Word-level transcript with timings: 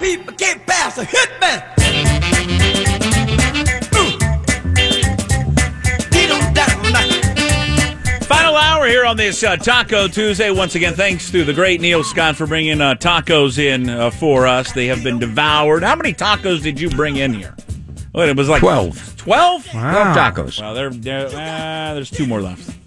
people 0.00 0.32
can't 0.34 0.64
pass 0.66 0.98
a 0.98 1.04
hit 1.04 1.30
man. 1.40 1.64
Final 8.22 8.56
hour 8.56 8.86
here 8.86 9.04
on 9.04 9.16
this 9.16 9.42
uh, 9.42 9.56
Taco 9.56 10.06
Tuesday. 10.06 10.50
Once 10.50 10.74
again, 10.74 10.94
thanks 10.94 11.30
to 11.30 11.44
the 11.44 11.52
great 11.52 11.80
Neil 11.80 12.04
Scott 12.04 12.36
for 12.36 12.46
bringing 12.46 12.80
uh, 12.80 12.94
tacos 12.94 13.58
in 13.58 13.88
uh, 13.88 14.10
for 14.10 14.46
us. 14.46 14.72
They 14.72 14.86
have 14.86 15.02
been 15.02 15.18
devoured. 15.18 15.82
How 15.82 15.96
many 15.96 16.12
tacos 16.12 16.62
did 16.62 16.78
you 16.80 16.90
bring 16.90 17.16
in 17.16 17.32
here? 17.32 17.54
Oh, 18.14 18.22
it 18.22 18.36
was 18.36 18.48
like 18.48 18.60
12. 18.60 19.16
12? 19.16 19.66
Twelve 19.66 20.16
tacos. 20.16 20.60
Well, 20.60 20.74
there, 20.74 20.90
there, 20.90 21.26
uh, 21.26 21.94
there's 21.94 22.10
two 22.10 22.26
more 22.26 22.40
left. 22.40 22.77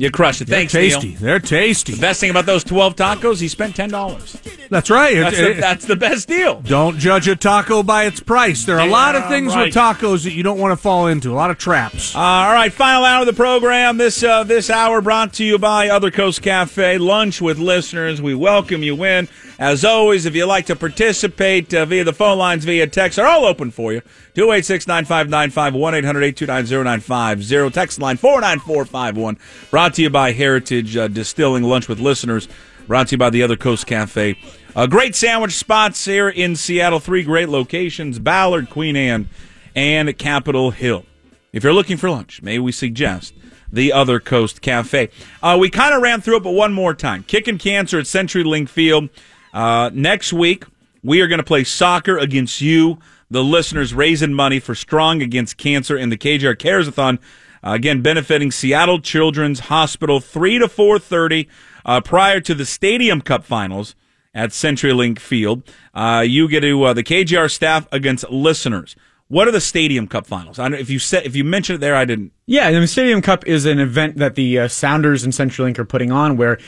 You 0.00 0.10
crushed 0.10 0.40
it. 0.40 0.46
They're 0.46 0.60
Thanks, 0.60 0.72
tasty. 0.72 1.08
Neil. 1.10 1.18
They're 1.20 1.38
tasty. 1.40 1.92
The 1.92 2.00
best 2.00 2.20
thing 2.20 2.30
about 2.30 2.46
those 2.46 2.64
12 2.64 2.96
tacos, 2.96 3.38
he 3.38 3.48
spent 3.48 3.76
$10. 3.76 4.68
That's 4.70 4.88
right. 4.88 5.14
It- 5.14 5.20
That's 5.20 5.36
the, 5.36 5.50
it- 5.50 5.60
that's 5.60 5.84
the 5.84 5.96
best 5.96 6.26
deal. 6.26 6.62
don't 6.62 6.98
judge 6.98 7.28
a 7.28 7.36
taco 7.36 7.82
by 7.82 8.04
its 8.04 8.18
price. 8.18 8.64
There 8.64 8.78
are 8.80 8.86
a 8.86 8.90
lot 8.90 9.14
of 9.14 9.28
things 9.28 9.54
right. 9.54 9.66
with 9.66 9.74
tacos 9.74 10.24
that 10.24 10.32
you 10.32 10.42
don't 10.42 10.58
want 10.58 10.72
to 10.72 10.76
fall 10.76 11.06
into. 11.08 11.30
A 11.32 11.34
lot 11.34 11.50
of 11.50 11.58
traps. 11.58 12.14
Uh, 12.16 12.18
all 12.18 12.52
right, 12.54 12.72
final 12.72 13.04
hour 13.04 13.20
of 13.20 13.26
the 13.26 13.34
program. 13.34 13.98
This 13.98 14.22
uh, 14.22 14.42
this 14.44 14.70
hour 14.70 15.02
brought 15.02 15.34
to 15.34 15.44
you 15.44 15.58
by 15.58 15.90
Other 15.90 16.10
Coast 16.10 16.40
Cafe. 16.40 16.96
Lunch 16.96 17.42
with 17.42 17.58
listeners. 17.58 18.22
We 18.22 18.34
welcome 18.34 18.82
you 18.82 19.04
in. 19.04 19.28
As 19.58 19.84
always, 19.84 20.24
if 20.24 20.34
you'd 20.34 20.46
like 20.46 20.64
to 20.66 20.76
participate 20.76 21.74
uh, 21.74 21.84
via 21.84 22.02
the 22.04 22.14
phone 22.14 22.38
lines, 22.38 22.64
via 22.64 22.86
text, 22.86 23.18
are 23.18 23.26
all 23.26 23.44
open 23.44 23.70
for 23.70 23.92
you. 23.92 24.00
286 24.34 24.86
9595 24.86 25.74
1 25.74 25.94
800 25.96 26.22
829 26.22 26.84
0950. 26.84 27.70
Text 27.70 27.98
line 27.98 28.16
49451. 28.16 29.38
Brought 29.70 29.89
to 29.94 30.02
you 30.02 30.10
by 30.10 30.32
Heritage 30.32 30.96
uh, 30.96 31.08
Distilling. 31.08 31.64
Lunch 31.64 31.88
with 31.88 32.00
listeners. 32.00 32.48
Brought 32.86 33.08
to 33.08 33.12
you 33.12 33.18
by 33.18 33.30
the 33.30 33.42
Other 33.42 33.56
Coast 33.56 33.86
Cafe. 33.86 34.36
Uh, 34.74 34.86
great 34.86 35.14
sandwich 35.14 35.52
spots 35.52 36.04
here 36.04 36.28
in 36.28 36.56
Seattle. 36.56 37.00
Three 37.00 37.22
great 37.22 37.48
locations 37.48 38.18
Ballard, 38.18 38.70
Queen 38.70 38.96
Anne, 38.96 39.28
and 39.74 40.16
Capitol 40.18 40.70
Hill. 40.70 41.04
If 41.52 41.64
you're 41.64 41.72
looking 41.72 41.96
for 41.96 42.10
lunch, 42.10 42.42
may 42.42 42.58
we 42.58 42.72
suggest 42.72 43.34
the 43.72 43.92
Other 43.92 44.20
Coast 44.20 44.60
Cafe. 44.60 45.10
Uh, 45.42 45.56
we 45.60 45.70
kind 45.70 45.94
of 45.94 46.02
ran 46.02 46.20
through 46.20 46.36
it, 46.36 46.42
but 46.42 46.52
one 46.52 46.72
more 46.72 46.94
time. 46.94 47.22
Kicking 47.24 47.58
Cancer 47.58 47.98
at 47.98 48.06
CenturyLink 48.06 48.68
Field. 48.68 49.08
Uh, 49.52 49.90
next 49.92 50.32
week, 50.32 50.64
we 51.02 51.20
are 51.20 51.26
going 51.26 51.38
to 51.38 51.44
play 51.44 51.64
soccer 51.64 52.18
against 52.18 52.60
you, 52.60 52.98
the 53.30 53.42
listeners, 53.44 53.94
raising 53.94 54.34
money 54.34 54.58
for 54.58 54.74
Strong 54.74 55.22
Against 55.22 55.56
Cancer 55.56 55.96
in 55.96 56.10
the 56.10 56.16
KJR 56.16 56.56
Caresathon. 56.56 57.18
Uh, 57.64 57.72
again, 57.72 58.02
benefiting 58.02 58.50
Seattle 58.50 59.00
Children's 59.00 59.60
Hospital, 59.60 60.20
3 60.20 60.58
to 60.60 60.66
4.30 60.66 61.46
uh, 61.84 62.00
prior 62.00 62.40
to 62.40 62.54
the 62.54 62.64
Stadium 62.64 63.20
Cup 63.20 63.44
Finals 63.44 63.94
at 64.34 64.50
CenturyLink 64.50 65.18
Field. 65.18 65.62
Uh, 65.92 66.24
you 66.26 66.48
get 66.48 66.60
to 66.60 66.82
uh, 66.84 66.92
the 66.92 67.02
KJR 67.02 67.50
staff 67.50 67.86
against 67.92 68.28
listeners. 68.30 68.96
What 69.28 69.46
are 69.46 69.52
the 69.52 69.60
Stadium 69.60 70.08
Cup 70.08 70.26
Finals? 70.26 70.58
I 70.58 70.68
don't, 70.68 70.80
if 70.80 70.90
you 70.90 70.98
said 70.98 71.24
if 71.24 71.36
you 71.36 71.44
mentioned 71.44 71.76
it 71.76 71.80
there, 71.80 71.94
I 71.94 72.04
didn't. 72.04 72.32
Yeah, 72.50 72.72
the 72.72 72.84
Stadium 72.88 73.22
Cup 73.22 73.46
is 73.46 73.64
an 73.64 73.78
event 73.78 74.16
that 74.16 74.34
the 74.34 74.58
uh, 74.58 74.66
Sounders 74.66 75.22
and 75.22 75.32
CenturyLink 75.32 75.78
are 75.78 75.84
putting 75.84 76.10
on 76.10 76.36
where 76.36 76.58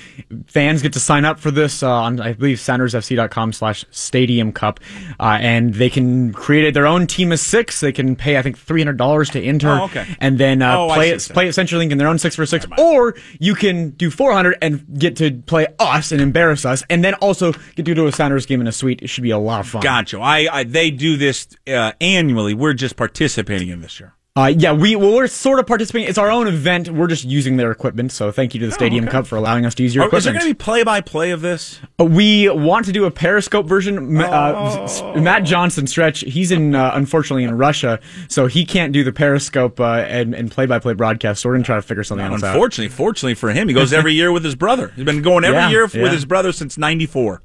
fans 0.47 0.81
get 0.81 0.93
to 0.93 1.01
sign 1.01 1.25
up 1.25 1.41
for 1.41 1.51
this 1.51 1.83
uh, 1.83 1.91
on, 1.91 2.21
I 2.21 2.35
believe, 2.35 2.59
soundersfc.com 2.59 3.53
slash 3.53 3.85
Stadium 3.91 4.53
Cup. 4.53 4.79
Uh, 5.19 5.39
and 5.41 5.75
they 5.75 5.91
can 5.91 6.33
create 6.33 6.73
their 6.73 6.87
own 6.87 7.09
team 7.09 7.33
of 7.33 7.41
six. 7.41 7.81
They 7.81 7.91
can 7.91 8.15
pay, 8.15 8.39
I 8.39 8.43
think, 8.43 8.57
$300 8.65 9.33
to 9.33 9.43
enter. 9.43 9.71
Oh, 9.71 9.85
okay. 9.87 10.07
And 10.21 10.39
then 10.39 10.63
uh, 10.63 10.79
Oh, 10.79 10.95
play, 10.95 11.11
it, 11.11 11.21
so. 11.21 11.35
play 11.35 11.49
at 11.49 11.55
CenturyLink 11.55 11.91
in 11.91 11.99
their 11.99 12.07
own 12.07 12.21
six 12.21 12.37
for 12.37 12.47
six. 12.47 12.65
Or 12.79 13.17
you 13.41 13.57
can 13.57 13.91
do 13.91 14.09
400 14.09 14.59
and 14.63 14.87
get 15.01 15.17
to 15.17 15.33
play 15.33 15.67
us 15.81 16.13
and 16.13 16.21
embarrass 16.21 16.65
us. 16.65 16.85
And 16.91 17.03
then 17.03 17.15
also 17.15 17.51
get 17.75 17.87
to 17.87 17.95
do 17.95 18.07
a 18.07 18.13
Sounders 18.13 18.47
game 18.47 18.61
in 18.61 18.69
a 18.69 18.73
suite. 18.73 19.03
It 19.03 19.09
should 19.09 19.25
be 19.25 19.33
a 19.33 19.39
lot 19.39 19.59
of 19.59 19.69
fun. 19.69 19.83
Gotcha. 19.83 20.21
I, 20.21 20.47
I 20.49 20.63
they 20.63 20.93
do 20.93 21.17
this 21.17 21.49
uh, 21.67 21.91
annually. 22.01 22.55
We're 22.55 22.73
just 22.73 22.95
participating 22.95 23.69
in 23.69 23.81
this 23.81 23.99
year. 23.99 24.15
Uh, 24.35 24.47
yeah, 24.57 24.73
we 24.73 24.97
well, 24.97 25.13
we're 25.15 25.27
sort 25.27 25.59
of 25.59 25.67
participating. 25.67 26.09
It's 26.09 26.17
our 26.17 26.31
own 26.31 26.49
event. 26.49 26.89
We're 26.89 27.07
just 27.07 27.25
using 27.25 27.59
their 27.59 27.71
equipment. 27.71 28.13
So 28.13 28.33
thank 28.33 28.55
you 28.55 28.61
to 28.61 28.67
the 28.67 28.73
Stadium 28.73 29.07
Cup 29.07 29.27
for 29.27 29.37
allowing 29.37 29.67
us 29.67 29.75
to 29.75 29.83
use 29.83 29.95
your 29.95 30.05
Oh, 30.05 30.17
is 30.17 30.25
there 30.25 30.33
going 30.33 30.43
to 30.47 30.49
be 30.49 30.55
play 30.55 30.83
by 30.85 31.03
play 31.03 31.33
of 31.33 31.43
this? 31.43 31.81
Uh, 32.01 32.07
We 32.07 32.49
want 32.49 32.87
to 32.87 32.93
do 32.93 33.05
a 33.05 33.11
Periscope 33.11 33.67
version. 33.67 34.15
Ma- 34.15 34.25
Uh, 34.25 35.21
Matt 35.21 35.45
Johnson, 35.45 35.87
stretch. 35.87 36.21
He's 36.21 36.51
in 36.51 36.75
uh, 36.75 36.93
unfortunately 36.95 37.45
in 37.45 37.59
Russia, 37.59 38.01
so 38.29 38.47
he 38.47 38.65
can't 38.65 38.91
do 38.95 39.05
the 39.05 39.13
Periscope 39.13 39.79
uh, 39.79 40.07
and 40.09 40.35
and 40.35 40.51
play 40.51 40.65
by 40.65 40.79
play 40.79 40.95
broadcast. 40.95 41.43
So 41.43 41.51
we're 41.51 41.57
gonna 41.57 41.65
try 41.65 41.77
to 41.77 41.83
figure 41.83 42.03
something 42.03 42.25
else 42.27 42.43
out. 42.43 42.55
Unfortunately, 42.55 42.89
fortunately 42.89 43.35
for 43.35 43.51
him, 43.53 43.69
he 43.69 43.75
goes 43.75 43.93
every 43.93 44.15
year 44.15 44.33
with 44.33 44.45
his 44.45 44.55
brother. 44.55 44.93
He's 44.97 45.05
been 45.05 45.21
going 45.21 45.45
every 45.45 45.59
Yeah, 45.59 45.69
year 45.69 45.87
yeah. 45.93 46.05
with 46.05 46.13
his 46.13 46.25
brother 46.25 46.53
since 46.53 46.79
'94. 46.79 47.43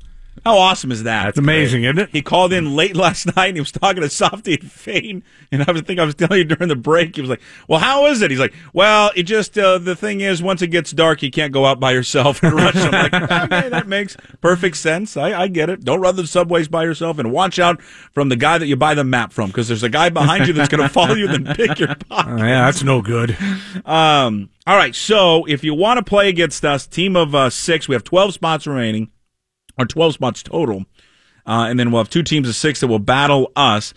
How 0.48 0.60
awesome 0.60 0.94
is 0.94 1.04
that? 1.04 1.28
It's 1.28 1.38
amazing, 1.38 1.84
isn't 1.84 2.00
it? 2.00 2.10
He 2.14 2.22
called 2.22 2.54
in 2.54 2.74
late 2.74 2.96
last 2.96 3.36
night 3.36 3.48
and 3.48 3.58
he 3.58 3.60
was 3.60 3.74
talking 3.74 4.02
to 4.02 4.10
Softy 4.10 4.54
and 4.54 4.72
Fain. 4.72 5.22
And 5.52 5.62
I 5.68 5.74
was 5.74 5.82
think 5.82 6.00
I 6.00 6.06
was 6.06 6.16
telling 6.16 6.38
you 6.38 6.46
during 6.46 6.70
the 6.70 6.76
break, 6.78 7.16
he 7.16 7.22
was 7.22 7.30
like, 7.30 7.42
Well, 7.68 7.82
how 7.82 8.06
is 8.06 8.22
it? 8.22 8.32
He's 8.32 8.40
like, 8.40 8.54
Well, 8.72 9.12
it 9.14 9.24
just 9.24 9.58
uh, 9.58 9.78
the 9.78 9.94
thing 9.94 10.22
is 10.22 10.42
once 10.42 10.62
it 10.62 10.68
gets 10.68 10.94
dark 10.94 11.22
you 11.22 11.32
can't 11.32 11.52
go 11.52 11.66
out 11.66 11.82
by 11.82 11.92
yourself 11.92 12.42
and 12.44 12.54
rush. 12.54 12.78
I'm 12.78 12.92
like, 12.92 13.14
okay, 13.52 13.68
that 13.68 13.90
makes 13.90 14.16
perfect 14.40 14.78
sense. 14.78 15.18
I, 15.18 15.38
I 15.38 15.48
get 15.50 15.70
it. 15.70 15.84
Don't 15.84 16.00
run 16.00 16.16
the 16.16 16.26
subways 16.26 16.70
by 16.70 16.84
yourself 16.84 17.20
and 17.20 17.34
watch 17.34 17.60
out 17.60 17.82
from 17.82 18.30
the 18.30 18.38
guy 18.38 18.58
that 18.58 18.68
you 18.68 18.78
buy 18.78 18.94
the 18.94 19.04
map 19.04 19.34
from, 19.34 19.48
because 19.48 19.68
there's 19.68 19.84
a 19.84 19.90
guy 19.90 20.08
behind 20.08 20.48
you 20.48 20.54
that's 20.54 20.70
gonna 20.70 20.88
follow 20.98 21.16
you 21.16 21.28
and 21.28 21.46
then 21.46 21.56
pick 21.58 21.78
your 21.78 21.94
pocket. 21.94 22.32
Oh, 22.32 22.38
yeah, 22.38 22.68
that's 22.68 22.84
no 22.84 23.02
good. 23.02 23.38
Um, 23.84 24.50
all 24.66 24.78
right, 24.78 24.96
so 24.96 25.44
if 25.44 25.66
you 25.66 25.74
want 25.74 25.98
to 25.98 26.04
play 26.06 26.30
against 26.30 26.64
us, 26.64 26.88
team 26.88 27.18
of 27.18 27.36
uh, 27.36 27.50
six, 27.50 27.90
we 27.90 27.96
have 27.96 28.06
12 28.06 28.34
spots 28.34 28.66
remaining, 28.66 29.12
or 29.78 29.86
12 29.86 30.14
spots 30.16 30.44
total. 30.44 30.86
Uh, 31.46 31.68
and 31.70 31.80
then 31.80 31.92
we'll 31.92 32.02
have 32.02 32.10
two 32.10 32.24
teams 32.24 32.50
of 32.50 32.56
six 32.56 32.80
that 32.82 32.88
will 32.88 33.00
battle 33.00 33.52
us. 33.56 33.94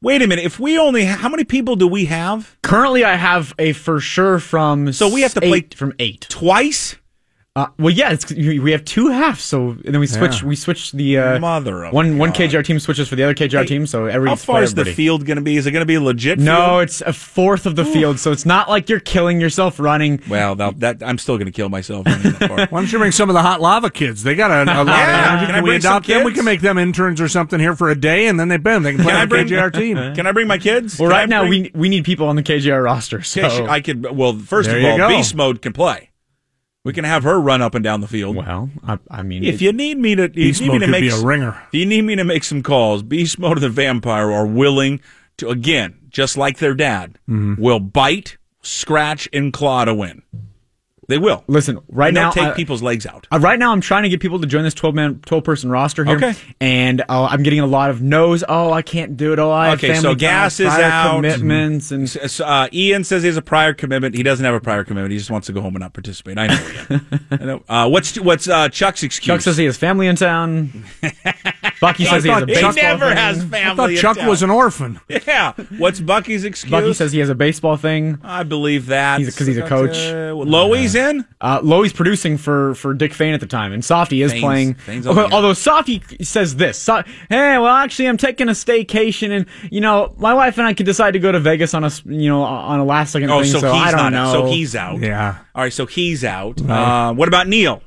Wait 0.00 0.20
a 0.22 0.26
minute. 0.26 0.44
If 0.44 0.58
we 0.60 0.78
only, 0.78 1.04
how 1.04 1.28
many 1.28 1.44
people 1.44 1.76
do 1.76 1.86
we 1.86 2.04
have? 2.06 2.56
Currently, 2.62 3.04
I 3.04 3.14
have 3.16 3.54
a 3.58 3.72
for 3.72 4.00
sure 4.00 4.38
from 4.38 4.92
So 4.92 5.08
we 5.12 5.22
have 5.22 5.34
to 5.34 5.44
s- 5.44 5.48
play- 5.48 5.66
from 5.76 5.92
eight. 5.98 6.26
Twice? 6.28 6.96
Uh, 7.54 7.66
well, 7.78 7.90
yeah, 7.92 8.10
it's, 8.12 8.32
we 8.32 8.72
have 8.72 8.82
two 8.82 9.08
halves. 9.08 9.44
So 9.44 9.72
and 9.72 9.82
then 9.84 10.00
we 10.00 10.06
switch. 10.06 10.40
Yeah. 10.40 10.48
We 10.48 10.56
switch 10.56 10.90
the 10.92 11.18
uh, 11.18 11.38
Mother 11.38 11.84
of 11.84 11.92
one 11.92 12.16
one 12.16 12.32
KJR 12.32 12.64
team 12.64 12.80
switches 12.80 13.08
for 13.10 13.14
the 13.16 13.24
other 13.24 13.34
KJR 13.34 13.58
Hey, 13.60 13.66
team. 13.66 13.86
So 13.86 14.06
every 14.06 14.30
How 14.30 14.36
far 14.36 14.62
is 14.62 14.72
the 14.72 14.86
field 14.86 15.26
going 15.26 15.36
to 15.36 15.42
be? 15.42 15.58
Is 15.58 15.66
it 15.66 15.72
going 15.72 15.82
to 15.82 15.86
be 15.86 15.98
legit 15.98 16.38
No, 16.38 16.56
field? 16.68 16.82
it's 16.84 17.00
a 17.02 17.12
fourth 17.12 17.66
of 17.66 17.76
the 17.76 17.84
field, 17.84 18.18
so 18.18 18.32
it's 18.32 18.46
not 18.46 18.70
like 18.70 18.88
you're 18.88 19.00
killing 19.00 19.38
yourself 19.38 19.78
running. 19.78 20.22
Well, 20.30 20.54
that, 20.54 20.80
that 20.80 21.02
I'm 21.02 21.18
still 21.18 21.36
going 21.36 21.44
to 21.44 21.52
kill 21.52 21.68
myself 21.68 22.06
running 22.06 22.32
that 22.32 22.48
far. 22.48 22.56
Why 22.70 22.80
don't 22.80 22.90
you 22.90 22.96
bring 22.98 23.12
some 23.12 23.28
of 23.28 23.34
the 23.34 23.42
hot 23.42 23.60
lava 23.60 23.90
kids? 23.90 24.22
They 24.22 24.34
got 24.34 24.50
a, 24.50 24.62
a 24.62 24.80
lot 24.82 24.86
Yeah. 24.86 25.34
of 25.34 25.40
energy. 25.42 25.46
Can 25.46 25.54
I 25.54 25.58
Can 25.58 25.64
we 25.64 25.76
adopt 25.76 26.06
them? 26.06 26.24
We 26.24 26.32
can 26.32 26.46
make 26.46 26.62
them 26.62 26.78
interns 26.78 27.20
or 27.20 27.28
something 27.28 27.60
here 27.60 27.76
for 27.76 27.90
a 27.90 27.94
day, 27.94 28.28
and 28.28 28.40
then 28.40 28.48
they 28.48 28.56
boom, 28.56 28.82
they 28.82 28.94
can 28.94 29.02
play 29.02 29.10
Can 29.12 29.18
I 29.18 29.22
on 29.24 29.28
bring 29.28 29.46
KJR 29.48 29.72
team. 29.74 29.96
Can 30.14 30.26
I 30.26 30.32
bring 30.32 30.46
my 30.48 30.56
kids? 30.56 30.98
Well, 30.98 31.10
Can 31.10 31.16
I 31.16 31.20
right 31.20 31.28
now 31.28 31.46
bring- 31.46 31.64
we 31.64 31.70
we 31.74 31.88
need 31.90 32.06
people 32.06 32.28
on 32.28 32.36
the 32.36 32.42
KJR 32.42 32.82
roster. 32.82 33.20
So 33.20 33.66
I 33.66 33.82
could. 33.82 34.16
Well, 34.16 34.38
first 34.38 34.70
There 34.70 34.78
of 34.78 34.84
all, 34.86 34.96
go. 34.96 35.08
Beast 35.08 35.34
Mode 35.34 35.60
can 35.60 35.74
play. 35.74 36.08
We 36.84 36.92
can 36.92 37.04
have 37.04 37.22
her 37.22 37.40
run 37.40 37.62
up 37.62 37.74
and 37.76 37.84
down 37.84 38.00
the 38.00 38.08
field. 38.08 38.34
well, 38.36 38.68
I, 38.84 38.98
I 39.08 39.22
mean, 39.22 39.44
If 39.44 39.56
it- 39.56 39.64
you 39.64 39.72
need 39.72 39.98
me 39.98 40.16
to, 40.16 40.28
Beast 40.28 40.60
you 40.60 40.66
need 40.66 40.72
me 40.72 40.78
mode 40.78 40.80
to 40.80 40.86
could 40.86 40.90
make 40.90 41.00
be 41.02 41.08
a 41.10 41.24
ringer. 41.24 41.62
If 41.68 41.74
you 41.74 41.86
need 41.86 42.02
me 42.02 42.16
to 42.16 42.24
make 42.24 42.42
some 42.44 42.62
calls, 42.62 43.02
Beast 43.04 43.38
Mode 43.38 43.58
and 43.58 43.62
the 43.62 43.68
Vampire 43.68 44.30
are 44.32 44.46
willing 44.46 45.00
to 45.38 45.48
again, 45.48 45.96
just 46.08 46.36
like 46.36 46.58
their 46.58 46.74
dad, 46.74 47.18
Mm-hmm. 47.30 47.60
will 47.62 47.78
bite, 47.78 48.36
scratch, 48.62 49.28
and 49.32 49.52
claw 49.52 49.84
to 49.84 49.94
win. 49.94 50.22
They 51.08 51.18
will. 51.18 51.42
listen, 51.48 51.80
right 51.88 52.08
And 52.08 52.14
now, 52.14 52.30
take 52.30 52.44
I- 52.44 52.52
people's 52.52 52.80
legs 52.82 53.06
out. 53.06 53.26
Uh, 53.32 53.38
right 53.40 53.58
now, 53.58 53.72
I'm 53.72 53.80
trying 53.80 54.04
to 54.04 54.08
get 54.08 54.20
people 54.20 54.38
to 54.40 54.46
join 54.46 54.62
this 54.62 54.72
12 54.74 54.94
man, 54.94 55.20
12 55.26 55.42
person 55.44 55.68
roster 55.70 56.04
here. 56.04 56.16
Okay. 56.16 56.34
And 56.60 57.00
uh, 57.02 57.24
I'm 57.30 57.42
getting 57.42 57.58
a 57.60 57.66
lot 57.66 57.90
of 57.90 58.00
no's. 58.00 58.44
Oh, 58.48 58.72
I 58.72 58.82
can't 58.82 59.16
do 59.16 59.32
it. 59.32 59.38
Oh, 59.40 59.50
I 59.50 59.70
have 59.70 59.78
Okay, 59.78 59.88
family 59.88 60.02
so 60.02 60.08
time, 60.10 60.18
Gas 60.18 60.60
is 60.60 60.68
prior 60.68 60.84
out. 60.84 61.14
commitments 61.16 61.90
and 61.90 62.16
Uh, 62.40 62.68
Ian 62.72 63.02
says 63.04 63.22
he 63.22 63.26
has 63.26 63.36
a 63.36 63.42
prior 63.42 63.74
commitment. 63.74 64.14
He 64.14 64.22
doesn't 64.22 64.44
have 64.44 64.54
a 64.54 64.60
prior 64.60 64.84
commitment. 64.84 65.10
He 65.12 65.18
just 65.18 65.30
wants 65.30 65.48
to 65.48 65.52
go 65.52 65.60
home 65.60 65.74
and 65.74 65.80
not 65.82 65.92
participate. 65.92 66.38
I 66.38 66.46
know. 66.46 66.68
Ian. 66.90 67.26
I 67.32 67.36
know. 67.44 67.62
Uh, 67.68 67.88
what's 67.88 68.18
what's 68.20 68.46
uh, 68.48 68.68
Chuck's 68.68 69.02
excuse? 69.02 69.26
Chuck 69.26 69.40
says 69.40 69.56
he 69.56 69.64
has 69.64 69.76
family 69.76 70.06
in 70.06 70.14
town. 70.16 70.84
Bucky 71.80 72.04
says 72.04 72.22
he 72.22 72.30
has 72.30 72.42
a 72.42 72.46
thought 72.46 72.48
he 72.48 72.54
baseball 72.54 72.72
never 72.74 73.06
thing. 73.08 73.16
has 73.16 73.38
I 73.44 73.48
family. 73.48 73.76
thought 73.76 73.90
in 73.90 73.96
Chuck 73.96 74.16
town. 74.18 74.28
was 74.28 74.42
an 74.42 74.50
orphan. 74.50 75.00
Yeah. 75.26 75.52
What's 75.78 76.00
Bucky's 76.00 76.44
excuse? 76.44 76.70
Bucky 76.70 76.92
says 76.94 77.12
he 77.12 77.18
has 77.20 77.28
a 77.28 77.34
baseball 77.34 77.76
thing. 77.76 78.18
I 78.22 78.42
believe 78.42 78.86
that 78.86 79.18
'cause 79.20 79.46
he's 79.46 79.56
a 79.58 79.66
coach. 79.66 79.96
Uh, 79.96 80.34
Loey's 80.94 81.10
in. 81.10 81.24
Uh, 81.40 81.60
Loey's 81.62 81.92
producing 81.92 82.36
for, 82.36 82.74
for 82.74 82.94
Dick 82.94 83.12
Fain 83.14 83.34
at 83.34 83.40
the 83.40 83.46
time, 83.46 83.72
and 83.72 83.84
Softy 83.84 84.22
is 84.22 84.32
Fain's- 84.32 84.42
playing. 84.44 84.74
Fain's 84.74 85.06
Okay, 85.06 85.34
although 85.34 85.52
Softy 85.52 86.02
says 86.22 86.56
this, 86.56 86.78
so, 86.78 87.02
"Hey, 87.28 87.58
well, 87.58 87.66
actually, 87.68 88.08
I'm 88.08 88.16
taking 88.16 88.48
a 88.48 88.52
staycation, 88.52 89.30
and 89.30 89.46
you 89.70 89.80
know, 89.80 90.14
my 90.18 90.34
wife 90.34 90.58
and 90.58 90.66
I 90.66 90.74
could 90.74 90.86
decide 90.86 91.12
to 91.12 91.18
go 91.18 91.32
to 91.32 91.40
Vegas 91.40 91.74
on 91.74 91.84
a 91.84 91.86
s- 91.88 92.02
you 92.04 92.28
know 92.28 92.42
on 92.42 92.80
a 92.80 92.84
last 92.84 93.12
second 93.12 93.30
Oh, 93.30 93.42
thing. 93.42 93.50
so, 93.52 93.60
So, 93.60 93.72
he's 93.72 93.82
I 93.82 93.90
don't 93.90 94.12
not. 94.12 94.12
know. 94.12 94.32
So 94.32 94.46
he's 94.46 94.74
out. 94.76 95.00
Yeah. 95.00 95.36
All 95.54 95.62
right. 95.62 95.72
So 95.72 95.86
he's 95.86 96.24
out. 96.24 96.60
Uh, 96.60 97.12
what 97.14 97.28
about 97.28 97.48
Neil? 97.48 97.82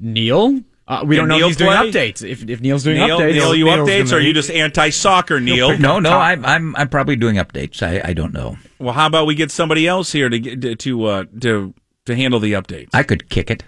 Neil. 0.00 0.60
Uh, 0.86 1.02
we 1.06 1.16
Can 1.16 1.22
don't 1.22 1.28
know 1.28 1.36
Neil 1.38 1.46
if 1.46 1.50
he's 1.52 1.56
doing 1.56 1.70
updates. 1.70 2.28
If, 2.28 2.46
if 2.46 2.60
Neil's 2.60 2.82
doing 2.84 2.98
Neil, 2.98 3.18
updates, 3.18 3.32
Neil, 3.32 3.54
you 3.54 3.64
Neil's 3.64 3.88
updates? 3.88 4.12
Or 4.12 4.16
are 4.16 4.20
you 4.20 4.34
just 4.34 4.50
anti-soccer, 4.50 5.40
Neil? 5.40 5.78
No, 5.78 5.98
no, 5.98 6.18
I'm 6.18 6.44
I'm 6.44 6.76
I'm 6.76 6.88
probably 6.90 7.16
doing 7.16 7.36
updates. 7.36 7.82
I, 7.82 8.06
I 8.10 8.12
don't 8.12 8.34
know. 8.34 8.58
Well, 8.78 8.92
how 8.92 9.06
about 9.06 9.26
we 9.26 9.34
get 9.34 9.50
somebody 9.50 9.86
else 9.88 10.12
here 10.12 10.28
to 10.28 10.38
get, 10.38 10.60
to 10.60 10.74
to 10.76 11.04
uh, 11.06 11.24
to 11.40 11.72
to 12.06 12.14
handle 12.16 12.40
the 12.40 12.52
updates? 12.52 12.90
I 12.92 13.02
could 13.02 13.28
kick 13.28 13.50
it. 13.50 13.64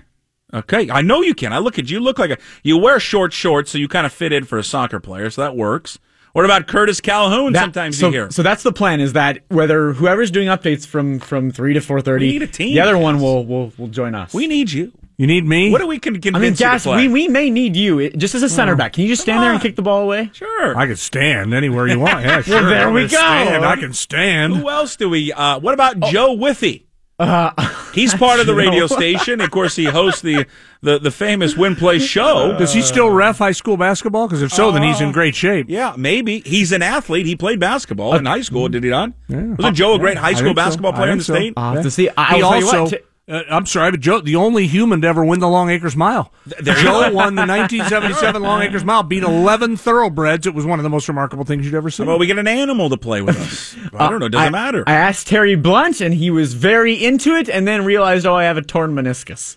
Okay, 0.54 0.88
I 0.90 1.02
know 1.02 1.22
you 1.22 1.34
can. 1.34 1.52
I 1.52 1.58
look 1.58 1.78
at 1.78 1.90
you. 1.90 1.98
Look 2.00 2.18
like 2.18 2.30
a 2.30 2.38
you 2.62 2.78
wear 2.78 3.00
short 3.00 3.32
shorts, 3.32 3.70
so 3.70 3.78
you 3.78 3.88
kind 3.88 4.06
of 4.06 4.12
fit 4.12 4.32
in 4.32 4.44
for 4.44 4.58
a 4.58 4.62
soccer 4.64 5.00
player, 5.00 5.28
so 5.28 5.42
that 5.42 5.56
works. 5.56 5.98
What 6.34 6.44
about 6.44 6.66
Curtis 6.68 7.00
Calhoun? 7.00 7.52
That- 7.52 7.62
sometimes 7.62 7.98
so, 7.98 8.06
you 8.06 8.12
hear. 8.12 8.30
So 8.30 8.42
that's 8.44 8.62
the 8.62 8.72
plan: 8.72 9.00
is 9.00 9.14
that 9.14 9.40
whether 9.48 9.92
whoever's 9.94 10.30
doing 10.30 10.46
updates 10.48 10.86
from 10.86 11.18
from 11.18 11.50
three 11.50 11.74
to 11.74 11.80
four 11.80 11.96
We 11.96 12.02
thirty, 12.02 12.28
need 12.30 12.42
a 12.42 12.46
team, 12.46 12.74
the 12.74 12.80
other 12.80 12.96
one 12.96 13.20
will 13.20 13.44
will 13.44 13.72
will 13.76 13.88
join 13.88 14.14
us. 14.14 14.32
we 14.32 14.46
need 14.46 14.70
you. 14.70 14.92
You 15.18 15.26
need 15.26 15.46
me? 15.46 15.70
What 15.72 15.80
do 15.80 15.86
we 15.86 15.98
can 15.98 16.20
convince 16.20 16.36
I 16.36 16.38
mean, 16.40 16.52
you 16.52 16.56
Gas, 16.58 16.86
we, 16.86 17.08
we 17.08 17.26
may 17.26 17.48
need 17.48 17.74
you 17.74 17.98
it- 18.00 18.18
just 18.18 18.34
as 18.34 18.42
a 18.42 18.50
center 18.50 18.76
back. 18.76 18.92
Can 18.92 19.02
you 19.04 19.08
just 19.08 19.22
stand 19.22 19.42
there 19.42 19.50
and 19.50 19.60
kick 19.62 19.74
the 19.74 19.80
ball 19.82 20.02
away? 20.02 20.30
sure. 20.34 20.76
I 20.76 20.86
can 20.86 20.96
stand 20.96 21.54
anywhere 21.54 21.88
you 21.88 21.98
want. 21.98 22.20
Yeah, 22.24 22.42
sure. 22.42 22.62
there 22.68 22.88
I'm 22.88 22.92
we 22.94 23.02
go. 23.02 23.08
Stand. 23.08 23.64
I 23.64 23.76
can 23.76 23.94
stand. 23.94 24.56
Who 24.56 24.68
else 24.68 24.94
do 24.94 25.08
we? 25.08 25.32
Uh, 25.32 25.58
what 25.58 25.72
about 25.74 25.98
Joe 26.00 26.36
Withy? 26.36 26.84
Uh, 27.18 27.50
He's 27.94 28.14
part 28.14 28.40
of 28.40 28.46
the 28.46 28.54
radio 28.54 28.86
Joe. 28.86 28.94
station. 28.96 29.40
Of 29.40 29.50
course, 29.50 29.74
he 29.74 29.84
hosts 29.84 30.20
the 30.20 30.46
the, 30.82 30.98
the 30.98 31.10
famous 31.10 31.56
Win 31.56 31.74
Play 31.74 31.98
show. 32.14 32.56
Does 32.58 32.74
he 32.74 32.82
still 32.82 33.08
ref 33.08 33.38
high 33.38 33.52
school 33.52 33.76
basketball? 33.78 34.26
Because 34.28 34.42
if 34.42 34.52
so, 34.52 34.70
then 34.70 34.82
he's 34.82 35.00
in 35.00 35.12
great 35.12 35.34
shape. 35.34 35.66
yeah, 35.70 35.94
maybe 35.96 36.40
he's 36.40 36.72
an 36.72 36.82
athlete. 36.82 37.24
He 37.26 37.34
played 37.34 37.58
basketball 37.58 38.14
in 38.16 38.26
high 38.26 38.42
school, 38.42 38.68
did 38.68 38.84
he 38.84 38.90
not? 38.90 39.12
Yeah. 39.28 39.54
Wasn't 39.58 39.76
Joe 39.76 39.94
a 39.94 39.98
great 39.98 40.18
high 40.18 40.34
school 40.34 40.48
think 40.48 40.58
so. 40.58 40.64
basketball 40.64 40.92
player 40.92 41.10
in 41.12 41.18
the 41.18 41.24
so. 41.24 41.34
state? 41.34 41.54
I'll 41.56 41.74
have 41.74 41.82
to 41.84 41.90
see. 41.90 42.10
I, 42.16 42.34
he 42.36 42.42
I'll 42.42 42.50
tell 42.50 42.60
you 42.60 42.66
also. 42.66 42.82
what, 42.82 42.90
t- 42.90 42.98
uh, 43.28 43.42
I'm 43.50 43.66
sorry, 43.66 43.90
but 43.90 44.00
Joe, 44.00 44.20
the 44.20 44.36
only 44.36 44.68
human 44.68 45.00
to 45.00 45.08
ever 45.08 45.24
win 45.24 45.40
the 45.40 45.48
Longacres 45.48 45.96
Mile. 45.96 46.32
there 46.46 46.76
you 46.76 46.82
Joe 46.84 47.00
won 47.12 47.34
the 47.34 47.42
1977 47.46 48.40
Longacres 48.42 48.84
Mile, 48.84 49.02
beat 49.02 49.24
11 49.24 49.76
thoroughbreds. 49.76 50.46
It 50.46 50.54
was 50.54 50.64
one 50.64 50.78
of 50.78 50.84
the 50.84 50.90
most 50.90 51.08
remarkable 51.08 51.44
things 51.44 51.64
you'd 51.64 51.74
ever 51.74 51.90
seen. 51.90 52.06
Well, 52.06 52.18
we 52.18 52.26
get 52.26 52.38
an 52.38 52.46
animal 52.46 52.88
to 52.90 52.96
play 52.96 53.22
with 53.22 53.36
us. 53.38 53.76
I 53.94 54.08
don't 54.08 54.20
know. 54.20 54.26
It 54.26 54.32
Doesn't 54.32 54.46
I, 54.46 54.50
matter. 54.50 54.84
I 54.86 54.92
asked 54.92 55.26
Terry 55.26 55.56
Blount, 55.56 56.00
and 56.00 56.14
he 56.14 56.30
was 56.30 56.54
very 56.54 57.04
into 57.04 57.34
it, 57.34 57.48
and 57.48 57.66
then 57.66 57.84
realized, 57.84 58.26
oh, 58.26 58.34
I 58.34 58.44
have 58.44 58.56
a 58.58 58.62
torn 58.62 58.94
meniscus. 58.94 59.56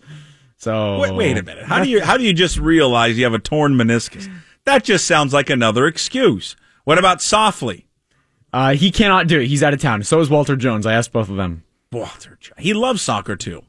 So 0.57 0.99
Wait, 0.99 1.13
wait 1.13 1.37
a 1.37 1.43
minute. 1.43 1.65
How 1.65 1.81
do 1.81 1.89
you 1.89 2.03
how 2.03 2.17
do 2.17 2.23
you 2.25 2.33
just 2.33 2.57
realize 2.57 3.17
you 3.17 3.23
have 3.23 3.33
a 3.33 3.39
torn 3.39 3.75
meniscus? 3.75 4.29
That 4.65 4.83
just 4.83 5.07
sounds 5.07 5.33
like 5.33 5.49
another 5.49 5.87
excuse. 5.87 6.57
What 6.83 6.97
about 6.97 7.21
Softy? 7.21 7.87
Uh, 8.51 8.73
he 8.73 8.91
cannot 8.91 9.27
do 9.27 9.39
it. 9.39 9.47
He's 9.47 9.63
out 9.63 9.73
of 9.73 9.79
town. 9.79 10.03
So 10.03 10.19
is 10.19 10.29
Walter 10.29 10.55
Jones. 10.57 10.85
I 10.85 10.93
asked 10.93 11.13
both 11.13 11.29
of 11.29 11.37
them. 11.37 11.63
J- 11.91 12.51
he 12.57 12.73
loves 12.73 13.01
soccer 13.01 13.35
too. 13.35 13.63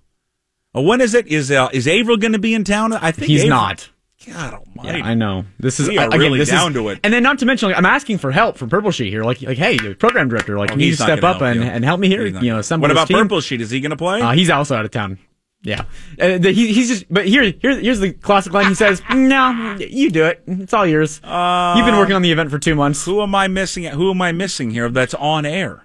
Uh, 0.76 0.82
when 0.82 1.00
is 1.00 1.14
it? 1.14 1.26
Is 1.26 1.50
uh, 1.50 1.68
is 1.72 1.88
Averill 1.88 2.16
going 2.18 2.32
to 2.32 2.38
be 2.38 2.54
in 2.54 2.64
town? 2.64 2.92
I 2.92 3.12
think 3.12 3.28
He's 3.28 3.40
Averill- 3.42 3.56
not. 3.56 3.90
God 4.26 4.52
Almighty! 4.52 4.98
Yeah, 4.98 5.04
I 5.06 5.14
know. 5.14 5.46
This 5.58 5.80
is 5.80 5.88
We 5.88 5.96
are 5.96 6.06
again, 6.08 6.20
really 6.20 6.38
this 6.38 6.50
down 6.50 6.72
is, 6.72 6.76
to 6.76 6.88
it. 6.90 7.00
And 7.02 7.10
then 7.10 7.22
not 7.22 7.38
to 7.38 7.46
mention, 7.46 7.70
like, 7.70 7.78
I'm 7.78 7.86
asking 7.86 8.18
for 8.18 8.30
help 8.30 8.58
from 8.58 8.68
Purple 8.68 8.90
Sheet 8.90 9.08
here. 9.08 9.24
Like, 9.24 9.40
like, 9.40 9.56
hey, 9.56 9.94
program 9.94 10.28
director, 10.28 10.58
like, 10.58 10.70
Oh, 10.70 10.74
you 10.74 10.78
need 10.78 10.90
to 10.90 10.96
step 11.02 11.22
up 11.24 11.40
and, 11.40 11.60
you. 11.60 11.66
and 11.66 11.82
help 11.82 11.98
me 12.00 12.08
here. 12.08 12.26
He's 12.26 12.34
You 12.42 12.52
know, 12.52 12.58
assemble 12.58 12.82
What 12.84 12.90
about 12.90 13.08
team. 13.08 13.16
Purple 13.16 13.40
Sheet? 13.40 13.62
Is 13.62 13.70
he 13.70 13.80
going 13.80 13.90
to 13.92 13.96
play? 13.96 14.20
Uh, 14.20 14.32
he's 14.32 14.50
also 14.50 14.76
out 14.76 14.84
of 14.84 14.90
town. 14.90 15.18
Yeah, 15.62 15.84
uh, 16.20 16.36
the, 16.36 16.52
he, 16.52 16.72
he's 16.74 16.88
just. 16.88 17.06
But 17.12 17.26
here, 17.26 17.44
here, 17.44 17.78
here's 17.80 18.00
the 18.00 18.12
classic 18.12 18.52
line. 18.52 18.66
He 18.68 18.74
says, 18.74 19.00
"No, 19.10 19.76
you 19.78 20.10
do 20.10 20.24
it. 20.26 20.42
It's 20.46 20.72
all 20.74 20.86
yours. 20.86 21.16
You've 21.22 21.86
been 21.86 21.96
working 21.96 22.14
on 22.14 22.20
the 22.22 22.32
event 22.32 22.50
for 22.50 22.58
two 22.58 22.74
months. 22.74 23.04
Who 23.06 23.22
am 23.22 23.34
I 23.34 23.48
missing? 23.48 23.84
Who 23.84 24.10
am 24.10 24.20
I 24.22 24.32
missing 24.32 24.70
here? 24.70 24.88
That's 24.90 25.14
on 25.14 25.44
air. 25.46 25.82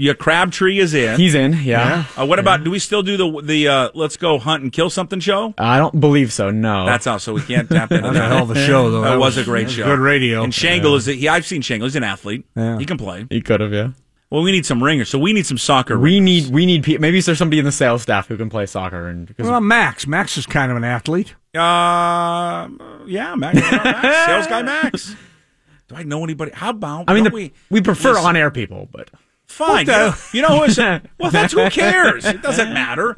Yeah, 0.00 0.12
Crabtree 0.12 0.78
is 0.78 0.94
in. 0.94 1.18
He's 1.18 1.34
in. 1.34 1.54
Yeah, 1.54 2.04
Uh, 2.16 2.24
what 2.24 2.38
about? 2.38 2.62
Do 2.62 2.70
we 2.70 2.78
still 2.78 3.02
do 3.02 3.16
the 3.16 3.42
the 3.42 3.66
uh, 3.68 3.88
Let's 3.94 4.16
Go 4.16 4.38
Hunt 4.38 4.62
and 4.62 4.72
Kill 4.72 4.90
Something 4.90 5.18
show? 5.18 5.54
I 5.58 5.78
don't 5.78 5.98
believe 5.98 6.32
so. 6.32 6.52
No, 6.52 6.86
That's 6.86 7.08
out, 7.08 7.20
so 7.20 7.34
we 7.34 7.42
can't 7.42 7.68
tap 7.68 7.90
into 7.90 8.02
That 8.02 8.10
was 8.10 8.16
a 8.18 8.28
hell 8.28 8.42
of 8.44 8.50
a 8.52 8.64
show, 8.64 8.90
though. 8.92 9.00
That 9.02 9.18
was 9.18 9.36
a 9.38 9.42
great 9.42 9.66
that 9.66 9.72
show. 9.72 9.84
Good 9.86 9.98
radio. 9.98 10.44
And 10.44 10.54
Shangle 10.54 10.94
is. 10.94 11.08
A, 11.08 11.14
he, 11.14 11.28
I've 11.28 11.44
seen 11.44 11.62
Shangle. 11.62 11.86
He's 11.86 11.96
an 11.96 12.04
athlete. 12.04 12.46
Yeah. 12.54 12.78
He 12.78 12.86
can 12.86 12.96
play. 12.96 13.26
he 13.28 13.40
could 13.40 13.60
have. 13.60 13.72
Yeah, 13.72 13.88
Well, 14.30 14.42
we 14.44 14.52
need 14.52 14.64
some 14.64 14.80
ringers, 14.84 15.08
so 15.08 15.18
we 15.18 15.32
need 15.32 15.46
some 15.46 15.58
soccer. 15.58 15.98
we 15.98 16.14
ringers. 16.20 16.44
need 16.44 16.54
we 16.54 16.64
need 16.64 16.84
pe- 16.84 16.98
maybe 16.98 17.20
there's 17.20 17.36
somebody 17.38 17.58
in 17.58 17.64
the 17.64 17.72
sales 17.72 18.02
staff 18.02 18.28
who 18.28 18.36
can 18.36 18.48
play 18.48 18.66
soccer 18.66 19.08
and 19.08 19.26
because 19.26 19.46
What 19.46 19.50
about 19.56 19.62
Max? 19.64 20.06
Max 20.06 20.36
is 20.38 20.46
kind 20.46 20.70
of 20.70 20.76
an 20.76 20.84
athlete. 20.84 21.34
Uh, 21.56 22.68
yeah, 23.08 23.34
Max, 23.34 23.56
Max, 23.58 24.26
sales 24.26 24.46
guy 24.46 24.62
Max. 24.62 25.16
Do 25.88 25.96
I 25.96 26.04
know 26.04 26.22
anybody? 26.22 26.52
How 26.54 26.70
about? 26.70 27.06
I 27.08 27.14
mean 27.14 27.24
the, 27.24 27.30
we, 27.30 27.52
we, 27.68 27.80
prefer 27.80 28.10
listen, 28.12 28.26
on 28.26 28.36
air 28.36 28.50
people, 28.52 28.86
but 28.92 29.10
Fine. 29.48 29.86
You 29.86 29.92
know, 29.92 30.14
you 30.32 30.42
know 30.42 30.64
who's 30.64 30.78
well? 31.18 31.30
That's 31.30 31.52
who 31.52 31.68
cares. 31.70 32.24
It 32.24 32.42
doesn't 32.42 32.72
matter. 32.72 33.14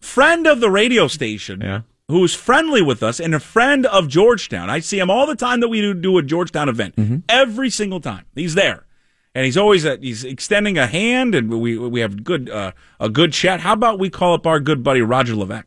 Friend 0.00 0.46
of 0.46 0.60
the 0.60 0.70
radio 0.70 1.06
station. 1.08 1.60
Yeah. 1.60 1.82
Who's 2.08 2.34
friendly 2.34 2.82
with 2.82 3.02
us 3.02 3.20
and 3.20 3.34
a 3.34 3.40
friend 3.40 3.86
of 3.86 4.08
Georgetown. 4.08 4.68
I 4.68 4.80
see 4.80 4.98
him 4.98 5.08
all 5.08 5.26
the 5.26 5.36
time 5.36 5.60
that 5.60 5.68
we 5.68 5.80
do, 5.80 5.94
do 5.94 6.18
a 6.18 6.22
Georgetown 6.22 6.68
event. 6.68 6.96
Mm-hmm. 6.96 7.18
Every 7.28 7.70
single 7.70 8.00
time 8.00 8.26
he's 8.34 8.54
there, 8.54 8.84
and 9.34 9.46
he's 9.46 9.56
always 9.56 9.86
uh, 9.86 9.96
he's 10.00 10.24
extending 10.24 10.76
a 10.76 10.86
hand, 10.86 11.34
and 11.34 11.48
we 11.48 11.78
we 11.78 12.00
have 12.00 12.22
good 12.22 12.50
uh, 12.50 12.72
a 13.00 13.08
good 13.08 13.32
chat. 13.32 13.60
How 13.60 13.72
about 13.72 13.98
we 13.98 14.10
call 14.10 14.34
up 14.34 14.46
our 14.46 14.60
good 14.60 14.82
buddy 14.82 15.00
Roger 15.00 15.34
Levesque? 15.34 15.66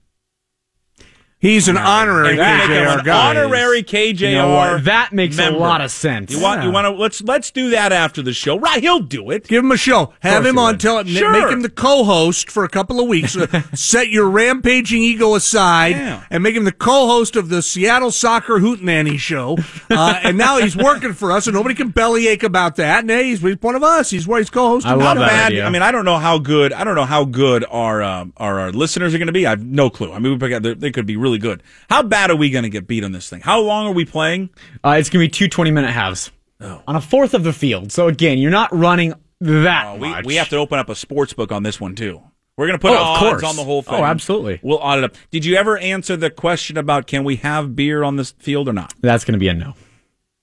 He's 1.37 1.67
an 1.67 1.77
honorary 1.77 2.39
And 2.39 2.69
we 2.69 2.75
KJR 2.75 2.99
an 2.99 3.05
guy. 3.05 3.29
honorary 3.29 3.83
KJR. 3.83 4.19
you 4.21 4.31
know? 4.35 4.77
That 4.79 5.11
makes 5.13 5.37
member. 5.37 5.57
a 5.59 5.61
lot 5.61 5.81
of 5.81 5.91
sense. 5.91 6.31
You 6.31 6.41
want 6.41 6.63
you 6.63 6.71
want 6.71 6.85
to 6.85 6.91
let's 6.91 7.21
let's 7.21 7.51
do 7.51 7.69
that 7.71 7.91
after 7.91 8.23
the 8.23 8.33
show. 8.33 8.57
Right, 8.57 8.81
he'll 8.81 9.01
do 9.01 9.29
it. 9.29 9.47
Give 9.47 9.63
him 9.63 9.71
a 9.71 9.77
show. 9.77 10.13
Have 10.21 10.43
him 10.45 10.57
on. 10.57 10.73
would. 10.73 10.79
Tell 10.79 10.97
him. 10.99 11.07
Sure. 11.07 11.31
Make 11.31 11.51
him 11.51 11.61
the 11.61 11.69
co-host 11.69 12.49
for 12.49 12.63
a 12.63 12.69
couple 12.69 12.99
of 12.99 13.07
weeks. 13.07 13.37
Set 13.79 14.09
your 14.09 14.27
rampaging 14.29 15.03
ego 15.03 15.35
aside 15.35 15.89
Yeah. 15.97 16.23
and 16.31 16.41
make 16.41 16.55
him 16.55 16.63
the 16.63 16.71
co-host 16.71 17.35
of 17.35 17.49
the 17.49 17.61
Seattle 17.61 18.09
Soccer 18.11 18.59
Hootenanny 18.59 19.19
show. 19.19 19.57
Uh, 19.91 20.19
and 20.23 20.38
now 20.39 20.57
he's 20.57 20.75
working 20.75 21.13
for 21.13 21.31
us, 21.31 21.45
and 21.45 21.53
nobody 21.53 21.75
can 21.75 21.89
bellyache 21.89 22.43
about 22.43 22.77
that. 22.77 23.01
And 23.01 23.09
hey, 23.11 23.25
he's, 23.25 23.41
he's 23.41 23.61
one 23.61 23.75
of 23.75 23.83
us. 23.83 24.09
He's 24.09 24.25
where 24.25 24.39
he's 24.39 24.49
co-hosting. 24.49 24.89
I 24.91 24.95
love 24.95 25.17
that 25.17 25.27
bad? 25.29 25.51
idea. 25.51 25.65
I 25.65 25.69
mean, 25.69 25.83
I 25.83 25.91
don't 25.91 26.05
know 26.05 26.17
how 26.17 26.39
good. 26.39 26.73
I 26.73 26.83
don't 26.85 26.95
know 26.95 27.05
how 27.05 27.25
good 27.25 27.65
our 27.69 28.01
um, 28.01 28.33
our, 28.38 28.59
our 28.61 28.71
listeners 28.71 29.13
are 29.13 29.17
going 29.19 29.27
to 29.27 29.33
be. 29.33 29.45
I 29.45 29.51
have 29.51 29.63
no 29.63 29.91
clue. 29.91 30.11
I 30.11 30.17
mean, 30.17 30.31
we 30.31 30.39
pick 30.49 30.63
they, 30.63 30.73
they 30.73 30.91
could 30.91 31.05
be 31.05 31.17
really 31.17 31.34
good. 31.37 31.63
How 31.89 32.03
bad 32.03 32.31
are 32.31 32.35
we 32.35 32.49
going 32.49 32.63
to 32.63 32.69
get 32.69 32.87
beat 32.87 33.03
on 33.03 33.11
this 33.11 33.29
thing? 33.29 33.41
How 33.41 33.59
long 33.61 33.87
are 33.87 33.91
we 33.93 34.05
playing? 34.05 34.49
Uh, 34.83 34.97
it's 34.99 35.09
gonna 35.09 35.23
be 35.25 35.29
two 35.29 35.47
20 35.47 35.71
minute 35.71 35.91
halves 35.91 36.31
on 36.59 36.95
a 36.95 37.01
fourth 37.01 37.33
of 37.33 37.43
the 37.43 37.53
field. 37.53 37.91
So 37.91 38.07
again, 38.07 38.37
you're 38.37 38.51
not 38.51 38.73
running 38.75 39.13
that 39.41 39.85
Oh, 39.87 39.95
we 39.97 40.13
we 40.23 40.35
have 40.35 40.49
to 40.49 40.57
open 40.57 40.79
up 40.79 40.89
a 40.89 40.95
sports 40.95 41.33
book 41.33 41.51
on 41.51 41.63
this 41.63 41.79
one 41.79 41.95
too. 41.95 42.21
We're 42.57 42.67
going 42.67 42.79
to 42.79 42.81
put 42.81 42.91
Oh, 42.91 42.95
odds 43.03 43.19
course. 43.19 43.43
on 43.43 43.57
the 43.57 43.65
whole 43.65 43.81
thing. 43.81 43.95
Oh, 43.95 44.03
absolutely. 44.05 44.61
We'll 44.63 44.77
audit 44.77 45.03
up. 45.03 45.15
Did 45.29 45.43
you 45.43 45.57
ever 45.57 45.77
answer 45.77 46.15
the 46.15 46.29
question 46.29 46.77
about 46.77 47.05
can 47.05 47.25
we 47.25 47.35
have 47.38 47.75
beer 47.75 48.01
on 48.01 48.15
this 48.15 48.31
field 48.39 48.69
or 48.69 48.73
not? 48.73 48.93
That's 49.01 49.25
gonna 49.25 49.38
be 49.38 49.49
a 49.49 49.53
no. 49.53 49.73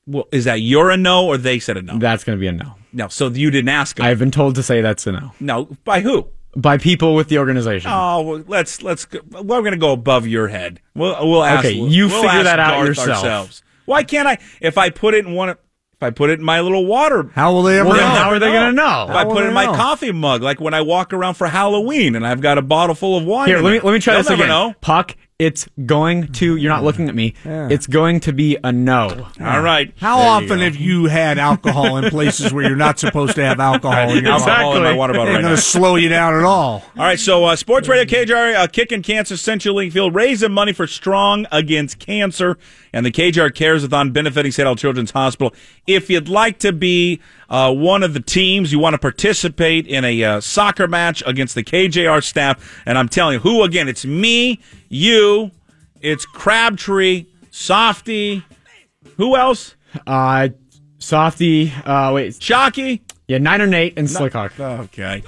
Well, 0.07 0.29
is 0.33 0.45
that 0.45 0.61
you're 0.61 0.91
a 0.91 0.97
no 0.97 1.27
or 1.27 1.39
they 1.39 1.59
said 1.59 1.77
a 1.79 1.83
no? 1.83 1.97
That's 1.99 2.23
gonna 2.25 2.37
be 2.39 2.49
a 2.49 2.53
no. 2.53 2.75
no, 2.93 3.09
so 3.09 3.29
you 3.29 3.51
didn't 3.51 3.71
ask 3.71 3.97
them. 3.97 4.05
I've 4.05 4.19
been 4.19 4.31
told 4.31 4.57
to 4.57 4.63
say 4.63 4.81
that's 4.83 5.07
a 5.07 5.13
no 5.13 5.33
no, 5.41 5.65
by 5.85 6.01
who? 6.01 6.29
By 6.57 6.79
people 6.79 7.15
with 7.15 7.29
the 7.29 7.39
organization. 7.39 7.91
Oh, 7.93 8.23
well, 8.23 8.45
let's 8.47 8.83
let's. 8.83 9.05
Go, 9.07 9.21
we're 9.31 9.61
going 9.61 9.73
to 9.73 9.79
go 9.79 9.93
above 9.93 10.27
your 10.27 10.49
head. 10.49 10.81
We'll 10.95 11.17
we'll 11.29 11.45
ask. 11.45 11.65
Okay, 11.65 11.75
you 11.77 12.09
we'll 12.09 12.23
figure 12.23 12.43
that 12.45 12.59
out 12.59 12.77
Garth 12.77 12.89
yourself. 12.89 13.09
Ourselves. 13.09 13.63
Why 13.87 14.05
can't 14.05 14.29
I? 14.29 14.39
If 14.61 14.79
I 14.79 14.91
put 14.91 15.15
it 15.15 15.27
in 15.27 15.33
one, 15.35 15.49
of- 15.51 15.59
if 15.95 16.03
I 16.03 16.11
put 16.11 16.31
it 16.31 16.41
in 16.41 16.45
my 16.45 16.61
little 16.61 16.85
water, 16.85 17.31
How 17.35 17.53
will 17.53 17.63
they 17.63 17.79
ever 17.79 17.89
Well, 17.89 17.97
know? 17.99 18.07
how 18.07 18.31
are 18.31 18.39
they 18.41 18.51
gonna 18.53 18.73
know? 18.73 19.05
If 19.09 19.11
I 19.11 19.19
How 19.21 19.27
will 19.27 19.35
put 19.35 19.45
it 19.45 19.49
in 19.49 19.55
my 19.55 19.67
know? 19.67 19.75
coffee 19.75 20.11
mug, 20.13 20.43
like 20.43 20.61
when 20.61 20.75
I 20.75 20.81
walk 20.83 21.13
around 21.13 21.35
for 21.35 21.47
Halloween 21.47 22.17
and 22.17 22.27
I've 22.27 22.41
got 22.41 22.59
a 22.59 22.63
bottle 22.63 22.95
full 22.97 23.17
of 23.17 23.25
wine. 23.25 23.47
Here, 23.49 23.59
let 23.59 23.65
me 23.71 23.79
there. 23.79 23.83
let 23.83 23.93
me 23.93 24.01
try 24.01 24.17
this 24.17 24.29
never 24.29 24.43
again. 24.43 24.49
Know. 24.49 24.75
Puck, 24.81 25.17
it's 25.39 25.69
going 25.87 26.31
to. 26.35 26.55
You're 26.57 26.71
not 26.73 26.85
looking 26.85 27.09
at 27.09 27.15
me. 27.17 27.35
It's 27.45 27.87
going 27.89 28.21
to 28.21 28.33
be 28.33 28.57
a 28.63 28.71
no. 28.71 29.27
All 29.41 29.61
right. 29.61 29.93
How 29.99 30.19
often 30.21 30.61
have 30.61 30.77
you 30.77 31.07
had 31.07 31.37
alcohol 31.39 31.97
in 31.97 32.11
places 32.11 32.53
where 32.53 32.65
you're 32.65 32.77
not 32.77 32.99
supposed 33.01 33.35
to 33.35 33.45
have 33.45 33.59
alcohol 33.59 34.11
in 34.11 34.25
your 34.25 34.35
Exactly. 34.35 34.53
bottle? 34.65 34.77
in 34.77 34.83
my 34.85 34.93
water 34.95 35.13
bottle 35.15 35.29
Ain't 35.29 35.37
right 35.37 35.43
going 35.43 35.57
to 35.57 35.61
slow 35.63 35.97
you 35.97 36.09
down 36.09 36.35
at 36.35 36.45
all. 36.45 36.85
All 36.97 37.05
right, 37.05 37.19
so 37.19 37.45
uh, 37.45 37.57
Sports 37.57 37.89
Radio 37.89 38.05
KJR 38.05 38.55
uh, 38.55 38.67
kicking 38.69 39.03
cancer 39.03 39.35
CenturyLink 39.35 39.93
Field, 39.93 40.15
raising 40.15 40.53
money 40.53 40.73
for 40.73 40.87
Strong 40.87 41.47
Against 41.51 41.99
Cancer, 41.99 42.57
and 42.93 43.05
the 43.05 43.11
KJR 43.11 43.53
Cares-a-thon 43.55 44.13
benefiting 44.13 44.53
Seattle 44.53 44.77
Children's 44.77 45.11
Hospital. 45.11 45.53
If 45.89 46.09
you'd 46.09 46.29
like 46.29 46.59
to 46.61 46.73
be 46.73 47.21
uh, 47.53 47.73
one 47.73 48.03
of 48.03 48.15
the 48.15 48.21
teams, 48.21 48.73
you 48.73 48.79
want 48.81 48.95
to 48.95 48.99
participate 48.99 49.87
in 49.87 50.05
a 50.05 50.25
uh, 50.25 50.41
soccer 50.41 50.89
match 50.89 51.23
against 51.27 51.55
the 51.55 51.63
KJR 51.63 52.25
staff, 52.25 52.83
and 52.87 52.97
I'm 52.99 53.09
telling 53.09 53.35
you, 53.35 53.41
who 53.41 53.63
again? 53.63 53.89
It's 53.89 54.05
me, 54.05 54.59
you, 54.89 55.51
it's 56.01 56.27
Crabtree, 56.27 57.27
Softy, 57.51 58.43
who 59.19 59.37
else? 59.37 59.77
Uh, 60.07 60.49
Softy. 60.99 61.71
Uh, 61.85 62.13
wait. 62.15 62.33
Shockey. 62.35 63.01
Yeah, 63.29 63.39
Niner 63.39 63.67
Nate 63.67 63.95
and 63.97 64.09
Slickhawk. 64.09 64.59
Okay, 64.85 65.23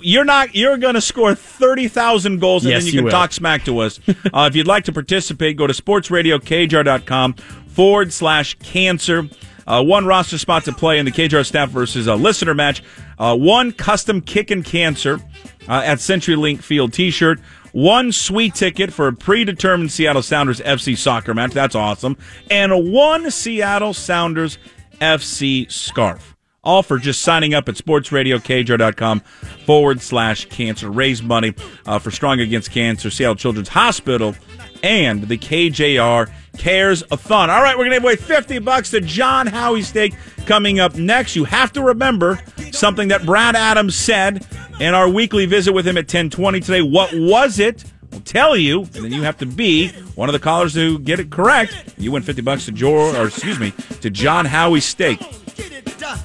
you're 0.00 0.24
not. 0.24 0.54
You're 0.56 0.76
going 0.78 0.94
to 0.94 1.00
score 1.00 1.34
thirty 1.34 1.86
thousand 1.86 2.40
goals, 2.40 2.64
and 2.64 2.70
Yes, 2.72 2.84
then 2.84 2.86
you 2.86 2.92
you 2.92 2.98
can 3.00 3.04
will. 3.04 3.10
talk 3.12 3.32
smack 3.32 3.64
to 3.66 3.78
us. 3.80 4.00
uh, 4.08 4.48
if 4.50 4.56
you'd 4.56 4.66
like 4.66 4.84
to 4.84 4.92
participate, 4.92 5.56
go 5.56 5.66
to 5.66 5.72
sportsradiokjr.com 5.72 7.34
forward 7.34 8.12
slash 8.12 8.54
cancer. 8.54 9.28
Uh, 9.68 9.84
one 9.84 10.06
roster 10.06 10.38
spot 10.38 10.64
to 10.64 10.72
play 10.72 10.98
in 10.98 11.04
the 11.04 11.12
KJR 11.12 11.44
staff 11.44 11.68
versus 11.68 12.06
a 12.06 12.14
listener 12.16 12.54
match. 12.54 12.82
Uh, 13.18 13.36
one 13.36 13.70
custom 13.70 14.22
Kickin' 14.22 14.62
Cancer 14.62 15.20
uh, 15.68 15.82
at 15.84 15.98
CenturyLink 15.98 16.62
Field 16.62 16.94
T-shirt. 16.94 17.38
One 17.72 18.10
suite 18.10 18.54
ticket 18.54 18.92
for 18.92 19.08
a 19.08 19.12
predetermined 19.12 19.92
Seattle 19.92 20.22
Sounders 20.22 20.60
FC 20.60 20.96
soccer 20.96 21.34
match. 21.34 21.52
That's 21.52 21.74
awesome. 21.74 22.16
And 22.50 22.90
one 22.90 23.30
Seattle 23.30 23.92
Sounders 23.92 24.56
FC 25.00 25.70
scarf. 25.70 26.34
All 26.68 26.82
for 26.82 26.98
just 26.98 27.22
signing 27.22 27.54
up 27.54 27.66
at 27.70 27.76
sportsradiokjr.com 27.76 29.20
forward 29.64 30.02
slash 30.02 30.44
cancer. 30.44 30.90
Raise 30.90 31.22
money 31.22 31.54
uh, 31.86 31.98
for 31.98 32.10
Strong 32.10 32.40
Against 32.40 32.70
Cancer, 32.70 33.08
Seattle 33.08 33.36
Children's 33.36 33.70
Hospital, 33.70 34.36
and 34.82 35.22
the 35.22 35.38
KJR 35.38 36.30
Cares 36.58 37.02
a 37.10 37.16
Thon. 37.16 37.48
All 37.48 37.62
right, 37.62 37.74
we're 37.76 37.84
going 37.84 37.92
to 37.92 37.96
give 37.96 38.04
away 38.04 38.16
50 38.16 38.58
bucks 38.58 38.90
to 38.90 39.00
John 39.00 39.46
Howie 39.46 39.80
Steak 39.80 40.14
coming 40.44 40.78
up 40.78 40.94
next. 40.94 41.36
You 41.36 41.44
have 41.44 41.72
to 41.72 41.82
remember 41.82 42.38
something 42.70 43.08
that 43.08 43.24
Brad 43.24 43.56
Adams 43.56 43.96
said 43.96 44.46
in 44.78 44.92
our 44.92 45.08
weekly 45.08 45.46
visit 45.46 45.72
with 45.72 45.86
him 45.86 45.96
at 45.96 46.02
1020 46.02 46.60
today. 46.60 46.82
What 46.82 47.14
was 47.14 47.58
it? 47.58 47.82
We'll 48.10 48.20
tell 48.20 48.56
you, 48.56 48.80
and 48.80 49.04
then 49.04 49.12
you 49.12 49.22
have 49.22 49.38
to 49.38 49.46
be 49.46 49.88
one 50.16 50.28
of 50.28 50.34
the 50.34 50.38
callers 50.38 50.74
who 50.74 50.98
get 50.98 51.18
it 51.18 51.30
correct. 51.30 51.94
You 51.96 52.12
win 52.12 52.22
50 52.22 52.42
bucks 52.42 52.66
to 52.66 52.72
Joe, 52.72 53.14
or 53.16 53.26
excuse 53.26 53.58
me, 53.58 53.72
to 54.02 54.10
John 54.10 54.44
Howie 54.44 54.80
Steak. 54.80 55.18
Get 55.58 55.72
it 55.72 55.98
done. 55.98 56.18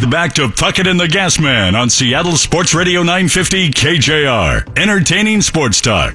The 0.00 0.06
back 0.10 0.32
to 0.34 0.48
Puckett 0.48 0.90
and 0.90 0.98
the 0.98 1.06
Gasman 1.06 1.78
on 1.78 1.90
Seattle 1.90 2.32
Sports 2.36 2.74
Radio 2.74 3.02
950 3.02 3.70
KJR. 3.70 4.78
Entertaining 4.78 5.42
sports 5.42 5.82
talk. 5.82 6.14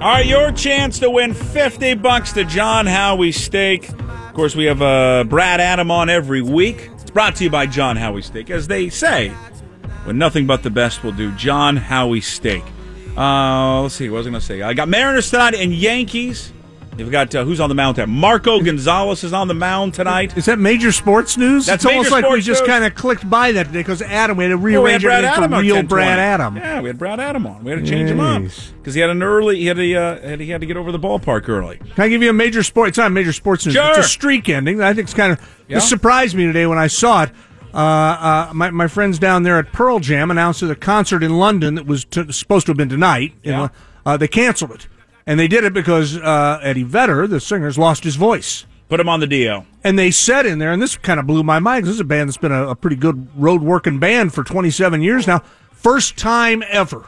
All 0.00 0.14
right, 0.14 0.26
your 0.26 0.50
chance 0.50 0.98
to 0.98 1.10
win 1.10 1.34
50 1.34 1.94
bucks 1.94 2.32
to 2.32 2.44
John 2.44 2.86
Howie 2.86 3.30
Steak. 3.30 3.88
Of 3.88 4.34
course, 4.34 4.56
we 4.56 4.64
have 4.64 4.82
uh, 4.82 5.22
Brad 5.24 5.60
Adam 5.60 5.92
on 5.92 6.10
every 6.10 6.42
week. 6.42 6.90
It's 6.94 7.10
brought 7.12 7.36
to 7.36 7.44
you 7.44 7.50
by 7.50 7.66
John 7.66 7.96
Howie 7.96 8.22
Steak. 8.22 8.50
As 8.50 8.66
they 8.66 8.88
say, 8.88 9.28
when 10.04 10.18
nothing 10.18 10.46
but 10.48 10.64
the 10.64 10.70
best 10.70 11.04
will 11.04 11.12
do, 11.12 11.30
John 11.36 11.76
Howie 11.76 12.20
Steak. 12.20 12.64
Uh, 13.18 13.82
let's 13.82 13.96
see, 13.96 14.08
what 14.08 14.18
was 14.18 14.26
I 14.26 14.30
going 14.30 14.40
to 14.40 14.46
say? 14.46 14.62
I 14.62 14.74
got 14.74 14.88
Mariners 14.88 15.30
tonight 15.30 15.54
and 15.54 15.74
Yankees. 15.74 16.52
You've 16.96 17.12
got 17.12 17.32
uh, 17.32 17.44
who's 17.44 17.60
on 17.60 17.68
the 17.68 17.76
mound 17.76 17.94
tonight? 17.94 18.08
Marco 18.08 18.60
Gonzalez 18.60 19.22
is 19.22 19.32
on 19.32 19.46
the 19.46 19.54
mound 19.54 19.94
tonight. 19.94 20.36
Is 20.36 20.46
that 20.46 20.58
major 20.58 20.90
sports 20.90 21.36
news? 21.36 21.66
That's 21.66 21.84
it's 21.84 21.92
almost 21.92 22.10
like 22.10 22.28
we 22.28 22.40
just 22.40 22.66
kind 22.66 22.84
of 22.84 22.96
clicked 22.96 23.28
by 23.30 23.52
that 23.52 23.66
today 23.66 23.80
because 23.80 24.02
Adam, 24.02 24.36
we 24.36 24.44
had 24.44 24.50
to 24.50 24.56
Well, 24.56 24.64
we 24.64 24.74
rearrange 24.74 25.02
had 25.02 25.08
Brad 25.08 25.24
Adam 25.24 25.50
for 25.52 25.60
real 25.60 25.82
Brad 25.84 26.18
Adam. 26.18 26.56
Yeah, 26.56 26.80
we 26.80 26.88
had 26.88 26.98
Brad 26.98 27.20
Adam 27.20 27.46
on. 27.46 27.62
We 27.62 27.70
had 27.70 27.84
to 27.84 27.88
change 27.88 28.10
him 28.10 28.18
up 28.18 28.42
because 28.78 28.94
he 28.94 29.00
had 29.00 29.10
an 29.10 29.22
early. 29.22 29.58
He 29.60 29.66
had 29.66 29.76
to. 29.76 29.94
Uh, 29.94 30.36
he 30.38 30.50
had 30.50 30.60
to 30.60 30.66
get 30.66 30.76
over 30.76 30.90
the 30.90 30.98
ballpark 30.98 31.48
early. 31.48 31.76
Can 31.76 32.04
I 32.04 32.08
give 32.08 32.20
you 32.20 32.30
a 32.30 32.32
major 32.32 32.64
sport? 32.64 32.88
It's 32.88 32.98
not 32.98 33.12
major 33.12 33.32
sports 33.32 33.64
news. 33.64 33.76
Sure. 33.76 33.88
It's 33.90 33.98
a 33.98 34.02
streak 34.02 34.48
ending. 34.48 34.80
I 34.82 34.92
think 34.92 35.06
it's 35.06 35.14
kind 35.14 35.32
of. 35.32 35.56
Yeah. 35.68 35.76
This 35.76 35.88
surprised 35.88 36.34
me 36.34 36.46
today 36.46 36.66
when 36.66 36.78
I 36.78 36.88
saw 36.88 37.22
it. 37.24 37.30
Uh, 37.72 37.76
uh, 37.76 38.50
my, 38.54 38.70
my 38.70 38.86
friends 38.88 39.18
down 39.18 39.42
there 39.42 39.58
at 39.58 39.72
Pearl 39.72 39.98
Jam 40.00 40.30
announced 40.30 40.60
that 40.60 40.70
a 40.70 40.74
concert 40.76 41.22
in 41.22 41.36
London 41.36 41.74
that 41.76 41.86
was 41.86 42.04
t- 42.04 42.30
supposed 42.32 42.66
to 42.66 42.70
have 42.70 42.76
been 42.76 42.88
tonight. 42.88 43.34
Yeah. 43.42 43.56
know, 43.56 43.70
uh, 44.06 44.16
they 44.16 44.28
canceled 44.28 44.72
it, 44.72 44.88
and 45.26 45.38
they 45.38 45.48
did 45.48 45.64
it 45.64 45.72
because 45.72 46.16
uh, 46.16 46.60
Eddie 46.62 46.82
Vedder, 46.82 47.26
the 47.26 47.40
singer, 47.40 47.66
has 47.66 47.78
lost 47.78 48.04
his 48.04 48.16
voice. 48.16 48.64
Put 48.88 49.00
him 49.00 49.08
on 49.08 49.20
the 49.20 49.26
DL. 49.26 49.66
And 49.84 49.98
they 49.98 50.10
said 50.10 50.46
in 50.46 50.58
there, 50.58 50.72
and 50.72 50.80
this 50.80 50.96
kind 50.96 51.20
of 51.20 51.26
blew 51.26 51.42
my 51.42 51.58
mind. 51.58 51.82
'cause 51.84 51.88
This 51.90 51.94
is 51.96 52.00
a 52.00 52.04
band 52.04 52.28
that's 52.30 52.38
been 52.38 52.52
a, 52.52 52.68
a 52.68 52.74
pretty 52.74 52.96
good 52.96 53.28
road 53.36 53.60
working 53.62 53.98
band 53.98 54.32
for 54.32 54.42
27 54.42 55.02
years 55.02 55.26
now. 55.26 55.42
First 55.72 56.16
time 56.16 56.62
ever 56.68 57.04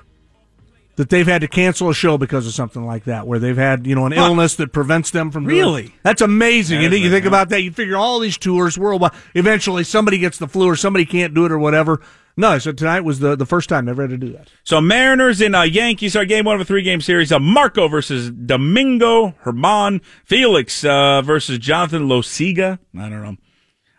that 0.97 1.09
they've 1.09 1.27
had 1.27 1.41
to 1.41 1.49
cancel 1.49 1.89
a 1.89 1.95
show 1.95 2.19
because 2.19 2.47
of 2.47 2.53
something 2.53 2.85
like 2.85 3.05
that, 3.05 3.27
where 3.27 3.39
they've 3.39 3.57
had 3.57 3.87
you 3.87 3.95
know 3.95 4.07
an 4.07 4.13
illness 4.13 4.57
that 4.57 4.73
prevents 4.73 5.11
them 5.11 5.31
from 5.31 5.45
doing- 5.45 5.57
Really? 5.57 5.95
That's 6.03 6.21
amazing. 6.23 6.81
That 6.81 6.93
and 6.93 7.03
you 7.03 7.11
think 7.11 7.25
about 7.27 7.49
that, 7.51 7.63
you 7.63 7.71
figure 7.73 7.97
all 7.97 8.19
these 8.19 8.37
tours 8.37 8.77
worldwide. 8.79 9.13
Eventually, 9.35 9.85
somebody 9.85 10.19
gets 10.19 10.39
the 10.39 10.49
flu 10.49 10.67
or 10.67 10.77
somebody 10.77 11.05
can't 11.05 11.33
do 11.35 11.45
it 11.47 11.53
or 11.53 11.59
whatever. 11.59 12.01
No, 12.37 12.59
so 12.59 12.73
tonight 12.73 13.01
was 13.01 13.19
the, 13.19 13.37
the 13.37 13.45
first 13.45 13.69
time 13.69 13.89
ever 13.89 14.03
had 14.03 14.11
to 14.11 14.17
do 14.17 14.33
that. 14.33 14.49
So 14.63 14.81
Mariners 14.81 15.41
and 15.43 15.55
uh, 15.55 15.63
Yankees 15.63 16.15
are 16.17 16.25
game 16.25 16.45
one 16.47 16.55
of 16.55 16.61
a 16.61 16.65
three 16.65 16.83
game 16.83 17.01
series. 17.01 17.33
Uh, 17.33 17.39
Marco 17.39 17.89
versus 17.89 18.31
Domingo 18.31 19.35
German. 19.45 20.01
Felix 20.25 20.85
uh, 20.85 21.23
versus 21.23 21.59
Jonathan 21.59 22.09
Loaisiga. 22.09 22.79
I 22.97 23.09
don't 23.09 23.23
know. 23.23 23.37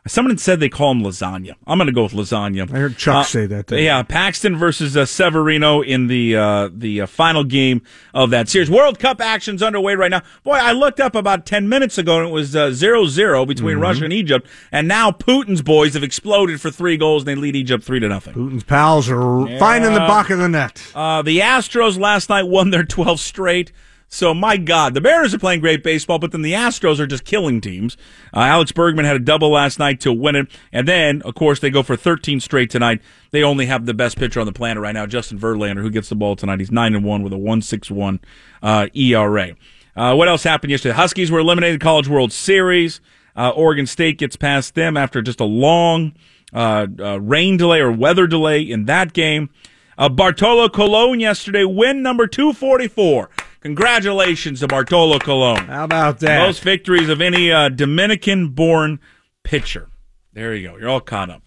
Someone 0.07 0.35
said 0.39 0.59
they 0.59 0.67
call 0.67 0.91
him 0.93 1.03
lasagna. 1.03 1.53
I'm 1.67 1.77
going 1.77 1.85
to 1.85 1.93
go 1.93 2.03
with 2.03 2.13
lasagna. 2.13 2.71
I 2.73 2.77
heard 2.79 2.97
Chuck 2.97 3.15
Uh, 3.17 3.23
say 3.23 3.45
that. 3.45 3.67
today. 3.67 3.85
Yeah, 3.85 4.01
Paxton 4.01 4.57
versus 4.57 4.97
uh, 4.97 5.05
Severino 5.05 5.81
in 5.81 6.07
the 6.07 6.35
uh, 6.35 6.69
the 6.73 7.01
uh, 7.01 7.05
final 7.05 7.43
game 7.43 7.83
of 8.13 8.31
that 8.31 8.49
series. 8.49 8.67
World 8.71 8.97
Cup 8.97 9.21
action's 9.21 9.61
underway 9.61 9.93
right 9.93 10.09
now. 10.09 10.23
Boy, 10.43 10.53
I 10.53 10.71
looked 10.71 10.99
up 10.99 11.13
about 11.13 11.45
10 11.45 11.69
minutes 11.69 11.99
ago 11.99 12.17
and 12.19 12.29
it 12.29 12.31
was 12.31 12.55
uh, 12.55 12.69
0-0 12.69 13.47
between 13.47 13.73
Mm-hmm. 13.75 13.81
Russia 13.83 14.03
and 14.05 14.13
Egypt, 14.13 14.47
and 14.71 14.87
now 14.87 15.11
Putin's 15.11 15.61
boys 15.61 15.93
have 15.93 16.03
exploded 16.03 16.59
for 16.59 16.71
three 16.71 16.97
goals 16.97 17.21
and 17.21 17.27
they 17.27 17.35
lead 17.35 17.55
Egypt 17.55 17.83
3 17.83 17.99
to 17.99 18.09
nothing. 18.09 18.33
Putin's 18.33 18.63
pals 18.63 19.07
are 19.07 19.19
finding 19.59 19.93
the 19.93 19.99
back 19.99 20.31
of 20.31 20.39
the 20.39 20.49
net. 20.49 20.83
Uh, 20.95 21.21
the 21.21 21.39
Astros 21.41 21.99
last 21.99 22.27
night 22.27 22.43
won 22.47 22.71
their 22.71 22.83
12th 22.83 23.19
straight. 23.19 23.71
So, 24.13 24.33
my 24.33 24.57
God, 24.57 24.93
the 24.93 24.99
Mariners 24.99 25.33
are 25.33 25.39
playing 25.39 25.61
great 25.61 25.83
baseball, 25.83 26.19
but 26.19 26.33
then 26.33 26.41
the 26.41 26.51
Astros 26.51 26.99
are 26.99 27.07
just 27.07 27.23
killing 27.23 27.61
teams. 27.61 27.95
Uh, 28.35 28.41
Alex 28.41 28.73
Bregman 28.73 29.05
had 29.05 29.15
a 29.15 29.19
double 29.19 29.51
last 29.51 29.79
night 29.79 30.01
to 30.01 30.11
win 30.11 30.35
it. 30.35 30.51
And 30.73 30.85
then, 30.85 31.21
of 31.21 31.33
course, 31.33 31.61
they 31.61 31.69
go 31.69 31.81
for 31.81 31.95
13 31.95 32.41
straight 32.41 32.69
tonight. 32.69 33.01
They 33.31 33.41
only 33.41 33.67
have 33.67 33.85
the 33.85 33.93
best 33.93 34.17
pitcher 34.17 34.41
on 34.41 34.45
the 34.45 34.51
planet 34.51 34.83
right 34.83 34.91
now, 34.91 35.05
Justin 35.05 35.39
Verlander, 35.39 35.81
who 35.81 35.89
gets 35.89 36.09
the 36.09 36.15
ball 36.15 36.35
tonight. 36.35 36.59
He's 36.59 36.71
9 36.71 36.93
and 36.93 37.05
1 37.05 37.23
with 37.23 37.31
a 37.31 37.37
161 37.37 38.19
uh, 38.61 38.87
ERA. 38.93 39.55
Uh, 39.95 40.13
what 40.15 40.27
else 40.27 40.43
happened 40.43 40.71
yesterday? 40.71 40.91
The 40.91 40.97
Huskies 40.97 41.31
were 41.31 41.39
eliminated 41.39 41.79
College 41.79 42.09
World 42.09 42.33
Series. 42.33 42.99
Uh, 43.37 43.51
Oregon 43.51 43.87
State 43.87 44.17
gets 44.17 44.35
past 44.35 44.75
them 44.75 44.97
after 44.97 45.21
just 45.21 45.39
a 45.39 45.45
long 45.45 46.11
uh, 46.53 46.85
uh, 46.99 47.21
rain 47.21 47.55
delay 47.55 47.79
or 47.79 47.93
weather 47.93 48.27
delay 48.27 48.61
in 48.61 48.85
that 48.85 49.13
game. 49.13 49.49
Bartolo 49.97 50.67
Colon 50.67 51.19
yesterday, 51.19 51.63
win 51.63 52.01
number 52.01 52.25
244. 52.25 53.29
Congratulations 53.61 54.59
to 54.61 54.67
Bartolo 54.67 55.19
Colon. 55.19 55.67
How 55.67 55.83
about 55.83 56.19
that? 56.19 56.39
Most 56.39 56.63
victories 56.63 57.09
of 57.09 57.21
any 57.21 57.51
uh, 57.51 57.69
Dominican 57.69 58.49
born 58.49 58.99
pitcher. 59.43 59.89
There 60.33 60.55
you 60.55 60.67
go. 60.67 60.77
You're 60.77 60.89
all 60.89 60.99
caught 60.99 61.29
up. 61.29 61.43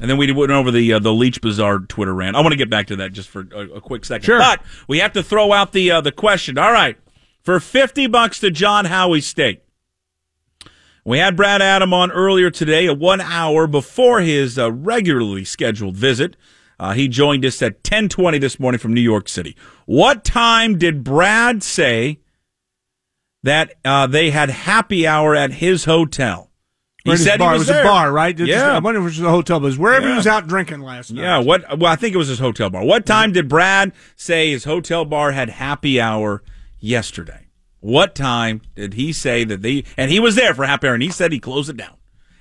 And 0.00 0.10
then 0.10 0.16
we 0.16 0.30
went 0.30 0.52
over 0.52 0.70
the 0.70 0.92
uh, 0.92 0.98
the 0.98 1.12
Leach 1.12 1.40
Bizarre 1.40 1.78
Twitter 1.80 2.14
rant. 2.14 2.36
I 2.36 2.40
want 2.40 2.52
to 2.52 2.56
get 2.56 2.70
back 2.70 2.86
to 2.88 2.96
that 2.96 3.12
just 3.12 3.28
for 3.28 3.46
a, 3.52 3.76
a 3.76 3.80
quick 3.80 4.04
second. 4.04 4.24
Sure. 4.24 4.38
But 4.38 4.62
we 4.88 4.98
have 4.98 5.12
to 5.14 5.22
throw 5.22 5.52
out 5.52 5.72
the 5.72 5.90
uh, 5.90 6.00
the 6.00 6.12
question. 6.12 6.58
All 6.58 6.72
right. 6.72 6.96
For 7.40 7.58
50 7.58 8.06
bucks 8.06 8.38
to 8.40 8.50
John 8.50 8.84
Howie 8.84 9.20
Steak. 9.20 9.62
We 11.04 11.18
had 11.18 11.36
Brad 11.36 11.60
Adam 11.60 11.92
on 11.92 12.12
earlier 12.12 12.48
today, 12.50 12.88
one 12.88 13.20
hour 13.20 13.66
before 13.66 14.20
his 14.20 14.56
uh, 14.56 14.70
regularly 14.70 15.44
scheduled 15.44 15.96
visit. 15.96 16.36
Uh, 16.82 16.92
he 16.94 17.06
joined 17.06 17.44
us 17.44 17.62
at 17.62 17.84
10:20 17.84 18.40
this 18.40 18.58
morning 18.58 18.80
from 18.80 18.92
New 18.92 19.00
York 19.00 19.28
City. 19.28 19.56
What 19.86 20.24
time 20.24 20.78
did 20.78 21.04
Brad 21.04 21.62
say 21.62 22.18
that 23.44 23.74
uh, 23.84 24.06
they 24.08 24.30
had 24.30 24.50
happy 24.50 25.06
hour 25.06 25.34
at 25.36 25.52
his 25.54 25.84
hotel? 25.84 26.50
He 27.04 27.12
Or 27.12 27.16
said 27.16 27.38
bar. 27.38 27.50
he 27.50 27.54
it 27.56 27.58
was 27.58 27.68
was 27.68 27.76
there. 27.76 27.82
a 27.82 27.86
bar, 27.86 28.12
right? 28.12 28.36
Yeah. 28.36 28.46
just- 28.46 28.64
I 28.64 28.78
wonder 28.80 28.98
if 29.00 29.02
it 29.02 29.04
was 29.04 29.20
a 29.20 29.30
hotel, 29.30 29.60
but 29.60 29.66
it 29.66 29.70
was 29.70 29.78
wherever 29.78 30.06
Yeah. 30.06 30.12
he 30.12 30.16
was 30.16 30.26
out 30.26 30.48
drinking 30.48 30.80
last 30.82 31.12
night. 31.12 31.22
Yeah, 31.22 31.38
what? 31.38 31.78
Well, 31.78 31.90
I 31.92 31.96
think 31.96 32.14
it 32.14 32.18
was 32.18 32.28
his 32.28 32.38
hotel 32.40 32.68
bar. 32.68 32.84
What 32.84 33.06
time 33.06 33.30
did 33.32 33.48
Brad 33.48 33.92
say 34.16 34.50
his 34.50 34.64
hotel 34.64 35.04
bar 35.04 35.32
had 35.32 35.50
happy 35.50 36.00
hour 36.00 36.42
yesterday? 36.80 37.46
What 37.80 38.14
time 38.16 38.60
did 38.76 38.94
he 38.94 39.12
say 39.12 39.42
that 39.44 39.62
they? 39.62 39.84
And 39.96 40.10
he 40.10 40.18
was 40.20 40.34
there 40.36 40.52
for 40.54 40.64
happy 40.64 40.86
hour, 40.88 40.94
and 40.94 41.02
he 41.02 41.10
said 41.10 41.32
he 41.32 41.38
closed 41.40 41.70
it 41.70 41.76
down. 41.76 41.94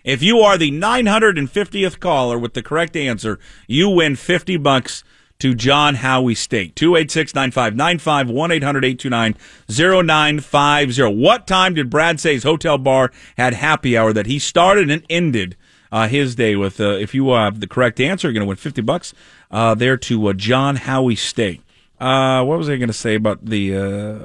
If 0.04 0.24
you 0.24 0.40
are 0.40 0.58
the 0.58 0.72
950th 0.72 2.00
caller 2.00 2.40
with 2.40 2.54
the 2.54 2.64
correct 2.64 2.96
answer, 2.96 3.40
you 3.68 3.90
win 3.90 4.16
50 4.16 4.58
bucks 4.58 5.04
to 5.42 5.54
John 5.56 5.96
Howie 5.96 6.36
Steak. 6.36 6.76
286-9595, 6.76 9.36
1-800-829-0950. 9.68 11.18
What 11.18 11.48
time 11.48 11.74
did 11.74 11.90
Brad 11.90 12.20
say 12.20 12.34
his 12.34 12.44
hotel 12.44 12.78
bar 12.78 13.12
had 13.38 13.56
happy 13.56 13.98
hour 13.98 14.14
that 14.14 14.28
he 14.28 14.38
started 14.38 14.92
and 14.92 15.04
ended 15.10 15.58
uh, 15.92 16.08
his 16.08 16.36
day 16.36 16.56
with? 16.56 16.80
Uh, 16.80 16.92
if 16.92 17.16
you 17.16 17.32
have 17.32 17.60
the 17.60 17.68
correct 17.68 18.00
answer, 18.00 18.28
you're 18.28 18.34
going 18.34 18.46
to 18.46 18.48
win 18.48 18.58
50 18.58 18.82
bucks 18.82 19.16
uh, 19.50 19.74
there 19.74 19.98
to 19.98 20.28
uh, 20.28 20.34
John 20.34 20.76
Howie 20.76 21.16
Steak. 21.16 21.62
Uh, 22.00 22.44
what 22.44 22.60
was 22.60 22.70
I 22.70 22.78
going 22.78 22.90
to 22.90 22.94
say 22.94 23.16
about 23.16 23.46
the, 23.46 23.76
uh, 23.76 24.20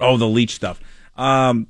oh, 0.00 0.16
the 0.16 0.28
Leach 0.28 0.54
stuff? 0.54 0.78
Um, 1.16 1.66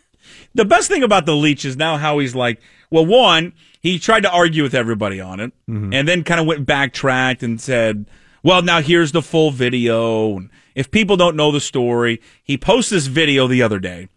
the 0.54 0.64
best 0.64 0.88
thing 0.88 1.02
about 1.02 1.26
the 1.26 1.36
Leach 1.36 1.66
is 1.66 1.76
now 1.76 1.98
how 1.98 2.20
he's 2.20 2.34
like, 2.34 2.62
well, 2.94 3.04
one, 3.06 3.52
he 3.80 3.98
tried 3.98 4.22
to 4.22 4.30
argue 4.30 4.62
with 4.62 4.74
everybody 4.74 5.20
on 5.20 5.40
it, 5.40 5.52
and 5.92 6.06
then 6.08 6.22
kind 6.22 6.40
of 6.40 6.46
went 6.46 6.64
backtracked 6.64 7.42
and 7.42 7.60
said, 7.60 8.06
well, 8.44 8.62
now 8.62 8.80
here's 8.80 9.10
the 9.12 9.20
full 9.22 9.50
video. 9.50 10.36
And 10.36 10.50
if 10.76 10.90
people 10.90 11.16
don't 11.16 11.34
know 11.34 11.50
the 11.50 11.60
story, 11.60 12.20
he 12.44 12.56
posted 12.56 12.96
this 12.96 13.06
video 13.06 13.48
the 13.48 13.62
other 13.62 13.80
day. 13.80 14.08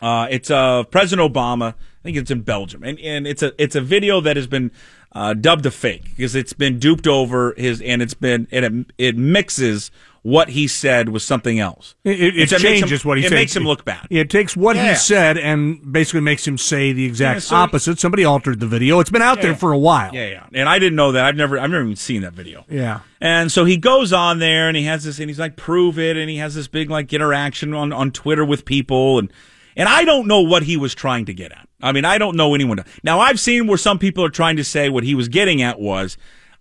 Uh, 0.00 0.26
it's 0.30 0.50
uh, 0.50 0.82
President 0.84 1.32
Obama. 1.32 1.74
I 1.74 2.02
think 2.02 2.16
it's 2.16 2.32
in 2.32 2.42
Belgium, 2.42 2.82
and 2.82 2.98
and 2.98 3.24
it's 3.24 3.42
a 3.44 3.52
it's 3.62 3.76
a 3.76 3.80
video 3.80 4.20
that 4.20 4.36
has 4.36 4.48
been 4.48 4.72
uh, 5.12 5.34
dubbed 5.34 5.64
a 5.66 5.70
fake 5.70 6.04
because 6.16 6.34
it's 6.34 6.52
been 6.52 6.80
duped 6.80 7.06
over 7.06 7.54
his, 7.56 7.80
and 7.80 8.02
it's 8.02 8.14
been 8.14 8.48
and 8.50 8.64
it, 8.64 8.92
it 8.98 9.16
mixes 9.16 9.92
what 10.22 10.50
he 10.50 10.68
said 10.68 11.08
was 11.08 11.24
something 11.24 11.58
else. 11.58 11.96
It, 12.04 12.20
it, 12.20 12.38
it 12.42 12.48
So 12.50 12.56
changes 12.58 13.02
him- 13.02 13.08
what 13.08 13.18
he 13.18 13.22
said. 13.24 13.26
it 13.26 13.30
said. 13.30 13.34
makes 13.40 13.56
him 13.56 13.64
look 13.64 13.84
bad. 13.84 14.06
It 14.08 14.30
takes 14.30 14.56
what 14.56 14.76
Yeah. 14.76 14.90
he 14.90 14.94
said 14.94 15.36
and 15.36 15.92
basically 15.92 16.20
makes 16.20 16.46
him 16.46 16.56
say 16.56 16.92
the 16.92 17.04
exact 17.04 17.36
Yeah, 17.36 17.40
so- 17.40 17.56
opposite. 17.56 17.98
Somebody 17.98 18.24
altered 18.24 18.60
the 18.60 18.68
video. 18.68 19.00
It's 19.00 19.10
been 19.10 19.20
out 19.20 19.38
Yeah, 19.38 19.42
there 19.42 19.54
for 19.56 19.72
a 19.72 19.78
while. 19.78 20.14
Yeah, 20.14 20.28
yeah. 20.28 20.46
And 20.54 20.68
I 20.68 20.78
didn't 20.78 20.94
know 20.94 21.10
that. 21.12 21.24
I've 21.24 21.34
never, 21.34 21.58
I've 21.58 21.70
never 21.70 21.82
even 21.82 21.96
seen 21.96 22.22
that 22.22 22.34
video. 22.34 22.64
Yeah. 22.70 23.00
And 23.20 23.50
so 23.50 23.64
he 23.64 23.76
goes 23.76 24.12
on 24.12 24.38
there 24.38 24.68
and 24.68 24.76
he 24.76 24.84
has 24.84 25.02
this, 25.02 25.18
and 25.18 25.28
he's 25.28 25.40
like, 25.40 25.56
prove 25.56 25.98
it. 25.98 26.16
And 26.16 26.30
he 26.30 26.36
has 26.36 26.54
this 26.54 26.68
big 26.68 26.88
like 26.88 27.12
interaction 27.12 27.74
on, 27.74 27.92
on 27.92 28.12
Twitter 28.12 28.44
with 28.44 28.64
people. 28.64 29.18
And, 29.18 29.32
and 29.76 29.88
I 29.88 30.04
don't 30.04 30.28
know 30.28 30.42
what 30.42 30.62
he 30.62 30.76
was 30.76 30.94
trying 30.94 31.24
to 31.24 31.34
get 31.34 31.50
at. 31.50 31.68
I 31.82 31.90
mean, 31.90 32.04
I 32.04 32.18
don't 32.18 32.36
know 32.36 32.54
anyone. 32.54 32.84
Now 33.02 33.18
I've 33.18 33.40
seen 33.40 33.66
where 33.66 33.76
some 33.78 33.98
people 33.98 34.24
are 34.24 34.30
trying 34.30 34.54
to 34.56 34.62
say 34.64 34.88
what 34.88 35.02
he 35.02 35.16
was 35.16 35.26
getting 35.26 35.62
at 35.62 35.80
was, 35.80 36.16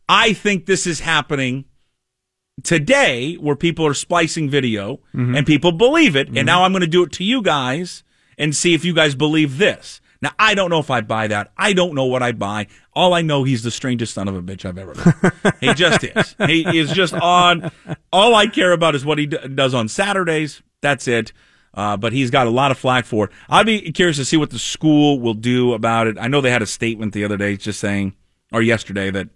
I 0.09 0.33
think 0.33 0.65
this 0.65 0.87
is 0.87 1.01
happening 1.01 1.65
today 2.63 3.35
where 3.35 3.55
people 3.55 3.85
are 3.85 3.93
splicing 3.93 4.49
video 4.49 4.99
and 5.13 5.45
people 5.45 5.71
believe 5.71 6.15
it. 6.15 6.27
And 6.29 6.45
now 6.45 6.63
I'm 6.63 6.71
going 6.71 6.81
to 6.81 6.87
do 6.87 7.03
it 7.03 7.11
to 7.13 7.23
you 7.23 7.41
guys 7.41 8.03
and 8.37 8.55
see 8.55 8.73
if 8.73 8.85
you 8.85 8.93
guys 8.93 9.15
believe 9.15 9.57
this. 9.57 10.01
Now, 10.23 10.31
I 10.37 10.53
don't 10.53 10.69
know 10.69 10.77
if 10.79 10.91
I 10.91 11.01
buy 11.01 11.27
that. 11.27 11.51
I 11.57 11.73
don't 11.73 11.95
know 11.95 12.05
what 12.05 12.21
I 12.21 12.31
buy. 12.31 12.67
All 12.93 13.13
I 13.15 13.23
know, 13.23 13.43
he's 13.43 13.63
the 13.63 13.71
strangest 13.71 14.13
son 14.13 14.27
of 14.27 14.35
a 14.35 14.41
bitch 14.41 14.65
I've 14.65 14.77
ever 14.77 14.93
met. 14.93 15.55
he 15.59 15.73
just 15.73 16.03
is. 16.03 16.35
He 16.47 16.77
is 16.77 16.91
just 16.91 17.13
on. 17.15 17.71
All 18.13 18.35
I 18.35 18.45
care 18.45 18.71
about 18.71 18.93
is 18.93 19.03
what 19.03 19.17
he 19.17 19.25
d- 19.25 19.37
does 19.55 19.73
on 19.73 19.87
Saturdays. 19.87 20.61
That's 20.81 21.07
it. 21.07 21.33
Uh, 21.73 21.97
but 21.97 22.13
he's 22.13 22.29
got 22.29 22.45
a 22.45 22.51
lot 22.51 22.69
of 22.69 22.77
flack 22.77 23.05
for 23.05 23.25
it. 23.25 23.31
I'd 23.49 23.65
be 23.65 23.91
curious 23.93 24.17
to 24.17 24.25
see 24.25 24.37
what 24.37 24.51
the 24.51 24.59
school 24.59 25.19
will 25.19 25.33
do 25.33 25.73
about 25.73 26.05
it. 26.05 26.17
I 26.19 26.27
know 26.27 26.39
they 26.41 26.51
had 26.51 26.61
a 26.61 26.67
statement 26.67 27.13
the 27.13 27.23
other 27.23 27.37
day 27.37 27.57
just 27.57 27.79
saying, 27.79 28.13
or 28.51 28.61
yesterday, 28.61 29.09
that 29.09 29.29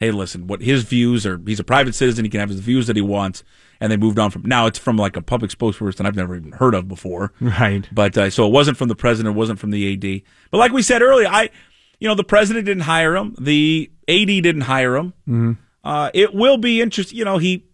hey, 0.00 0.10
listen, 0.10 0.46
what 0.46 0.60
his 0.62 0.84
views 0.84 1.26
are, 1.26 1.40
he's 1.46 1.58
a 1.60 1.64
private 1.64 1.94
citizen, 1.94 2.24
he 2.24 2.30
can 2.30 2.40
have 2.40 2.48
his 2.50 2.60
views 2.60 2.86
that 2.86 2.96
he 2.96 3.02
wants, 3.02 3.42
and 3.80 3.90
they 3.90 3.96
moved 3.96 4.18
on 4.18 4.30
from. 4.30 4.42
Now 4.42 4.66
it's 4.66 4.78
from 4.78 4.96
like 4.96 5.16
a 5.16 5.22
public 5.22 5.50
spokesperson 5.50 6.06
I've 6.06 6.14
never 6.16 6.36
even 6.36 6.52
heard 6.52 6.74
of 6.74 6.86
before, 6.88 7.32
Right. 7.40 7.88
But 7.92 8.16
uh, 8.16 8.30
so 8.30 8.46
it 8.46 8.52
wasn't 8.52 8.76
from 8.76 8.88
the 8.88 8.94
president, 8.96 9.34
it 9.34 9.38
wasn't 9.38 9.58
from 9.58 9.70
the 9.70 9.92
AD. 9.94 10.22
But 10.50 10.58
like 10.58 10.72
we 10.72 10.82
said 10.82 11.02
earlier, 11.02 11.26
I, 11.28 11.50
you 11.98 12.06
know, 12.08 12.14
the 12.14 12.24
president 12.24 12.66
didn't 12.66 12.84
hire 12.84 13.16
him, 13.16 13.34
the 13.40 13.90
AD 14.08 14.26
didn't 14.26 14.62
hire 14.62 14.96
him. 14.96 15.58
Uh, 15.84 16.10
it 16.14 16.34
will 16.34 16.58
be 16.58 16.80
interesting. 16.80 17.18
You 17.18 17.24
know, 17.24 17.38
he 17.38 17.64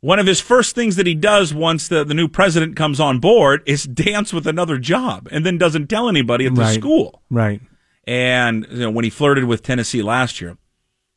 one 0.00 0.18
of 0.20 0.26
his 0.26 0.40
first 0.40 0.74
things 0.76 0.94
that 0.96 1.06
he 1.06 1.14
does 1.14 1.52
once 1.54 1.88
the, 1.88 2.04
the 2.04 2.14
new 2.14 2.28
president 2.28 2.76
comes 2.76 3.00
on 3.00 3.18
board 3.18 3.62
is 3.66 3.84
dance 4.06 4.32
with 4.32 4.46
another 4.46 4.78
job, 4.78 5.26
and 5.32 5.44
then 5.44 5.58
doesn't 5.58 5.88
tell 5.88 6.08
anybody 6.08 6.46
at 6.46 6.54
the 6.54 6.60
Right. 6.60 6.74
school 6.78 7.22
Right. 7.30 7.60
and 8.06 8.66
you 8.70 8.78
know, 8.80 8.90
when 8.90 9.04
he 9.04 9.10
flirted 9.10 9.44
with 9.44 9.62
Tennessee 9.62 10.02
last 10.02 10.40
year. 10.40 10.56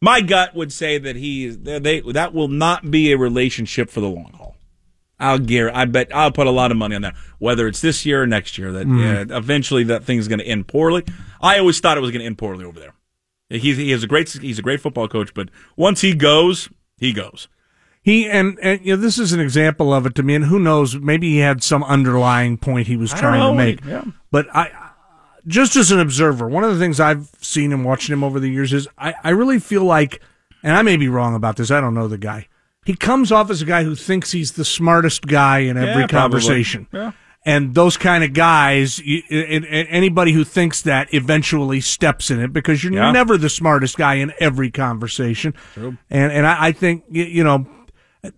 My 0.01 0.22
gut 0.22 0.56
would 0.56 0.72
say 0.72 0.98
that 0.98 1.15
he 1.18 1.46
is 1.46 1.60
they, 1.60 2.00
that 2.01 2.34
will 2.34 2.48
not 2.48 2.89
be 2.89 3.12
a 3.12 3.18
relationship 3.18 3.89
for 3.89 4.00
the 4.00 4.08
long 4.08 4.32
haul. 4.34 4.56
I'll 5.20 5.39
gear. 5.39 5.70
I 5.74 5.84
bet 5.84 6.15
I'll 6.15 6.32
put 6.32 6.48
a 6.48 6.51
lot 6.51 6.72
of 6.72 6.77
money 6.77 6.96
on 6.96 7.01
that. 7.01 7.15
Whether 7.39 7.68
it's 7.68 7.82
this 7.82 8.06
year 8.06 8.24
or 8.24 8.27
next 8.27 8.58
year, 8.58 8.72
that 8.72 8.88
Mm. 8.88 9.32
uh, 9.32 9.36
eventually 9.38 9.84
that 9.86 10.06
thing's 10.06 10.29
going 10.29 10.39
to 10.39 10.46
end 10.48 10.68
poorly. 10.68 11.03
I 11.41 11.60
always 11.60 11.79
thought 11.82 11.98
it 11.98 12.01
was 12.01 12.12
going 12.12 12.22
to 12.22 12.25
end 12.25 12.38
poorly 12.38 12.63
over 12.63 12.79
there. 12.79 12.94
He's 13.50 13.75
he 13.77 13.91
is 13.91 14.03
a 14.03 14.08
great 14.08 14.29
he's 14.29 14.60
a 14.60 14.62
great 14.62 14.79
football 14.79 15.08
coach, 15.10 15.34
but 15.34 15.50
once 15.75 16.01
he 16.01 16.13
goes, 16.13 16.70
he 16.98 17.12
goes. 17.12 17.50
He 18.01 18.29
and, 18.29 18.58
and 18.62 18.79
you 18.86 18.96
know 18.96 19.01
this 19.01 19.20
is 19.20 19.34
an 19.34 19.41
example 19.41 19.94
of 19.94 20.06
it 20.06 20.15
to 20.15 20.24
me, 20.24 20.36
and 20.36 20.46
who 20.46 20.60
knows? 20.60 20.96
Maybe 20.96 21.32
he 21.32 21.39
had 21.39 21.62
some 21.63 21.84
underlying 21.84 22.58
point 22.58 22.88
he 22.88 22.96
was 22.96 23.12
trying 23.12 23.41
to 23.41 23.53
make. 23.53 23.84
Yeah. 23.84 24.03
But 24.32 24.48
I, 24.56 24.88
just 25.50 25.75
as 25.75 25.91
an 25.91 26.00
observer, 26.00 26.48
one 26.48 26.63
of 26.63 26.72
the 26.74 26.79
things 26.79 27.00
I've 27.01 27.29
seen 27.41 27.74
and 27.74 27.84
watching 27.84 28.13
him 28.13 28.24
over 28.24 28.39
the 28.39 28.50
years 28.50 28.72
is 28.72 28.88
I, 28.98 29.13
I 29.24 29.32
really 29.32 29.60
feel 29.60 29.84
like, 29.84 30.22
and 30.63 30.74
I 30.77 30.82
may 30.84 30.96
be 30.96 31.10
wrong 31.10 31.36
about 31.36 31.58
this. 31.58 31.72
I 31.72 31.82
don't 31.82 31.94
know 31.94 32.08
the 32.08 32.18
guy. 32.18 32.48
He 32.86 32.96
comes 32.96 33.32
off 33.32 33.50
as 33.50 33.62
a 33.62 33.65
guy 33.65 33.84
who 33.84 33.96
thinks 33.96 34.32
he's 34.32 34.53
the 34.53 34.63
smartest 34.63 35.27
guy 35.27 35.60
in 35.60 35.75
every 35.77 36.03
Yeah, 36.03 36.08
conversation. 36.08 36.88
Yeah. 36.94 37.12
And 37.46 37.74
those 37.74 37.98
kind 37.98 38.24
of 38.24 38.34
guys, 38.34 39.01
y- 39.06 39.24
and, 39.29 39.65
and 39.65 39.88
anybody 39.89 40.34
who 40.34 40.44
thinks 40.44 40.82
that 40.84 41.13
eventually 41.13 41.82
steps 41.82 42.29
in 42.32 42.39
it 42.39 42.51
because 42.53 42.84
you're 42.84 42.94
Yeah. 42.94 43.12
never 43.12 43.38
the 43.38 43.50
smartest 43.50 43.98
guy 43.98 44.15
in 44.15 44.34
every 44.39 44.70
conversation. 44.72 45.53
True. 45.74 45.98
And 46.10 46.32
and 46.32 46.46
I, 46.46 46.68
I 46.68 46.72
think 46.74 47.03
you 47.10 47.44
know 47.44 47.65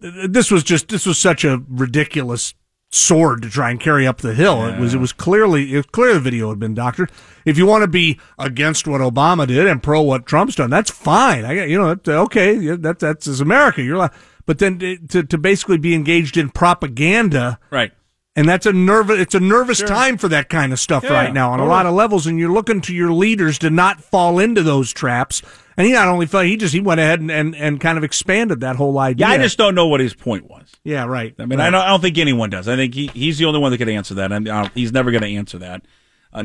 this 0.01 0.51
was 0.51 0.63
just 0.63 0.87
this 0.89 1.05
was 1.07 1.17
such 1.17 1.43
a 1.43 1.61
ridiculous 1.67 2.53
sword 2.91 3.41
to 3.41 3.49
try 3.49 3.71
and 3.71 3.79
carry 3.79 4.05
up 4.05 4.17
the 4.17 4.33
hill. 4.33 4.65
It 4.65 4.79
was 4.79 4.93
it 4.93 4.99
was 4.99 5.13
clearly 5.13 5.73
it 5.73 5.77
was 5.77 5.85
clear 5.87 6.13
the 6.13 6.19
video 6.19 6.49
had 6.49 6.59
been 6.59 6.73
doctored. 6.73 7.11
If 7.45 7.57
you 7.57 7.65
want 7.65 7.83
to 7.83 7.87
be 7.87 8.19
against 8.37 8.87
what 8.87 9.01
Obama 9.01 9.47
did 9.47 9.65
and 9.65 9.81
pro 9.81 10.01
what 10.01 10.25
Trump's 10.25 10.55
done, 10.55 10.69
that's 10.69 10.91
fine. 10.91 11.45
I 11.45 11.55
got 11.55 11.69
you 11.69 11.77
know 11.77 11.97
okay, 12.05 12.75
that 12.75 12.99
that's 12.99 13.27
is 13.27 13.41
America. 13.41 13.81
You're 13.81 13.97
like, 13.97 14.13
but 14.45 14.59
then 14.59 14.79
eh, 14.81 14.97
to 15.09 15.23
to 15.23 15.37
basically 15.37 15.77
be 15.77 15.95
engaged 15.95 16.37
in 16.37 16.49
propaganda. 16.49 17.59
Right. 17.69 17.93
And 18.35 18.47
that's 18.47 18.65
a 18.65 18.71
nervous. 18.71 19.19
It's 19.19 19.35
a 19.35 19.39
nervous 19.41 19.81
time 19.81 20.17
for 20.17 20.29
that 20.29 20.47
kind 20.47 20.71
of 20.71 20.79
stuff 20.79 21.03
Yeah, 21.03 21.11
right 21.13 21.33
now 21.33 21.51
on 21.51 21.59
a 21.59 21.65
lot 21.65 21.85
of 21.85 21.93
levels. 21.93 22.27
And 22.27 22.39
you're 22.39 22.51
looking 22.51 22.79
to 22.81 22.93
your 22.95 23.11
leaders 23.11 23.59
to 23.59 23.69
not 23.69 24.01
fall 24.01 24.39
into 24.39 24.63
those 24.63 24.93
traps. 24.93 25.41
And 25.75 25.85
he 25.85 25.93
not 25.93 26.07
only 26.07 26.25
fell, 26.27 26.41
he 26.41 26.55
just 26.57 26.73
he 26.73 26.79
went 26.79 26.99
ahead 27.01 27.19
and, 27.19 27.29
and, 27.29 27.55
and 27.55 27.79
kind 27.79 27.97
of 27.97 28.03
expanded 28.03 28.61
that 28.61 28.75
whole 28.77 28.97
idea. 28.99 29.27
Yeah, 29.27 29.33
I 29.33 29.37
just 29.37 29.57
don't 29.57 29.75
know 29.75 29.87
what 29.87 29.99
his 29.99 30.13
point 30.13 30.49
was. 30.49 30.69
yeah, 30.83 31.05
right. 31.05 31.33
I 31.39 31.45
mean, 31.45 31.59
I 31.59 31.69
don't, 31.69 31.81
I 31.81 31.87
don't 31.87 32.01
think 32.01 32.17
anyone 32.17 32.49
does. 32.49 32.67
I 32.67 32.75
think 32.75 32.93
he, 32.93 33.07
he's 33.07 33.37
the 33.37 33.45
only 33.45 33.59
one 33.59 33.71
that 33.71 33.77
could 33.77 33.89
answer 33.89 34.13
that, 34.15 34.31
and 34.31 34.47
uh, 34.47 34.69
he's 34.75 34.91
never 34.91 35.11
going 35.11 35.23
to 35.23 35.29
answer 35.29 35.57
that. 35.59 35.83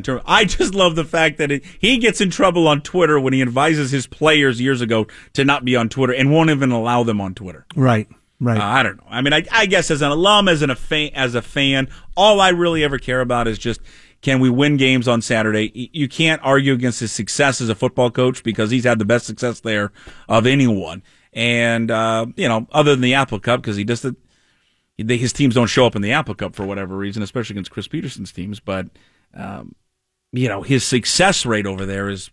Term, 0.02 0.20
I 0.26 0.44
just 0.44 0.74
love 0.74 0.96
the 0.96 1.04
fact 1.04 1.38
that 1.38 1.52
it, 1.52 1.64
he 1.78 1.98
gets 1.98 2.20
in 2.20 2.30
trouble 2.30 2.66
on 2.66 2.80
Twitter 2.80 3.20
when 3.20 3.32
he 3.32 3.40
advises 3.42 3.92
his 3.92 4.08
players 4.08 4.60
years 4.60 4.80
ago 4.80 5.06
to 5.34 5.44
not 5.44 5.64
be 5.64 5.76
on 5.76 5.88
Twitter 5.88 6.12
and 6.12 6.32
won't 6.32 6.50
even 6.50 6.72
allow 6.72 7.04
them 7.04 7.20
on 7.20 7.34
Twitter. 7.34 7.66
right, 7.76 8.08
right. 8.40 8.60
Uh, 8.60 8.64
I 8.64 8.82
don't 8.82 8.96
know. 8.98 9.06
I 9.08 9.20
mean, 9.20 9.32
I, 9.32 9.44
I 9.50 9.66
guess 9.66 9.90
as 9.90 10.02
an 10.02 10.10
alum, 10.10 10.48
as 10.48 10.62
an, 10.62 10.70
a 10.70 10.76
fan, 10.76 11.10
as 11.14 11.34
a 11.34 11.42
fan, 11.42 11.88
all 12.16 12.40
I 12.40 12.50
really 12.50 12.84
ever 12.84 12.98
care 12.98 13.20
about 13.20 13.48
is 13.48 13.58
just 13.58 13.80
can 14.22 14.40
we 14.40 14.50
win 14.50 14.76
games 14.76 15.06
on 15.06 15.22
Saturday? 15.22 15.90
You 15.92 16.08
can't 16.08 16.40
argue 16.42 16.72
against 16.72 17.00
his 17.00 17.12
success 17.12 17.60
as 17.60 17.68
a 17.68 17.74
football 17.74 18.10
coach 18.10 18.42
because 18.42 18.70
he's 18.70 18.84
had 18.84 18.98
the 18.98 19.04
best 19.04 19.26
success 19.26 19.60
there 19.60 19.92
of 20.28 20.46
anyone. 20.46 21.02
And 21.32 21.90
uh, 21.90 22.26
you 22.36 22.48
know, 22.48 22.66
other 22.72 22.92
than 22.92 23.02
the 23.02 23.14
Apple 23.14 23.38
Cup, 23.38 23.60
because 23.60 23.76
he 23.76 23.84
just 23.84 24.06
his 24.96 25.32
teams 25.32 25.54
don't 25.54 25.66
show 25.66 25.86
up 25.86 25.94
in 25.94 26.02
the 26.02 26.12
Apple 26.12 26.34
Cup 26.34 26.54
for 26.54 26.66
whatever 26.66 26.96
reason, 26.96 27.22
especially 27.22 27.54
against 27.54 27.70
Chris 27.70 27.88
Petersen's 27.88 28.32
teams. 28.32 28.58
But 28.58 28.88
um, 29.34 29.74
you 30.32 30.48
know, 30.48 30.62
his 30.62 30.84
success 30.84 31.46
rate 31.46 31.66
over 31.66 31.86
there 31.86 32.08
is. 32.08 32.30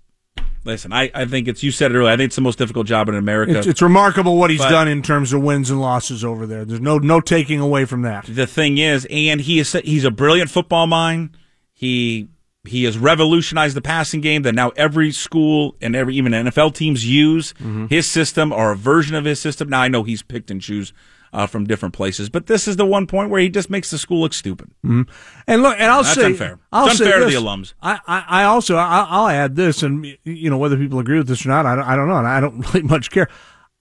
Listen, 0.65 0.93
I, 0.93 1.11
I 1.13 1.25
think 1.25 1.47
it's 1.47 1.61
you 1.61 1.71
said 1.71 1.91
it 1.91 1.95
earlier. 1.95 2.11
I 2.11 2.15
think 2.15 2.27
it's 2.27 2.37
the 2.37 2.41
most 2.41 2.57
difficult 2.57 2.87
job 2.87 3.09
in 3.09 3.15
America. 3.15 3.57
it's, 3.57 3.67
it's 3.67 3.81
remarkable 3.81 4.37
what 4.37 4.49
he's 4.49 4.59
But- 4.59 4.69
done 4.69 4.87
in 4.87 5.01
terms 5.01 5.33
of 5.33 5.41
wins 5.41 5.69
and 5.69 5.81
losses 5.81 6.23
over 6.23 6.45
there. 6.45 6.63
There's 6.63 6.79
no 6.79 6.97
no 6.97 7.19
taking 7.19 7.59
away 7.59 7.85
from 7.85 8.03
that. 8.03 8.25
the 8.27 8.47
thing 8.47 8.77
is, 8.77 9.05
and 9.09 9.41
he 9.41 9.59
is 9.59 9.73
he's 9.73 10.05
a 10.05 10.11
brilliant 10.11 10.49
football 10.49 10.87
mind. 10.87 11.37
He 11.73 12.29
he 12.65 12.85
has 12.85 12.97
revolutionized 12.97 13.75
the 13.75 13.81
passing 13.81 14.21
game 14.21 14.43
that 14.43 14.55
now 14.55 14.69
every 14.77 15.11
school 15.11 15.75
and 15.81 15.95
every 15.97 16.15
even 16.15 16.31
NFL 16.31 16.73
teams 16.73 17.05
use 17.05 17.51
mm-hmm. 17.53 17.87
his 17.87 18.07
system 18.07 18.53
or 18.53 18.71
a 18.71 18.75
version 18.75 19.15
of 19.15 19.25
his 19.25 19.39
system. 19.39 19.67
Now 19.69 19.81
I 19.81 19.89
know 19.89 20.03
he's 20.03 20.21
picked 20.21 20.49
and 20.49 20.61
choose 20.61 20.93
uh, 21.33 21.47
from 21.47 21.65
different 21.65 21.93
places, 21.93 22.29
but 22.29 22.45
this 22.45 22.67
is 22.67 22.77
the 22.77 22.85
one 22.85 23.07
point 23.07 23.29
where 23.29 23.41
he 23.41 23.49
just 23.49 23.69
makes 23.69 23.89
the 23.89 23.97
school 23.97 24.21
look 24.21 24.33
stupid. 24.33 24.69
And 24.83 25.07
look, 25.47 25.75
and 25.79 25.91
I'll 25.91 26.03
That's 26.03 26.15
say, 26.15 26.25
unfair. 26.25 26.59
I'll 26.71 26.87
It's 26.87 26.99
say 26.99 27.05
unfair 27.05 27.19
to 27.21 27.25
the 27.25 27.33
alums. 27.33 27.73
I, 27.81 27.99
I, 28.07 28.25
I 28.27 28.43
also, 28.43 28.75
I, 28.75 29.05
I'll 29.09 29.27
add 29.27 29.55
this, 29.55 29.81
and 29.81 30.05
you 30.23 30.49
know 30.49 30.57
whether 30.57 30.77
people 30.77 30.99
agree 30.99 31.17
with 31.17 31.27
this 31.27 31.45
or 31.45 31.49
not, 31.49 31.65
I 31.65 31.75
don't, 31.75 31.85
I 31.85 31.95
don't 31.95 32.07
know, 32.07 32.17
and 32.17 32.27
I 32.27 32.39
don't 32.39 32.59
really 32.73 32.83
much 32.87 33.09
care. 33.09 33.27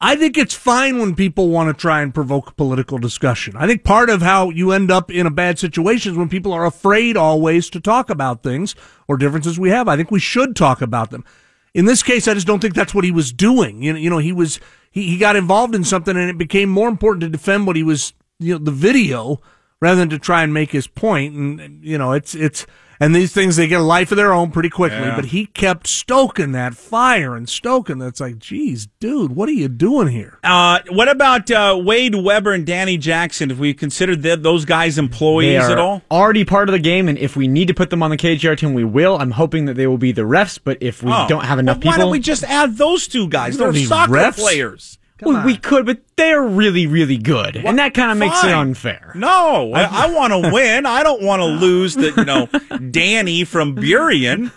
I 0.05 0.17
think 0.17 0.37
it's 0.37 0.55
fine 0.55 0.99
when 0.99 1.15
people 1.15 1.49
want 1.49 1.69
to 1.69 1.81
try 1.81 2.03
and 2.03 2.13
provoke 2.13 2.57
political 2.57 2.99
discussion. 2.99 3.55
I 3.57 3.69
think 3.69 3.85
part 3.85 4.11
of 4.11 4.21
how 4.21 4.51
you 4.51 4.73
end 4.73 4.91
up 4.91 5.13
in 5.13 5.29
a 5.29 5.31
bad 5.31 5.61
situation 5.61 6.11
is 6.11 6.19
when 6.19 6.29
people 6.29 6.53
are 6.53 6.67
afraid 6.67 7.17
always 7.17 7.71
to 7.71 7.81
talk 7.81 8.11
about 8.11 8.43
things 8.43 8.75
or 9.07 9.17
differences 9.17 9.61
we 9.61 9.71
have. 9.71 9.87
I 9.87 9.97
think 9.97 10.11
we 10.11 10.19
should 10.19 10.57
talk 10.57 10.83
about 10.83 11.11
them. 11.11 11.25
In 11.73 11.85
this 11.85 12.03
case, 12.03 12.27
I 12.27 12.35
just 12.35 12.49
don't 12.49 12.59
think 12.59 12.75
that's 12.75 12.95
what 12.95 13.05
he 13.05 13.13
was 13.13 13.33
doing. 13.33 13.83
You 13.85 13.93
know, 13.93 13.99
you 14.01 14.11
know, 14.11 14.19
he 14.19 14.33
was 14.33 14.59
he, 14.93 15.09
he 15.09 15.19
got 15.19 15.35
involved 15.35 15.75
in 15.75 15.83
something, 15.83 16.17
and 16.17 16.31
it 16.31 16.39
became 16.39 16.69
more 16.69 16.89
important 16.89 17.23
to 17.23 17.29
defend 17.29 17.67
what 17.67 17.77
he 17.77 17.83
was, 17.83 18.13
you 18.39 18.53
know, 18.53 18.59
the 18.59 18.71
video 18.71 19.41
rather 19.81 19.99
than 19.99 20.11
to 20.11 20.19
try 20.19 20.45
and 20.45 20.55
make 20.55 20.71
his 20.71 20.87
point. 20.87 21.35
And 21.35 21.85
you 21.85 21.99
know, 21.99 22.13
it's 22.13 22.35
it's 22.35 22.67
and 23.03 23.15
these 23.15 23.33
things 23.33 23.57
they 23.57 23.67
get 23.67 23.81
a 23.81 23.85
life 23.85 24.11
of 24.13 24.17
their 24.17 24.33
own 24.33 24.51
pretty 24.51 24.69
quickly. 24.71 24.99
Yeah. 24.99 25.17
But 25.17 25.27
he 25.27 25.47
kept 25.47 25.87
stoking 25.87 26.53
that 26.53 26.75
fire 26.75 27.35
and 27.35 27.49
stoking. 27.49 27.99
That's 27.99 28.21
like, 28.21 28.39
geez, 28.39 28.87
dude, 29.01 29.35
what 29.35 29.49
are 29.49 29.53
you 29.53 29.69
doing 29.69 30.09
here? 30.09 30.39
Uh, 30.45 30.79
what 30.91 31.09
about 31.09 31.51
uh, 31.51 31.79
Wade 31.83 32.15
Weber 32.15 32.53
and 32.53 32.65
Danny 32.67 32.97
Jackson? 32.97 33.51
If 33.51 33.59
we 33.59 33.75
considered 33.75 34.23
th- 34.23 34.39
those 34.41 34.65
guys 34.65 34.97
They 34.97 35.03
employees 35.03 35.63
are 35.65 35.73
at 35.73 35.79
all? 35.79 36.03
already 36.11 36.45
part 36.45 36.69
of 36.69 36.73
the 36.73 36.79
game, 36.79 37.09
and 37.09 37.19
if 37.19 37.37
we 37.37 37.49
need 37.49 37.69
to 37.69 37.75
put 37.75 37.91
them 37.91 38.03
on 38.03 38.11
the 38.11 38.17
KJR 38.17 38.57
team, 38.57 38.73
we 38.75 38.85
will. 38.85 39.19
I'm 39.19 39.33
hoping 39.33 39.65
that 39.67 39.75
they 39.75 39.87
will 39.87 39.99
be 39.99 40.13
the 40.13 40.23
refs, 40.23 40.59
but 40.63 40.79
if 40.81 41.03
we 41.03 41.11
Oh. 41.13 41.27
don't 41.29 41.45
have 41.45 41.59
enough 41.59 41.79
Well, 41.79 41.87
Why 41.87 41.93
people, 41.97 42.05
don't 42.07 42.13
we 42.13 42.21
just 42.21 42.45
add 42.45 42.77
those 42.79 43.09
two 43.09 43.29
guys? 43.29 43.59
They're 43.59 43.73
don't 43.73 43.85
soccer 43.85 44.13
refs. 44.13 44.39
players. 44.39 44.99
Well, 45.23 45.45
we 45.47 45.57
could, 45.57 45.87
but 45.87 46.01
they're 46.17 46.43
really, 46.43 46.87
really 46.87 47.17
good, 47.17 47.57
and 47.57 47.79
that 47.79 47.95
kind 47.95 48.11
of 48.13 48.19
makes 48.19 48.43
it 48.45 48.53
unfair. 48.53 49.13
No, 49.15 49.73
I, 49.73 50.07
I 50.07 50.11
want 50.13 50.33
to 50.33 50.51
win. 50.53 50.87
I 50.87 51.03
don't 51.03 51.23
want 51.23 51.41
to 51.41 51.47
lose. 51.47 51.95
the 51.95 52.13
you 52.17 52.25
know 52.25 52.49
Danny 52.91 53.45
from 53.45 53.75
Burien. 53.77 54.53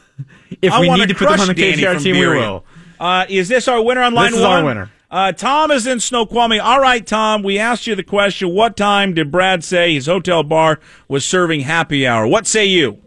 If 0.61 0.71
I 0.71 0.79
we 0.81 0.89
need 0.89 1.09
to 1.09 1.15
put 1.15 1.29
them 1.29 1.39
on 1.41 1.47
the 1.47 1.53
Danny 1.53 1.99
team, 1.99 2.15
we 2.15 2.21
Burien. 2.21 2.39
will. 2.39 2.65
Uh, 2.99 3.25
is 3.27 3.47
this 3.49 3.67
our 3.67 3.81
winner 3.81 4.01
on 4.01 4.13
line 4.13 4.31
This 4.31 4.39
is 4.39 4.45
one? 4.45 4.51
our 4.59 4.65
winner. 4.65 4.91
Uh, 5.11 5.31
Tom 5.31 5.71
is 5.71 5.85
in 5.87 5.99
Snoqualmie. 5.99 6.59
All 6.59 6.79
right, 6.81 7.05
Tom, 7.05 7.43
we 7.43 7.59
asked 7.59 7.87
you 7.87 7.95
the 7.95 8.03
question 8.03 8.49
what 8.53 8.75
time 8.75 9.13
did 9.13 9.31
Brad 9.31 9.63
say 9.63 9.93
his 9.93 10.07
hotel 10.07 10.43
bar 10.43 10.79
was 11.07 11.23
serving 11.25 11.61
happy 11.61 12.05
hour? 12.07 12.27
What 12.27 12.47
say 12.47 12.65
you? 12.65 13.01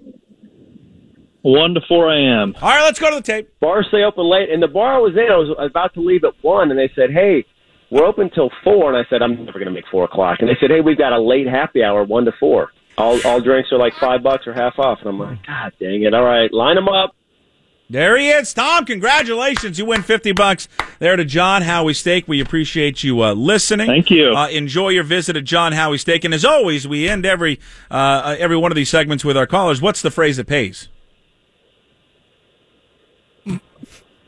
1 1.42 1.74
to 1.74 1.80
4 1.86 2.12
a.m. 2.12 2.54
All 2.60 2.68
right, 2.68 2.84
let's 2.84 2.98
go 2.98 3.10
to 3.10 3.16
the 3.16 3.22
tape. 3.22 3.48
Bars 3.60 3.86
stay 3.88 4.02
open 4.02 4.28
late, 4.28 4.50
and 4.50 4.62
the 4.62 4.68
bar 4.68 4.96
I 4.96 4.98
was 4.98 5.14
in, 5.14 5.30
I 5.30 5.36
was 5.36 5.54
about 5.58 5.94
to 5.94 6.00
leave 6.00 6.24
at 6.24 6.34
1, 6.42 6.70
and 6.70 6.78
they 6.78 6.90
said, 6.94 7.10
hey, 7.10 7.44
we're 7.90 8.04
open 8.04 8.30
till 8.34 8.50
4, 8.64 8.94
and 8.94 8.96
I 8.96 9.08
said, 9.08 9.22
I'm 9.22 9.44
never 9.44 9.58
going 9.58 9.66
to 9.66 9.72
make 9.72 9.86
4 9.90 10.04
o'clock. 10.04 10.38
And 10.40 10.48
they 10.48 10.56
said, 10.60 10.70
hey, 10.70 10.80
we've 10.80 10.98
got 10.98 11.12
a 11.12 11.20
late 11.20 11.46
happy 11.46 11.82
hour, 11.82 12.04
1 12.04 12.24
to 12.24 12.32
4. 12.38 12.70
All, 12.98 13.20
all 13.24 13.40
drinks 13.40 13.70
are 13.72 13.78
like 13.78 13.94
5 14.00 14.22
bucks 14.22 14.46
or 14.46 14.52
half 14.52 14.78
off. 14.78 14.98
And 15.00 15.08
I'm 15.08 15.18
like, 15.18 15.46
God 15.46 15.72
dang 15.78 16.02
it. 16.02 16.12
All 16.12 16.24
right, 16.24 16.52
line 16.52 16.74
them 16.74 16.88
up. 16.88 17.14
There 17.90 18.18
he 18.18 18.28
is, 18.28 18.52
Tom. 18.52 18.84
Congratulations. 18.84 19.78
You 19.78 19.86
win 19.86 20.02
50 20.02 20.32
bucks 20.32 20.68
there 20.98 21.16
to 21.16 21.24
John 21.24 21.62
Howie 21.62 21.94
Steak. 21.94 22.28
We 22.28 22.38
appreciate 22.40 23.02
you 23.02 23.22
uh, 23.22 23.32
listening. 23.32 23.86
Thank 23.86 24.10
you. 24.10 24.34
Uh, 24.34 24.48
enjoy 24.48 24.90
your 24.90 25.04
visit 25.04 25.36
at 25.36 25.44
John 25.44 25.72
Howie 25.72 25.96
Steak. 25.96 26.24
And 26.24 26.34
as 26.34 26.44
always, 26.44 26.86
we 26.86 27.08
end 27.08 27.24
every 27.24 27.58
uh, 27.90 28.36
every 28.38 28.58
one 28.58 28.70
of 28.70 28.76
these 28.76 28.90
segments 28.90 29.24
with 29.24 29.38
our 29.38 29.46
callers. 29.46 29.80
What's 29.80 30.02
the 30.02 30.10
phrase 30.10 30.36
that 30.36 30.46
pays? 30.46 30.88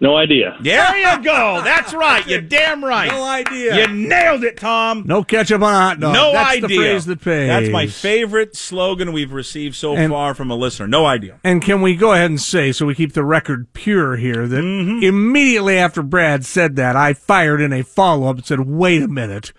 No 0.03 0.17
idea. 0.17 0.57
There 0.63 0.97
you 0.97 1.23
go. 1.23 1.61
That's 1.63 1.93
right. 1.93 2.27
You're 2.27 2.41
damn 2.41 2.83
right. 2.83 3.11
No 3.11 3.23
idea. 3.23 3.77
You 3.77 3.87
nailed 3.93 4.45
it, 4.45 4.57
Tom. 4.57 5.03
No 5.07 5.23
ketchup 5.23 5.61
on 5.61 5.75
a 5.75 5.77
hot 5.77 6.01
dog. 6.01 6.15
No 6.15 6.33
That's 6.33 6.57
idea. 6.57 6.69
the 6.69 6.77
phrase 6.77 7.05
that 7.05 7.21
pays. 7.21 7.49
That's 7.49 7.69
my 7.69 7.87
favorite 7.87 8.57
slogan 8.57 9.13
we've 9.13 9.33
received 9.33 9.75
so 9.77 9.95
And- 9.95 10.11
far 10.11 10.33
from 10.35 10.51
a 10.51 10.55
listener. 10.57 10.89
No 10.89 11.05
idea. 11.05 11.39
And 11.45 11.61
can 11.61 11.83
we 11.83 11.97
go 11.97 12.13
ahead 12.15 12.31
and 12.31 12.41
say, 12.41 12.73
so 12.73 12.87
we 12.87 12.95
keep 12.95 13.13
the 13.13 13.25
record 13.25 13.73
pure 13.75 14.17
here, 14.17 14.47
that 14.49 14.65
Mm-hmm. 14.65 15.03
immediately 15.05 15.77
after 15.77 16.03
Brad 16.03 16.47
said 16.47 16.77
that, 16.77 16.97
I 16.97 17.13
fired 17.13 17.61
in 17.61 17.73
a 17.75 17.83
follow 17.83 18.29
up 18.31 18.37
and 18.37 18.47
said, 18.47 18.61
wait 18.61 19.03
a 19.03 19.09
minute. 19.09 19.53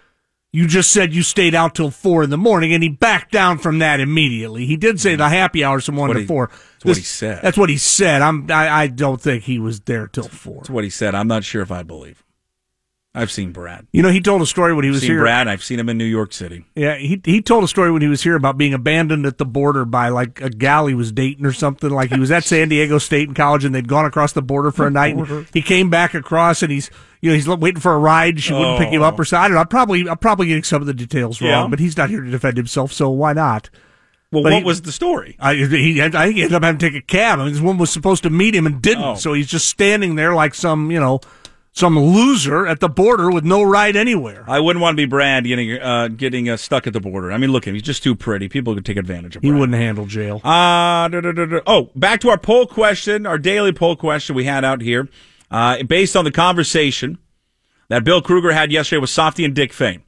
You 0.54 0.68
just 0.68 0.92
said 0.92 1.14
you 1.14 1.24
stayed 1.24 1.56
out 1.56 1.76
till 1.76 1.92
four 1.92 2.24
in 2.24 2.30
the 2.30 2.38
morning, 2.38 2.74
and 2.74 2.84
he 2.84 2.90
backed 2.90 3.32
down 3.32 3.58
from 3.58 3.80
that 3.80 4.02
immediately. 4.02 4.66
He 4.66 4.76
did 4.76 5.00
say 5.00 5.16
the 5.16 5.30
happy 5.30 5.64
hours 5.64 5.86
from 5.86 5.96
one 5.96 6.10
to 6.14 6.20
he- 6.20 6.26
four. 6.26 6.48
that's 6.48 6.86
what 6.86 6.98
he 6.98 7.04
said. 7.04 7.42
That's 7.42 7.58
what 7.58 7.70
he 7.70 7.78
said. 7.78 8.22
I'm. 8.22 8.52
I, 8.52 8.70
I 8.70 8.88
don't 8.88 9.22
think 9.22 9.44
he 9.44 9.60
was 9.60 9.80
there 9.82 10.08
till 10.08 10.28
four. 10.28 10.58
That's 10.58 10.70
what 10.70 10.84
he 10.84 10.90
said. 10.90 11.16
I'm 11.16 11.28
not 11.30 11.46
sure 11.46 11.62
if 11.62 11.72
I 11.72 11.84
believe. 11.84 12.22
I've 13.14 13.30
seen 13.32 13.52
Brad. 13.52 13.88
You 13.92 14.02
know, 14.02 14.10
he 14.10 14.22
told 14.22 14.42
a 14.42 14.46
story 14.46 14.74
when 14.74 14.86
he 14.86 14.90
was 14.90 15.02
seen 15.02 15.12
here. 15.12 15.20
Brad. 15.20 15.50
I've 15.50 15.64
seen 15.64 15.78
him 15.80 15.90
in 15.90 15.98
New 15.98 16.06
York 16.06 16.32
City. 16.32 16.66
Yeah, 16.76 16.96
he 16.96 17.20
he 17.26 17.42
told 17.42 17.66
a 17.66 17.68
story 17.68 17.92
when 17.92 18.02
he 18.02 18.08
was 18.08 18.24
here 18.24 18.36
about 18.38 18.58
being 18.58 18.74
abandoned 18.74 19.26
at 19.26 19.38
the 19.38 19.46
border 19.46 19.84
by 19.84 20.08
like 20.08 20.40
a 20.40 20.50
gal 20.50 20.88
he 20.88 20.96
was 20.96 21.12
dating 21.12 21.46
or 21.46 21.52
something. 21.52 21.90
Like 21.90 22.10
he 22.10 22.20
was 22.20 22.32
at 22.32 22.46
San 22.46 22.70
Diego 22.70 23.00
State 23.00 23.28
in 23.28 23.34
college 23.34 23.66
and 23.66 23.76
they'd 23.76 23.88
gone 23.88 24.06
across 24.06 24.32
the 24.32 24.42
border 24.42 24.72
for 24.72 24.88
a 24.88 24.92
night. 24.92 25.18
He 25.54 25.62
came 25.62 25.90
back 25.90 26.14
across 26.14 26.64
and 26.64 26.72
he's 26.72 26.90
you 27.20 27.30
know 27.30 27.36
he's 27.36 27.50
waiting 27.50 27.82
for 27.82 27.94
a 27.94 28.00
ride. 28.00 28.40
She 28.40 28.54
wouldn't 28.54 28.80
pick 28.80 28.90
him 28.90 29.02
up 29.02 29.20
or 29.20 29.24
oh. 29.24 29.26
something. 29.26 29.44
I 29.44 29.48
don't 29.50 29.56
know. 29.56 29.62
I'm 29.62 29.68
probably 29.68 30.08
I'm 30.08 30.18
probably 30.18 30.48
getting 30.48 30.64
some 30.64 30.82
of 30.82 30.88
the 30.88 30.94
details 30.94 31.42
wrong, 31.42 31.50
Yeah. 31.50 31.68
but 31.68 31.80
he's 31.80 31.98
not 31.98 32.10
here 32.10 32.22
to 32.22 32.32
defend 32.32 32.56
himself, 32.56 32.94
so 32.94 33.10
why 33.10 33.34
not? 33.34 33.70
Well, 34.32 34.44
But 34.44 34.54
what 34.54 34.60
he- 34.60 34.66
was 34.66 34.84
the 34.84 34.94
story? 34.94 35.36
I, 35.42 35.56
he, 35.56 36.02
I 36.02 36.10
think 36.10 36.36
he 36.38 36.44
ended 36.44 36.54
up 36.54 36.64
having 36.64 36.80
to 36.80 36.90
take 36.90 36.96
a 36.98 37.06
cab. 37.06 37.40
I 37.40 37.44
mean, 37.44 37.52
this 37.52 37.62
woman 37.62 37.80
was 37.80 37.90
supposed 37.90 38.24
to 38.24 38.30
meet 38.30 38.56
him 38.56 38.66
and 38.66 38.82
didn't, 38.82 39.04
Oh. 39.04 39.16
so 39.16 39.34
he's 39.34 39.48
just 39.48 39.68
standing 39.68 40.16
there 40.16 40.34
like 40.34 40.56
some, 40.56 40.90
you 40.90 41.02
know, 41.02 41.20
some 41.74 41.98
loser 41.98 42.68
at 42.68 42.80
the 42.80 42.90
border 42.90 43.32
with 43.32 43.46
no 43.46 43.64
ride 43.64 43.96
anywhere. 43.96 44.44
I 44.48 44.60
wouldn't 44.60 44.82
want 44.82 44.94
to 44.94 45.02
be 45.02 45.06
Brad 45.06 45.46
getting 45.46 45.80
uh, 45.80 46.10
getting 46.10 46.50
uh, 46.50 46.58
stuck 46.58 46.86
at 46.86 46.94
the 46.94 47.00
border. 47.00 47.32
I 47.32 47.38
mean, 47.38 47.52
look 47.52 47.64
at 47.64 47.70
him; 47.70 47.76
he's 47.76 47.84
just 47.84 48.04
too 48.04 48.16
pretty. 48.16 48.50
People 48.50 48.76
could 48.76 48.86
take 48.86 48.98
advantage 48.98 49.36
of. 49.36 49.44
Him. 49.44 49.54
He 49.54 49.60
wouldn't 49.60 49.78
handle 49.78 50.06
jail. 50.06 50.38
Uh, 50.44 51.08
da, 51.08 51.22
da, 51.22 51.32
da. 51.32 51.60
Oh, 51.66 51.90
back 51.96 52.20
to 52.22 52.30
our 52.30 52.38
poll 52.38 52.66
question, 52.66 53.26
our 53.26 53.38
daily 53.38 53.72
poll 53.72 53.96
question 53.96 54.36
we 54.36 54.44
had 54.44 54.66
out 54.66 54.82
here, 54.82 55.08
uh, 55.50 55.82
based 55.84 56.16
on 56.16 56.26
the 56.26 56.32
conversation 56.32 57.18
that 57.88 58.04
Bill 58.04 58.22
Krueger 58.22 58.52
had 58.52 58.72
yesterday 58.72 59.00
with 59.00 59.10
Softy 59.10 59.46
and 59.46 59.56
Dick 59.56 59.74
Fain. 59.74 60.04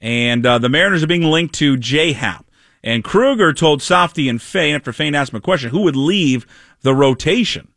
And 0.00 0.44
uh, 0.44 0.58
the 0.58 0.68
Mariners 0.68 1.02
are 1.02 1.06
being 1.08 1.22
linked 1.22 1.54
to 1.56 1.76
J 1.76 2.12
Happ. 2.12 2.46
And 2.82 3.04
Krueger 3.04 3.52
told 3.52 3.80
Softy 3.80 4.28
and 4.28 4.42
Fain, 4.42 4.74
after 4.74 4.92
Fain 4.92 5.14
asked 5.14 5.32
him 5.32 5.38
a 5.38 5.40
question, 5.40 5.70
who 5.70 5.82
would 5.82 5.94
leave 5.94 6.46
the 6.80 6.94
rotation 6.94 7.71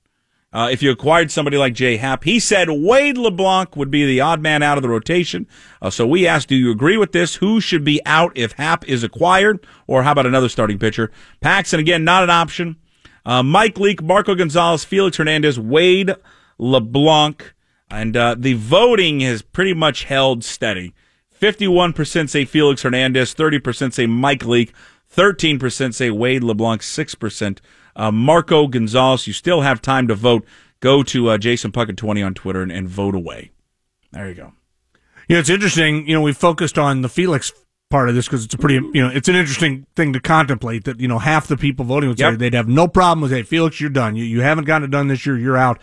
uh, 0.56 0.70
if 0.72 0.82
you 0.82 0.90
acquired 0.90 1.30
somebody 1.30 1.58
like 1.58 1.74
Jay 1.74 1.98
Happ. 1.98 2.24
He 2.24 2.40
said 2.40 2.70
Wade 2.70 3.18
LeBlanc 3.18 3.76
would 3.76 3.92
be 3.92 4.06
the 4.06 4.22
odd 4.22 4.42
man 4.42 4.64
out 4.64 4.78
of 4.78 4.84
the 4.84 4.90
rotation. 4.90 5.48
Uh, 5.82 5.90
so 5.90 6.08
we 6.08 6.26
asked, 6.26 6.48
do 6.48 6.56
you 6.56 6.72
agree 6.72 6.96
with 6.96 7.12
this? 7.12 7.36
Who 7.36 7.60
should 7.60 7.84
be 7.84 8.02
out 8.06 8.32
if 8.38 8.54
Happ 8.54 8.88
is 8.88 9.04
acquired? 9.04 9.68
Or 9.86 10.04
how 10.04 10.14
about 10.14 10.26
another 10.26 10.48
starting 10.48 10.80
pitcher? 10.80 11.12
Paxton, 11.42 11.82
again, 11.82 12.06
not 12.06 12.24
an 12.24 12.30
option. 12.30 12.78
Uh, 13.26 13.44
Mike 13.44 13.78
Leake, 13.78 14.02
Marco 14.02 14.34
Gonzalez, 14.34 14.86
Felix 14.86 15.18
Hernandez, 15.18 15.60
Wade 15.60 16.16
LeBlanc. 16.58 17.54
And 17.92 18.16
uh, 18.16 18.36
the 18.40 18.54
voting 18.54 19.20
has 19.20 19.42
pretty 19.42 19.74
much 19.74 20.06
held 20.06 20.46
steady. 20.46 20.94
51% 21.38 22.30
say 22.30 22.46
Felix 22.46 22.82
Hernandez, 22.82 23.36
30% 23.36 23.92
say 23.92 24.06
Mike 24.06 24.46
Leake, 24.46 24.74
13% 25.14 25.94
say 25.94 26.10
Wade 26.10 26.46
LeBlanc, 26.46 26.82
6% 26.82 27.60
uh, 27.96 28.12
Marco 28.12 28.68
Gonzalez. 28.68 29.28
You 29.28 29.34
still 29.34 29.62
have 29.62 29.82
time 29.82 30.08
to 30.08 30.16
vote. 30.16 30.46
Go 30.80 31.04
to 31.04 31.30
uh, 31.30 31.38
Jason 31.38 31.72
Puckett 31.72 31.98
20 31.98 32.22
on 32.22 32.34
Twitter 32.34 32.62
and, 32.62 32.72
and 32.72 32.88
vote 32.88 33.16
away. 33.16 33.52
There 34.12 34.28
you 34.28 34.36
go. 34.36 34.54
Yeah, 35.28 35.40
it's 35.40 35.50
interesting. 35.50 36.08
You 36.08 36.14
know, 36.16 36.22
we 36.22 36.34
focused 36.34 36.78
on 36.78 37.02
the 37.02 37.10
Felix 37.10 37.52
part 37.90 38.10
of 38.10 38.16
this 38.16 38.26
because 38.28 38.46
it's 38.46 38.54
a 38.54 38.58
pretty, 38.58 38.76
you 38.94 39.02
know, 39.02 39.10
it's 39.10 39.28
an 39.28 39.36
interesting 39.36 39.86
thing 39.96 40.14
to 40.14 40.20
contemplate 40.20 40.84
that, 40.86 41.00
you 41.00 41.08
know, 41.08 41.20
half 41.20 41.48
the 41.48 41.58
people 41.58 41.86
voting 41.86 42.10
would 42.10 42.20
say 42.20 42.30
Yep. 42.30 42.40
they'd 42.40 42.54
have 42.54 42.68
no 42.68 42.88
problem 42.88 43.22
with, 43.22 43.32
hey, 43.32 43.44
Felix, 43.44 43.80
you're 43.80 43.90
done. 43.90 44.16
You, 44.16 44.24
you 44.24 44.42
haven't 44.42 44.66
gotten 44.66 44.86
it 44.86 44.92
done 44.92 45.08
this 45.08 45.26
year. 45.26 45.38
You're 45.38 45.58
out. 45.58 45.80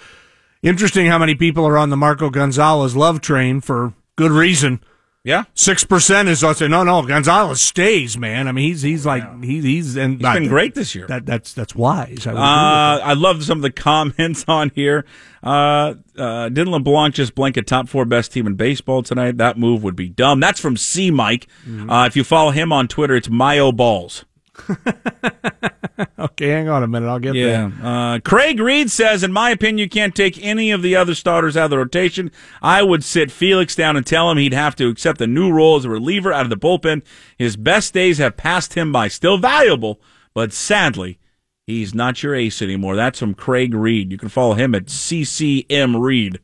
Interesting 0.63 1.07
how 1.07 1.19
many 1.19 1.35
people 1.35 1.67
are 1.67 1.77
on 1.79 1.91
the 1.91 1.97
Marco 1.97 2.31
Gonzalez 2.31 2.95
love 2.95 3.21
train 3.21 3.61
for 3.61 3.95
good 4.17 4.31
reason. 4.31 4.81
Yeah. 5.25 5.45
Six 5.55 5.85
percent 5.85 6.29
is 6.29 6.43
us 6.43 6.59
saying, 6.59 6.73
no, 6.73 6.83
no, 6.83 7.01
Gonzalez 7.03 7.61
stays, 7.61 8.19
man. 8.19 8.49
I 8.49 8.53
mean, 8.53 8.69
he's 8.69 8.83
he's 8.83 9.07
like 9.07 9.43
he, 9.45 9.61
he's 9.61 9.97
and 9.97 10.21
He's 10.21 10.33
been 10.33 10.49
great 10.49 10.75
this 10.75 10.97
year. 10.97 11.07
That 11.07 11.27
that's 11.27 11.53
that's 11.53 11.77
wise. 11.77 12.27
I 12.27 12.33
would 12.33 12.39
Uh. 12.39 13.05
I 13.05 13.13
love 13.13 13.45
some 13.45 13.59
of 13.59 13.63
the 13.63 13.71
comments 13.71 14.45
on 14.49 14.73
here. 14.75 15.05
Uh, 15.41 15.95
uh, 16.19 16.49
didn't 16.49 16.73
LeBlanc 16.73 17.15
just 17.15 17.37
blanket 17.37 17.69
top 17.69 17.89
four 17.89 18.05
best 18.05 18.33
team 18.33 18.49
in 18.49 18.55
baseball 18.55 19.03
tonight? 19.05 19.39
That 19.39 19.57
move 19.57 19.85
would 19.85 19.97
be 19.97 20.09
dumb. 20.09 20.41
That's 20.41 20.59
from 20.59 20.77
C 20.77 21.13
Mike. 21.13 21.47
Mm-hmm. 21.67 21.89
Uh, 21.89 22.07
if 22.07 22.17
you 22.17 22.25
follow 22.25 22.51
him 22.51 22.73
on 22.73 22.89
Twitter, 22.89 23.15
it's 23.15 23.31
Mayo 23.31 23.71
Balls. 23.71 24.25
Okay, 26.19 26.49
hang 26.49 26.69
on 26.69 26.83
a 26.83 26.87
minute. 26.87 27.09
I'll 27.09 27.19
get 27.19 27.35
there. 27.35 27.73
Uh, 27.83 28.19
Craig 28.21 28.59
Reed 28.61 28.91
says, 28.91 29.23
in 29.23 29.33
my 29.33 29.51
opinion, 29.51 29.79
you 29.79 29.89
can't 29.89 30.15
take 30.15 30.43
any 30.43 30.71
of 30.71 30.83
the 30.83 30.97
other 30.97 31.15
starters 31.15 31.57
out 31.57 31.65
of 31.65 31.71
the 31.71 31.79
rotation. 31.79 32.31
I 32.61 32.83
would 32.83 33.05
sit 33.05 33.31
Felix 33.31 33.75
down 33.75 33.97
and 33.97 34.07
tell 34.07 34.31
him 34.31 34.39
he'd 34.39 34.53
have 34.55 34.77
to 34.77 34.89
accept 34.89 35.21
a 35.21 35.27
new 35.27 35.53
role 35.53 35.77
as 35.77 35.85
a 35.85 35.91
reliever 35.91 36.33
out 36.33 36.45
of 36.45 36.51
the 36.51 36.57
bullpen. 36.57 37.03
His 37.37 37.57
best 37.57 37.93
days 37.93 38.19
have 38.19 38.37
passed 38.37 38.75
him 38.75 38.93
by. 38.93 39.09
Still 39.09 39.37
valuable, 39.37 40.01
but 40.35 40.53
sadly, 40.53 41.19
he's 41.67 41.95
not 41.95 42.23
your 42.23 42.35
ace 42.35 42.63
anymore. 42.63 42.97
That's 42.97 43.19
from 43.19 43.35
Craig 43.35 43.75
Reed. 43.75 44.11
You 44.13 44.19
can 44.19 44.29
follow 44.29 44.55
him 44.55 44.75
at 44.75 44.91
CCM 44.91 45.97
Reed. 45.97 46.41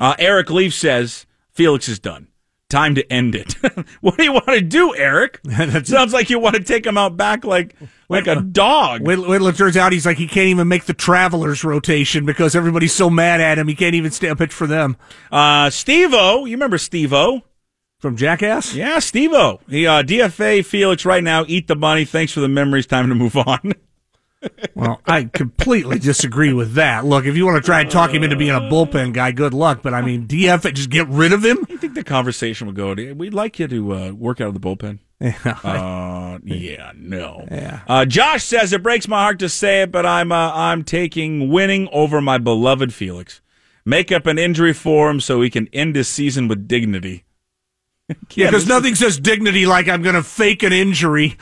Uh, 0.00 0.14
Eric 0.18 0.50
Leaf 0.50 0.72
says, 0.74 1.26
Felix 1.50 1.88
is 1.88 1.98
done. 1.98 2.28
Time 2.70 2.94
to 2.96 3.12
end 3.12 3.34
it. 3.34 3.54
what 4.02 4.18
do 4.18 4.24
you 4.24 4.32
want 4.32 4.48
to 4.48 4.60
do, 4.60 4.94
Eric? 4.94 5.40
that 5.44 5.86
Sounds 5.86 6.12
like 6.12 6.28
you 6.28 6.38
want 6.38 6.54
to 6.54 6.62
take 6.62 6.84
him 6.84 6.98
out 6.98 7.16
back 7.16 7.44
like 7.44 7.74
like 8.10 8.26
a 8.26 8.42
dog. 8.42 9.06
Wait, 9.06 9.18
wait 9.18 9.40
it 9.40 9.56
turns 9.56 9.76
out 9.76 9.92
he's 9.92 10.04
like 10.04 10.18
he 10.18 10.26
can't 10.26 10.48
even 10.48 10.68
make 10.68 10.84
the 10.84 10.92
Travelers 10.92 11.64
rotation 11.64 12.26
because 12.26 12.54
everybody's 12.54 12.92
so 12.92 13.08
mad 13.08 13.40
at 13.40 13.58
him. 13.58 13.68
He 13.68 13.74
can't 13.74 13.94
even 13.94 14.10
stay 14.10 14.28
a 14.28 14.36
pitch 14.36 14.52
for 14.52 14.66
them. 14.66 14.98
Uh, 15.32 15.70
Steve-O, 15.70 16.44
you 16.44 16.56
remember 16.56 16.76
Steve-O? 16.76 17.42
From 18.00 18.16
Jackass? 18.16 18.74
Yeah, 18.74 19.00
Steve-O. 19.00 19.60
He, 19.68 19.84
uh, 19.84 20.04
DFA 20.04 20.64
Felix 20.64 21.04
right 21.04 21.24
now, 21.24 21.44
eat 21.48 21.66
the 21.66 21.74
money. 21.74 22.04
Thanks 22.04 22.32
for 22.32 22.38
the 22.38 22.48
memories. 22.48 22.86
Time 22.86 23.08
to 23.08 23.14
move 23.14 23.36
on. 23.36 23.72
Well, 24.74 25.00
I 25.04 25.24
completely 25.24 25.98
disagree 25.98 26.52
with 26.52 26.74
that. 26.74 27.04
Look, 27.04 27.24
if 27.24 27.36
you 27.36 27.44
want 27.44 27.56
to 27.56 27.66
try 27.66 27.80
and 27.80 27.90
talk 27.90 28.12
him 28.12 28.22
into 28.22 28.36
being 28.36 28.50
a 28.52 28.60
bullpen 28.60 29.12
guy, 29.12 29.32
good 29.32 29.52
luck. 29.52 29.80
But 29.82 29.94
I 29.94 30.02
mean, 30.02 30.26
DF, 30.28 30.72
just 30.74 30.90
get 30.90 31.08
rid 31.08 31.32
of 31.32 31.44
him. 31.44 31.66
I 31.68 31.76
think 31.76 31.94
the 31.94 32.04
conversation 32.04 32.66
would 32.68 32.76
go, 32.76 32.94
we'd 33.14 33.34
like 33.34 33.58
you 33.58 33.66
to 33.66 33.94
uh, 33.94 34.10
work 34.12 34.40
out 34.40 34.48
of 34.48 34.54
the 34.54 34.60
bullpen. 34.60 35.00
Uh, 35.64 36.38
yeah, 36.44 36.92
no. 36.94 37.44
Yeah. 37.50 37.80
Uh, 37.88 38.04
Josh 38.04 38.44
says 38.44 38.72
it 38.72 38.84
breaks 38.84 39.08
my 39.08 39.22
heart 39.22 39.40
to 39.40 39.48
say 39.48 39.82
it, 39.82 39.90
but 39.90 40.06
I'm 40.06 40.30
uh, 40.30 40.52
I'm 40.54 40.84
taking 40.84 41.50
winning 41.50 41.88
over 41.92 42.20
my 42.20 42.38
beloved 42.38 42.94
Felix. 42.94 43.40
Make 43.84 44.12
up 44.12 44.26
an 44.26 44.38
injury 44.38 44.72
for 44.72 45.10
him 45.10 45.18
so 45.18 45.40
he 45.42 45.50
can 45.50 45.68
end 45.72 45.96
his 45.96 46.08
season 46.08 46.46
with 46.46 46.68
dignity. 46.68 47.24
Yeah, 48.34 48.46
because 48.46 48.66
nothing 48.66 48.94
says 48.94 49.18
dignity 49.18 49.66
like 49.66 49.86
I'm 49.86 50.00
going 50.02 50.14
to 50.14 50.22
fake 50.22 50.62
an 50.62 50.72
injury. 50.72 51.36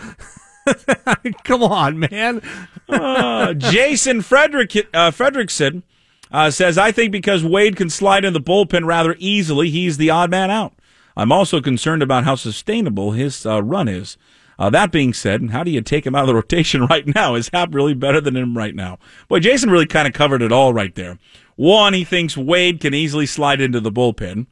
Come 1.44 1.62
on, 1.62 2.00
man. 2.00 2.42
Jason 3.58 4.22
Frederick 4.22 4.76
uh, 4.94 5.10
Frederickson 5.10 5.82
uh, 6.30 6.50
says, 6.50 6.78
"I 6.78 6.92
think 6.92 7.12
because 7.12 7.44
Wade 7.44 7.76
can 7.76 7.90
slide 7.90 8.24
in 8.24 8.32
the 8.32 8.40
bullpen 8.40 8.86
rather 8.86 9.16
easily, 9.18 9.70
he's 9.70 9.96
the 9.96 10.10
odd 10.10 10.30
man 10.30 10.50
out. 10.50 10.72
I'm 11.16 11.32
also 11.32 11.60
concerned 11.60 12.02
about 12.02 12.24
how 12.24 12.34
sustainable 12.34 13.12
his 13.12 13.46
uh, 13.46 13.62
run 13.62 13.88
is. 13.88 14.16
Uh, 14.58 14.70
that 14.70 14.90
being 14.90 15.12
said, 15.12 15.50
how 15.50 15.62
do 15.62 15.70
you 15.70 15.80
take 15.82 16.06
him 16.06 16.14
out 16.14 16.22
of 16.22 16.28
the 16.28 16.34
rotation 16.42 16.86
right 16.86 17.06
now? 17.14 17.34
Is 17.34 17.50
Happ 17.52 17.74
really 17.74 17.94
better 17.94 18.20
than 18.20 18.36
him 18.36 18.56
right 18.56 18.74
now? 18.74 18.98
Boy, 19.28 19.40
Jason 19.40 19.70
really 19.70 19.86
kind 19.86 20.06
of 20.08 20.14
covered 20.14 20.42
it 20.42 20.52
all 20.52 20.72
right 20.72 20.94
there. 20.94 21.18
One, 21.56 21.94
he 21.94 22.04
thinks 22.04 22.36
Wade 22.36 22.80
can 22.80 22.94
easily 22.94 23.26
slide 23.26 23.60
into 23.60 23.80
the 23.80 23.92
bullpen. 23.92 24.46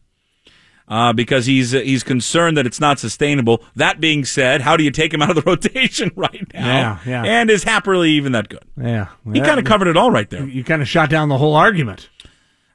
Uh, 0.87 1.15
because 1.15 1.47
he's 1.47 1.75
uh, 1.75 1.79
he's 1.81 2.03
concerned 2.03 2.59
that 2.59 2.67
it's 2.67 2.79
not 2.79 2.99
sustainable. 2.99 3.65
That 3.75 4.01
being 4.01 4.25
said, 4.27 4.61
how 4.61 4.77
do 4.77 4.85
you 4.85 4.91
take 4.91 5.15
him 5.15 5.23
out 5.23 5.31
of 5.31 5.37
the 5.37 5.43
rotation 5.51 6.11
right 6.15 6.47
now? 6.53 6.67
Yeah, 6.67 6.99
yeah. 7.07 7.23
And 7.25 7.49
is 7.49 7.65
Happ 7.65 7.87
really 7.87 8.11
even 8.11 8.33
that 8.33 8.51
good? 8.51 8.65
Yeah, 8.77 9.09
He 9.33 9.41
kind 9.41 9.59
of 9.59 9.65
covered 9.65 9.89
it 9.89 9.97
all 9.97 10.11
right 10.11 10.29
there. 10.29 10.47
You 10.47 10.63
kind 10.63 10.83
of 10.83 10.89
shot 10.89 11.09
down 11.09 11.31
the 11.31 11.39
whole 11.39 11.55
argument. 11.55 12.11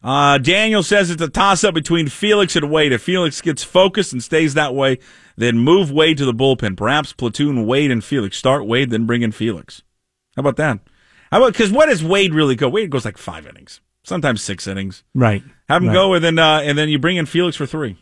Uh, 0.01 0.37
Daniel 0.37 0.81
says 0.81 1.09
it's 1.11 1.21
a 1.21 1.27
toss 1.27 1.63
up 1.63 1.73
between 1.73 2.07
Felix 2.07 2.55
and 2.55 2.71
Wade. 2.71 2.93
If 2.93 3.03
Felix 3.03 3.41
gets 3.41 3.63
focused 3.63 4.13
and 4.13 4.23
stays 4.23 4.53
that 4.53 4.73
way, 4.73 4.97
then 5.35 5.59
move 5.59 5.91
Wade 5.91 6.17
to 6.17 6.25
the 6.25 6.33
bullpen. 6.33 6.77
Perhaps 6.77 7.13
platoon 7.13 7.65
Wade 7.67 7.91
and 7.91 8.03
Felix. 8.03 8.37
Start 8.37 8.65
Wade, 8.65 8.89
then 8.91 9.05
bring 9.05 9.21
in 9.21 9.31
Felix. 9.31 9.83
How 10.35 10.39
about 10.41 10.55
that? 10.55 10.79
How 11.31 11.37
about 11.37 11.53
because 11.53 11.71
what 11.71 11.87
does 11.89 12.03
Wade 12.03 12.33
really 12.33 12.55
go? 12.55 12.69
Wade 12.69 12.89
goes 12.89 13.05
like 13.05 13.17
five 13.17 13.45
innings, 13.45 13.81
sometimes 14.03 14.41
six 14.41 14.65
innings. 14.67 15.03
Right. 15.13 15.43
Have 15.69 15.81
him 15.83 15.89
Right. 15.89 15.93
go, 15.93 16.13
and 16.15 16.23
then 16.23 16.37
uh, 16.39 16.59
and 16.63 16.77
then 16.77 16.89
you 16.89 16.99
bring 16.99 17.15
in 17.17 17.25
Felix 17.25 17.55
for 17.55 17.65
three. 17.65 17.95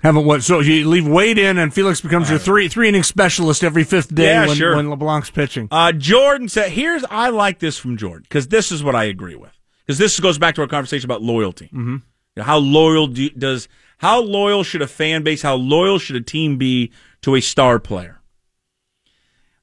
Haven't 0.00 0.26
what? 0.26 0.44
So 0.44 0.60
you 0.60 0.88
leave 0.88 1.08
Wade 1.08 1.38
in, 1.38 1.58
and 1.58 1.74
Felix 1.74 2.00
becomes 2.00 2.30
your 2.30 2.38
three 2.38 2.68
three 2.68 2.88
inning 2.88 3.02
specialist 3.02 3.64
every 3.64 3.82
fifth 3.82 4.14
day 4.14 4.26
Yeah, 4.26 4.46
when, 4.46 4.56
sure. 4.56 4.76
when 4.76 4.90
LeBlanc's 4.90 5.30
pitching. 5.30 5.66
Uh, 5.72 5.90
Jordan 5.92 6.48
said, 6.48 6.70
"Here's 6.70 7.04
I 7.10 7.30
like 7.30 7.58
this 7.58 7.78
from 7.78 7.96
Jordan 7.96 8.22
because 8.22 8.46
this 8.48 8.70
is 8.70 8.84
what 8.84 8.94
I 8.94 9.04
agree 9.04 9.34
with 9.34 9.50
because 9.84 9.98
this 9.98 10.20
goes 10.20 10.38
back 10.38 10.54
to 10.54 10.60
our 10.60 10.68
conversation 10.68 11.06
about 11.06 11.22
loyalty. 11.22 11.66
Mm-hmm. 11.66 11.96
How 12.40 12.58
loyal 12.58 13.08
do, 13.08 13.28
does 13.30 13.66
how 13.96 14.20
loyal 14.20 14.62
should 14.62 14.82
a 14.82 14.86
fan 14.86 15.24
base? 15.24 15.42
How 15.42 15.56
loyal 15.56 15.98
should 15.98 16.14
a 16.14 16.20
team 16.20 16.58
be 16.58 16.92
to 17.22 17.34
a 17.34 17.40
star 17.40 17.80
player? 17.80 18.20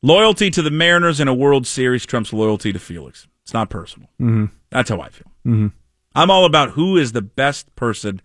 Loyalty 0.02 0.50
to 0.52 0.62
the 0.62 0.70
Mariners 0.72 1.20
in 1.22 1.28
a 1.30 1.34
World 1.34 1.66
Series 1.66 2.06
trumps 2.06 2.34
loyalty 2.34 2.74
to 2.74 2.80
Felix. 2.80 3.28
It's 3.44 3.54
not 3.54 3.70
personal. 3.70 4.10
Mm-hmm. 4.20 4.46
That's 4.70 4.90
how 4.90 5.00
I 5.00 5.08
feel. 5.10 5.32
Mm-hmm. 5.46 5.68
I'm 6.16 6.32
all 6.32 6.46
about 6.46 6.72
who 6.72 6.98
is 6.98 7.12
the 7.12 7.22
best 7.22 7.76
person." 7.76 8.22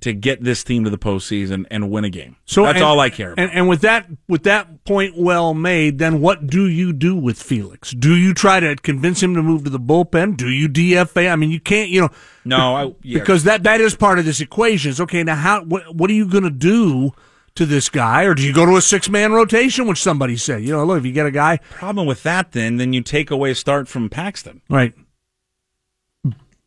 To 0.00 0.12
get 0.12 0.44
this 0.44 0.62
team 0.62 0.84
to 0.84 0.90
the 0.90 0.98
postseason 0.98 1.64
and 1.70 1.90
win 1.90 2.04
a 2.04 2.10
game, 2.10 2.36
so 2.44 2.64
that's 2.64 2.76
and- 2.76 2.84
all 2.84 3.00
I 3.00 3.08
care 3.08 3.32
about. 3.32 3.42
And, 3.42 3.52
and 3.52 3.68
with 3.70 3.80
that 3.82 4.06
with 4.28 4.42
that 4.42 4.84
point 4.84 5.16
well 5.16 5.54
made, 5.54 5.96
then 5.98 6.20
what 6.20 6.46
do 6.46 6.68
you 6.68 6.92
do 6.92 7.16
with 7.16 7.42
Felix? 7.42 7.92
Do 7.92 8.14
you 8.14 8.34
try 8.34 8.60
to 8.60 8.76
convince 8.76 9.22
him 9.22 9.34
to 9.34 9.42
move 9.42 9.64
to 9.64 9.70
the 9.70 9.80
bullpen? 9.80 10.36
Do 10.36 10.50
you 10.50 10.68
DFA? 10.68 11.32
I 11.32 11.36
mean, 11.36 11.50
you 11.50 11.60
can't, 11.60 11.88
you 11.88 12.02
know, 12.02 12.10
no, 12.44 12.76
I, 12.76 12.94
yeah. 13.02 13.18
because 13.20 13.44
that 13.44 13.62
that 13.62 13.80
is 13.80 13.94
part 13.96 14.18
of 14.18 14.26
this 14.26 14.40
equation. 14.40 14.90
It's 14.90 15.00
okay. 15.00 15.22
Now, 15.22 15.36
how 15.36 15.62
what 15.64 15.94
what 15.94 16.10
are 16.10 16.14
you 16.14 16.26
going 16.28 16.44
to 16.44 16.50
do 16.50 17.12
to 17.54 17.64
this 17.64 17.88
guy, 17.88 18.24
or 18.24 18.34
do 18.34 18.42
you 18.42 18.52
go 18.52 18.66
to 18.66 18.76
a 18.76 18.82
six 18.82 19.08
man 19.08 19.32
rotation, 19.32 19.86
which 19.86 20.02
somebody 20.02 20.36
said? 20.36 20.64
You 20.64 20.72
know, 20.72 20.84
look, 20.84 20.98
if 20.98 21.06
you 21.06 21.12
get 21.12 21.24
a 21.24 21.30
guy, 21.30 21.58
problem 21.70 22.06
with 22.06 22.24
that, 22.24 22.52
then 22.52 22.76
then 22.76 22.92
you 22.92 23.00
take 23.00 23.30
away 23.30 23.52
a 23.52 23.54
start 23.54 23.88
from 23.88 24.10
Paxton. 24.10 24.60
right? 24.68 24.92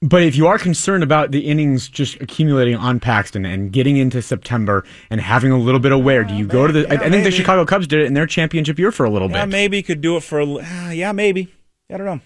But 0.02 0.22
if 0.22 0.36
you 0.36 0.46
are 0.46 0.60
concerned 0.60 1.02
about 1.04 1.32
the 1.32 1.40
innings 1.48 1.90
just 1.90 2.22
accumulating 2.22 2.76
on 2.76 3.00
Paxton 3.00 3.46
and 3.46 3.72
getting 3.72 3.98
into 3.98 4.22
September 4.22 4.84
and 5.10 5.20
having 5.20 5.52
a 5.52 5.58
little 5.58 5.80
bit 5.80 5.92
of 5.92 6.04
wear, 6.04 6.24
do 6.24 6.36
you 6.36 6.46
go 6.46 6.68
to 6.68 6.74
the? 6.74 6.82
I, 6.88 6.94
I 6.94 6.98
think 6.98 7.12
maybe. 7.12 7.24
the 7.24 7.32
Chicago 7.32 7.66
Cubs 7.66 7.88
did 7.88 8.02
it 8.02 8.06
in 8.06 8.14
their 8.14 8.28
championship 8.28 8.78
year 8.78 8.92
for 8.92 9.06
a 9.06 9.10
little 9.10 9.30
Yeah, 9.32 9.46
bit. 9.46 9.52
maybe 9.52 9.82
could 9.82 10.02
do 10.02 10.16
it 10.16 10.22
for. 10.22 10.40
a 10.40 10.46
l- 10.46 10.60
Uh, 10.60 10.92
yeah, 10.92 11.12
maybe. 11.14 11.52
I 11.92 11.98
don't 11.98 12.06
know. 12.06 12.20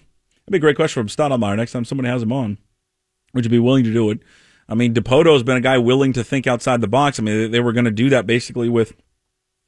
That'd 0.44 0.50
be 0.52 0.56
a 0.58 0.60
great 0.60 0.76
question 0.76 1.00
from 1.00 1.08
Stoudemire 1.08 1.56
next 1.56 1.72
time 1.72 1.86
somebody 1.86 2.10
has 2.10 2.22
him 2.22 2.32
on. 2.32 2.58
Would 3.32 3.44
you 3.44 3.50
be 3.50 3.58
willing 3.58 3.84
to 3.84 3.92
do 3.92 4.10
it? 4.10 4.18
I 4.68 4.74
mean, 4.74 4.92
Dipoto 4.92 5.32
has 5.32 5.42
been 5.42 5.56
a 5.56 5.60
guy 5.62 5.78
willing 5.78 6.12
to 6.12 6.22
think 6.24 6.46
outside 6.46 6.82
the 6.82 6.88
box. 6.88 7.18
I 7.18 7.22
mean, 7.22 7.38
they, 7.38 7.46
they 7.48 7.60
were 7.60 7.72
going 7.72 7.84
to 7.86 7.90
do 7.90 8.10
that 8.10 8.26
basically 8.26 8.68
with 8.68 8.92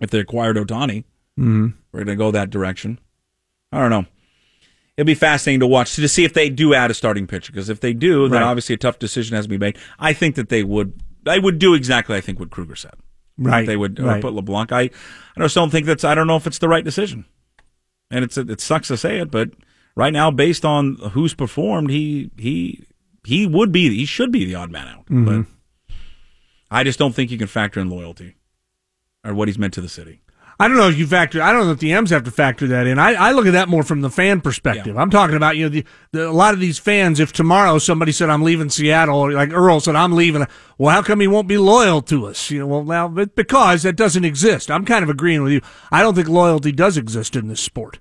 if 0.01 0.11
they 0.11 0.19
acquired 0.19 0.57
Ohtani. 0.57 1.05
Mm-hmm. 1.39 1.69
We're 1.93 2.05
going 2.05 2.19
to 2.19 2.23
go 2.23 2.31
that 2.33 2.51
direction. 2.51 2.99
I 3.73 3.79
don't 3.81 3.91
know. 3.91 4.05
It'll 4.97 5.07
be 5.07 5.15
fascinating 5.15 5.61
to 5.61 5.67
watch 5.67 5.97
to 5.97 6.09
see 6.09 6.25
if 6.25 6.35
they 6.35 6.49
do 6.49 6.73
add 6.73 6.91
a 6.91 6.95
starting 6.95 7.27
pitcher. 7.27 7.53
Because 7.53 7.69
if 7.69 7.81
they 7.81 7.93
do, 7.93 8.29
then 8.29 8.41
Right. 8.43 8.47
obviously 8.47 8.75
a 8.75 8.79
tough 8.79 8.99
decision 8.99 9.35
has 9.35 9.47
to 9.47 9.49
be 9.49 9.59
made. 9.59 9.77
I 9.99 10.13
think 10.13 10.37
that 10.37 10.49
they 10.49 10.63
would. 10.63 11.01
They 11.25 11.39
would 11.39 11.59
do 11.59 11.75
exactly. 11.75 12.17
I 12.17 12.21
think 12.21 12.39
what 12.39 12.51
Krueger 12.51 12.77
said. 12.77 12.95
Right. 13.39 13.67
They 13.67 13.77
would 13.77 13.99
uh, 13.99 14.05
right. 14.05 14.23
put 14.23 14.35
LeBlanc. 14.35 14.71
I, 14.73 14.83
I 14.83 14.91
just 15.39 15.55
don't 15.55 15.71
think 15.71 15.87
that's. 15.87 16.05
I 16.05 16.15
don't 16.15 16.27
know 16.27 16.37
if 16.37 16.47
it's 16.47 16.59
the 16.59 16.69
right 16.69 16.85
decision. 16.85 17.25
And 18.11 18.25
it's 18.25 18.37
it 18.39 18.61
sucks 18.61 18.89
to 18.89 18.97
say 18.97 19.19
it, 19.19 19.31
but 19.31 19.51
right 19.97 20.13
now, 20.13 20.31
based 20.31 20.65
on 20.65 20.97
who's 21.13 21.35
performed, 21.35 21.91
he 21.91 22.31
he 22.39 22.85
he 23.25 23.47
would 23.47 23.73
be 23.73 23.89
he 23.89 24.05
should 24.05 24.31
be 24.31 24.45
the 24.45 24.55
odd 24.55 24.71
man 24.71 24.87
out. 24.87 25.07
Mm-hmm. 25.07 25.25
But 25.25 25.47
I 26.71 26.85
just 26.85 26.99
don't 26.99 27.15
think 27.15 27.31
you 27.31 27.39
can 27.39 27.49
factor 27.49 27.81
in 27.81 27.91
loyalty 27.91 28.37
or 29.25 29.35
what 29.35 29.49
he's 29.49 29.59
meant 29.59 29.75
to 29.75 29.81
the 29.81 29.89
city. 29.89 30.21
I 30.59 30.69
don't 30.69 30.77
know 30.77 30.89
if 30.89 30.97
you 30.97 31.07
factor. 31.07 31.43
I 31.43 31.53
don't 31.53 31.67
know 31.67 31.73
if 31.73 31.81
the 31.81 31.93
M's 31.93 32.11
have 32.11 32.25
to 32.25 32.31
factor 32.31 32.67
that 32.69 32.87
in. 32.87 32.99
I, 32.99 33.15
I 33.15 33.33
look 33.33 33.47
at 33.47 33.53
that 33.53 33.69
more 33.69 33.83
from 33.83 34.03
the 34.03 34.11
fan 34.11 34.41
perspective. 34.41 34.97
I'm 34.97 35.11
talking 35.11 35.37
about 35.37 35.57
you 35.57 35.65
know 35.65 35.69
the, 35.69 35.85
the 36.13 36.29
a 36.29 36.31
lot 36.31 36.55
of 36.55 36.61
these 36.61 36.79
fans. 36.79 37.19
If 37.19 37.33
tomorrow 37.33 37.79
somebody 37.79 38.13
said 38.13 38.31
I'm 38.31 38.43
leaving 38.43 38.71
Seattle, 38.71 39.19
or 39.19 39.33
like 39.33 39.53
Earl 39.53 39.81
said 39.81 39.97
I'm 39.97 40.13
leaving, 40.13 40.47
well, 40.79 40.95
how 40.95 41.03
come 41.03 41.21
he 41.21 41.27
won't 41.27 41.49
be 41.49 41.59
loyal 41.59 42.03
to 42.03 42.27
us? 42.27 42.51
You 42.51 42.61
know, 42.61 42.67
well 42.67 42.85
now 42.85 43.09
because 43.09 43.83
that 43.83 43.97
doesn't 43.97 44.25
exist. 44.25 44.71
I'm 44.71 44.85
kind 44.85 45.03
of 45.03 45.11
agreeing 45.11 45.43
with 45.43 45.53
you. 45.53 45.61
I 45.91 46.03
don't 46.03 46.15
think 46.15 46.29
loyalty 46.29 46.73
does 46.73 46.97
exist 46.97 47.35
in 47.35 47.49
this 47.49 47.61
sport. 47.61 47.99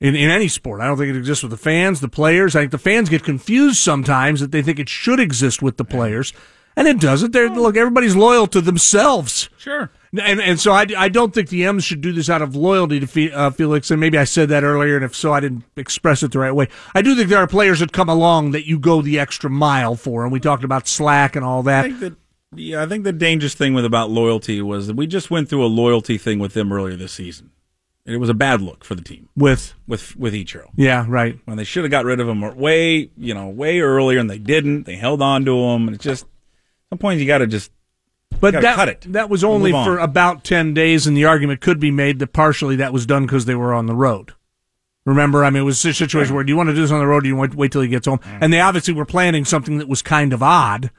In, 0.00 0.16
in 0.16 0.28
any 0.28 0.48
sport, 0.48 0.80
I 0.80 0.86
don't 0.86 0.98
think 0.98 1.10
it 1.10 1.16
exists 1.16 1.42
with 1.42 1.52
the 1.52 1.56
fans, 1.56 2.00
the 2.00 2.08
players. 2.08 2.56
I 2.56 2.60
think 2.60 2.72
the 2.72 2.78
fans 2.78 3.08
get 3.08 3.22
confused 3.22 3.78
sometimes 3.78 4.40
that 4.40 4.50
they 4.50 4.60
think 4.60 4.78
it 4.78 4.88
should 4.88 5.20
exist 5.20 5.62
with 5.62 5.76
the 5.76 5.84
players, 5.84 6.32
and 6.76 6.88
it 6.88 7.00
doesn't. 7.00 7.32
They're, 7.32 7.48
look, 7.48 7.76
everybody's 7.76 8.16
loyal 8.16 8.48
to 8.48 8.60
themselves. 8.60 9.48
Sure. 9.56 9.90
And 10.16 10.40
and 10.40 10.60
so 10.60 10.72
I, 10.72 10.86
I 10.96 11.08
don't 11.08 11.34
think 11.34 11.48
the 11.48 11.64
M's 11.64 11.84
should 11.84 12.00
do 12.00 12.12
this 12.12 12.30
out 12.30 12.42
of 12.42 12.54
loyalty 12.54 13.00
to 13.00 13.06
Fe- 13.06 13.32
uh, 13.32 13.50
Felix. 13.50 13.90
And 13.90 14.00
maybe 14.00 14.16
I 14.18 14.24
said 14.24 14.48
that 14.50 14.62
earlier, 14.62 14.96
and 14.96 15.04
if 15.04 15.14
so, 15.16 15.32
I 15.32 15.40
didn't 15.40 15.64
express 15.76 16.22
it 16.22 16.30
the 16.32 16.38
right 16.38 16.52
way. 16.52 16.68
I 16.94 17.02
do 17.02 17.14
think 17.16 17.28
there 17.28 17.38
are 17.38 17.46
players 17.46 17.80
that 17.80 17.92
come 17.92 18.08
along 18.08 18.52
that 18.52 18.66
you 18.66 18.78
go 18.78 19.02
the 19.02 19.18
extra 19.18 19.50
mile 19.50 19.96
for, 19.96 20.22
and 20.22 20.32
we 20.32 20.40
talked 20.40 20.62
about 20.64 20.86
slack 20.86 21.34
and 21.36 21.44
all 21.44 21.60
I 21.60 21.62
that. 21.62 21.82
think 21.84 22.00
that 22.00 22.14
yeah, 22.56 22.82
I 22.82 22.86
think 22.86 23.02
the 23.02 23.12
dangerous 23.12 23.54
thing 23.54 23.74
with 23.74 23.84
about 23.84 24.10
loyalty 24.10 24.62
was 24.62 24.86
that 24.86 24.94
we 24.94 25.06
just 25.08 25.30
went 25.30 25.48
through 25.48 25.64
a 25.64 25.66
loyalty 25.66 26.18
thing 26.18 26.38
with 26.38 26.54
them 26.54 26.72
earlier 26.72 26.94
this 26.96 27.12
season. 27.12 27.50
And 28.06 28.14
it 28.14 28.18
was 28.18 28.28
a 28.28 28.34
bad 28.34 28.60
look 28.60 28.84
for 28.84 28.94
the 28.94 29.02
team 29.02 29.30
With 29.34 29.72
with 29.88 30.14
with 30.14 30.34
Ichiro. 30.34 30.68
yeah, 30.76 31.06
right. 31.08 31.38
when 31.46 31.56
they 31.56 31.64
should 31.64 31.84
have 31.84 31.90
got 31.90 32.04
rid 32.04 32.20
of 32.20 32.28
him 32.28 32.42
way, 32.56 33.10
you 33.16 33.32
know, 33.34 33.48
way 33.48 33.80
earlier, 33.80 34.18
and 34.20 34.28
they 34.30 34.38
didn't. 34.38 34.84
They 34.84 34.96
held 34.96 35.22
on 35.22 35.44
to 35.46 35.56
him, 35.58 35.88
and 35.88 35.94
it's 35.96 36.04
just 36.04 36.24
at 36.24 36.28
some 36.90 36.98
point 36.98 37.18
you 37.18 37.26
got 37.26 37.38
to 37.38 37.46
just 37.46 37.72
But 38.40 38.54
that 38.60 39.02
that 39.08 39.30
was 39.30 39.42
only 39.44 39.72
on. 39.72 39.84
for 39.84 39.98
about 39.98 40.44
ten 40.44 40.74
days, 40.74 41.06
and 41.06 41.16
the 41.16 41.24
argument 41.24 41.60
could 41.60 41.80
be 41.80 41.90
made 41.90 42.18
that 42.18 42.32
partially 42.32 42.76
that 42.76 42.92
was 42.92 43.06
done 43.06 43.24
because 43.26 43.44
they 43.46 43.54
were 43.54 43.72
on 43.72 43.86
the 43.86 43.94
road. 43.94 44.32
Remember, 45.06 45.44
I 45.44 45.50
mean, 45.50 45.62
it 45.62 45.66
was 45.66 45.84
a 45.84 45.92
situation 45.92 46.34
where 46.34 46.44
do 46.44 46.50
you 46.50 46.56
want 46.56 46.70
to 46.70 46.74
do 46.74 46.80
this 46.80 46.90
on 46.90 46.98
the 46.98 47.06
road? 47.06 47.18
Or 47.18 47.20
do 47.22 47.28
you 47.28 47.36
want 47.36 47.52
to 47.52 47.58
wait 47.58 47.72
till 47.72 47.82
he 47.82 47.88
gets 47.88 48.06
home? 48.06 48.20
Mm. 48.20 48.38
And 48.40 48.52
they 48.52 48.60
obviously 48.60 48.94
were 48.94 49.04
planning 49.04 49.44
something 49.44 49.76
that 49.78 49.88
was 49.88 50.00
kind 50.00 50.32
of 50.32 50.42
odd, 50.42 50.90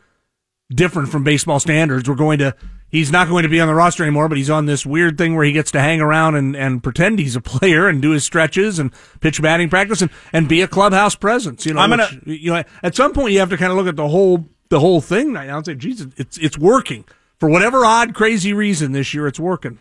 different 0.69 1.09
from 1.09 1.23
baseball 1.23 1.59
standards. 1.59 2.07
We're 2.07 2.15
going 2.15 2.39
to. 2.39 2.55
He's 2.89 3.11
not 3.11 3.27
going 3.27 3.43
to 3.43 3.49
be 3.49 3.59
on 3.59 3.67
the 3.67 3.73
roster 3.73 4.03
anymore, 4.03 4.29
but 4.29 4.37
he's 4.37 4.49
on 4.49 4.67
this 4.67 4.85
weird 4.85 5.17
thing 5.17 5.35
where 5.35 5.43
he 5.43 5.51
gets 5.51 5.71
to 5.71 5.81
hang 5.81 5.99
around 5.99 6.35
and, 6.35 6.55
and 6.55 6.81
pretend 6.81 7.19
he's 7.19 7.35
a 7.35 7.41
player 7.41 7.89
and 7.89 8.01
do 8.01 8.11
his 8.11 8.23
stretches 8.23 8.79
and 8.79 8.93
pitch 9.19 9.41
batting 9.41 9.69
practice 9.69 10.01
and, 10.01 10.11
and 10.31 10.47
be 10.47 10.61
a 10.61 10.67
clubhouse 10.67 11.15
presence. 11.15 11.65
You 11.65 11.73
know, 11.73 11.81
I'm 11.81 11.89
gonna- 11.89 12.07
which, 12.23 12.39
you 12.41 12.53
know, 12.53 12.63
at 12.83 12.95
some 12.95 13.11
point 13.11 13.33
you 13.33 13.39
have 13.39 13.49
to 13.49 13.57
kind 13.57 13.71
of 13.71 13.77
look 13.77 13.87
at 13.87 13.97
the 13.97 14.07
whole 14.07 14.45
the 14.69 14.79
whole 14.79 15.01
thing 15.01 15.33
right 15.33 15.47
now 15.47 15.57
and 15.57 15.65
say, 15.65 15.75
Jesus, 15.75 16.07
it's 16.15 16.37
it's 16.37 16.57
working 16.57 17.03
for 17.39 17.49
whatever 17.49 17.85
odd, 17.85 18.13
crazy 18.13 18.53
reason 18.53 18.91
this 18.91 19.13
year. 19.13 19.27
It's 19.27 19.39
working. 19.39 19.71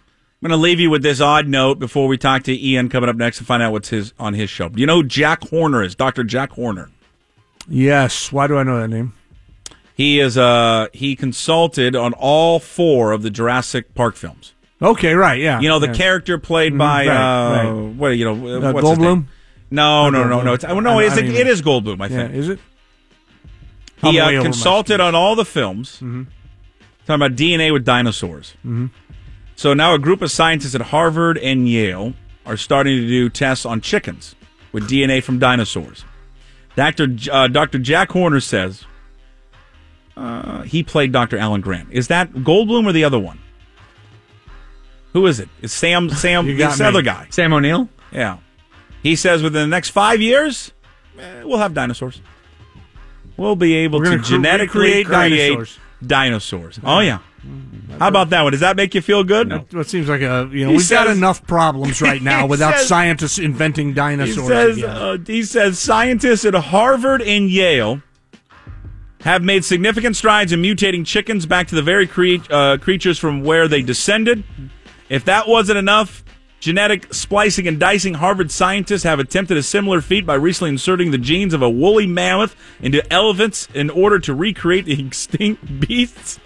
I'm 0.43 0.49
going 0.51 0.59
to 0.59 0.63
leave 0.63 0.79
you 0.81 0.91
with 0.91 1.03
this 1.03 1.21
odd 1.21 1.49
note 1.49 1.79
before 1.79 2.07
we 2.07 2.19
talk 2.19 2.43
to 2.45 2.53
Ian 2.55 2.89
coming 2.91 3.09
up 3.09 3.17
next 3.17 3.39
and 3.39 3.47
find 3.47 3.63
out 3.63 3.73
what's 3.73 3.89
his 3.89 4.13
on 4.19 4.35
his 4.35 4.51
show. 4.51 4.69
Do 4.69 4.79
you 4.81 4.87
know 4.87 4.97
who 4.97 5.05
Jack 5.05 5.49
Horner 5.49 5.83
is? 5.83 5.95
Dr. 5.95 6.23
Jack 6.25 6.51
Horner. 6.53 6.91
Yes. 7.67 8.31
Why 8.31 8.47
do 8.47 8.59
I 8.59 8.63
know 8.63 8.79
that 8.81 8.89
name? 8.89 9.15
He 9.97 10.19
is 10.21 10.37
uh 10.37 10.89
he 10.93 11.15
consulted 11.17 11.95
on 11.97 12.13
all 12.15 12.59
four 12.59 13.13
of 13.13 13.23
the 13.23 13.31
Jurassic 13.31 13.95
Park 13.95 14.17
films. 14.17 14.53
Okay, 14.83 15.15
right. 15.15 15.41
Yeah. 15.41 15.61
You 15.61 15.69
know 15.69 15.79
the 15.79 15.87
yeah. 15.87 15.95
character 15.95 16.37
played 16.37 16.77
by 16.77 17.07
right, 17.07 17.17
uh 17.17 17.73
right. 17.73 17.95
what 17.95 18.09
you 18.09 18.25
know 18.25 18.33
Uh, 18.69 18.73
what's 18.73 18.87
Goldblum? 18.87 19.27
No, 19.71 20.11
no, 20.11 20.25
no, 20.25 20.39
Goldblum. 20.41 20.45
no. 20.45 20.53
It's, 20.55 20.65
oh, 20.65 20.81
no, 20.81 20.99
I- 20.99 21.05
it 21.05 21.07
is, 21.13 21.19
I 21.19 21.21
it 21.23 21.47
is 21.47 21.63
Goldblum. 21.63 22.01
I 22.03 22.07
Yeah. 22.09 22.17
think 22.27 22.35
Is 22.35 22.49
it? 22.51 22.59
he 24.03 24.21
uh, 24.21 24.43
consulted 24.43 25.01
on 25.01 25.15
all 25.15 25.35
the 25.37 25.45
films. 25.47 25.93
Mm-hmm. 25.97 26.25
Talking 27.07 27.15
about 27.23 27.37
DNA 27.37 27.73
with 27.73 27.85
dinosaurs. 27.85 28.55
Mm-hmm. 28.59 28.87
So 29.57 29.75
now 29.75 29.95
a 29.95 29.99
group 29.99 30.23
of 30.23 30.31
scientists 30.31 30.75
at 30.75 30.81
Harvard 30.81 31.39
and 31.39 31.69
Yale 31.69 32.15
are 32.47 32.57
starting 32.57 32.97
to 33.01 33.07
do 33.07 33.29
tests 33.29 33.65
on 33.65 33.81
chickens 33.81 34.35
with 34.73 34.89
DNA 34.89 35.23
from 35.23 35.39
dinosaurs. 35.39 36.05
Dr. 36.77 37.09
Uh, 37.31 37.47
Dr. 37.49 37.79
Jack 37.79 38.11
Horner 38.11 38.41
says 38.41 38.85
uh, 40.17 40.63
he 40.63 40.83
played 40.83 41.13
Dr. 41.13 41.39
Alan 41.39 41.61
Grant. 41.61 41.89
Is 41.93 42.09
that 42.09 42.33
Goldblum 42.33 42.87
or 42.87 42.93
the 42.93 43.05
other 43.05 43.19
one? 43.19 43.39
Who 45.13 45.27
is 45.27 45.39
it? 45.41 45.49
It's 45.63 45.73
Sam. 45.73 46.11
Sam. 46.11 46.47
This 46.47 46.81
me. 46.81 46.87
other 46.87 47.03
guy. 47.03 47.29
Sam 47.31 47.53
O'Neill. 47.53 47.89
Yeah. 48.13 48.39
He 49.03 49.17
says 49.17 49.43
within 49.43 49.63
the 49.63 49.75
next 49.75 49.91
five 49.91 50.21
years, 50.21 50.73
eh, 51.19 51.45
we'll 51.45 51.59
have 51.59 51.75
dinosaurs. 51.75 52.21
We'll 53.37 53.57
be 53.57 53.75
able 53.75 54.01
We're 54.01 54.17
to 54.17 54.19
genetically 54.19 55.05
create 55.05 55.09
dinosaurs. 55.09 55.79
Dinosaurs. 56.07 56.79
Oh 56.85 57.01
yeah. 57.01 57.19
How 57.99 58.09
about 58.09 58.31
that 58.31 58.43
one? 58.43 58.53
Does 58.53 58.61
that 58.61 58.75
make 58.77 58.95
you 58.95 59.03
feel 59.03 59.23
good? 59.23 59.51
That 59.51 59.73
what 59.75 59.87
seems 59.89 60.09
like 60.09 60.23
a 60.23 60.49
you 60.51 60.65
know 60.65 60.71
He 60.71 60.77
we've 60.79 60.89
got 60.91 61.07
enough 61.09 61.47
problems 61.47 62.01
right 62.01 62.23
now 62.33 62.47
without 62.47 62.75
says- 62.79 62.89
scientists 62.89 63.39
inventing 63.39 63.89
He 63.89 63.95
dinosaurs. 63.95 64.47
says 64.49 64.77
again. 64.79 64.91
uh, 64.91 65.19
he 65.27 65.43
says 65.43 65.79
scientists 65.79 66.45
at 66.47 66.55
Harvard 66.55 67.21
and 67.23 67.51
Yale 67.51 68.01
have 69.21 69.43
made 69.43 69.65
significant 69.65 70.17
strides 70.17 70.53
in 70.53 70.63
mutating 70.63 71.07
chickens 71.07 71.47
back 71.47 71.67
to 71.69 71.75
the 71.75 71.83
very 71.83 72.07
cre- 72.07 72.37
uh, 72.51 72.77
creatures 72.79 73.19
from 73.19 73.43
where 73.43 73.69
they 73.69 73.83
descended. 73.83 74.45
If 75.09 75.25
that 75.27 75.47
wasn't 75.49 75.79
enough, 75.79 76.24
genetic 76.65 77.13
splicing 77.13 77.69
and 77.69 77.79
dicing 77.79 78.15
Harvard 78.15 78.51
scientists 78.51 79.03
have 79.03 79.19
attempted 79.19 79.55
a 79.55 79.63
similar 79.63 80.01
feat 80.01 80.25
by 80.25 80.33
recently 80.33 80.71
inserting 80.71 81.11
the 81.11 81.19
genes 81.19 81.53
of 81.53 81.61
a 81.61 81.69
woolly 81.69 82.07
mammoth 82.07 82.57
into 82.81 83.13
elephants 83.13 83.69
in 83.75 83.91
order 83.91 84.19
to 84.19 84.33
recreate 84.33 84.87
the 84.87 84.99
extinct 85.07 85.81
beasts. 85.81 86.41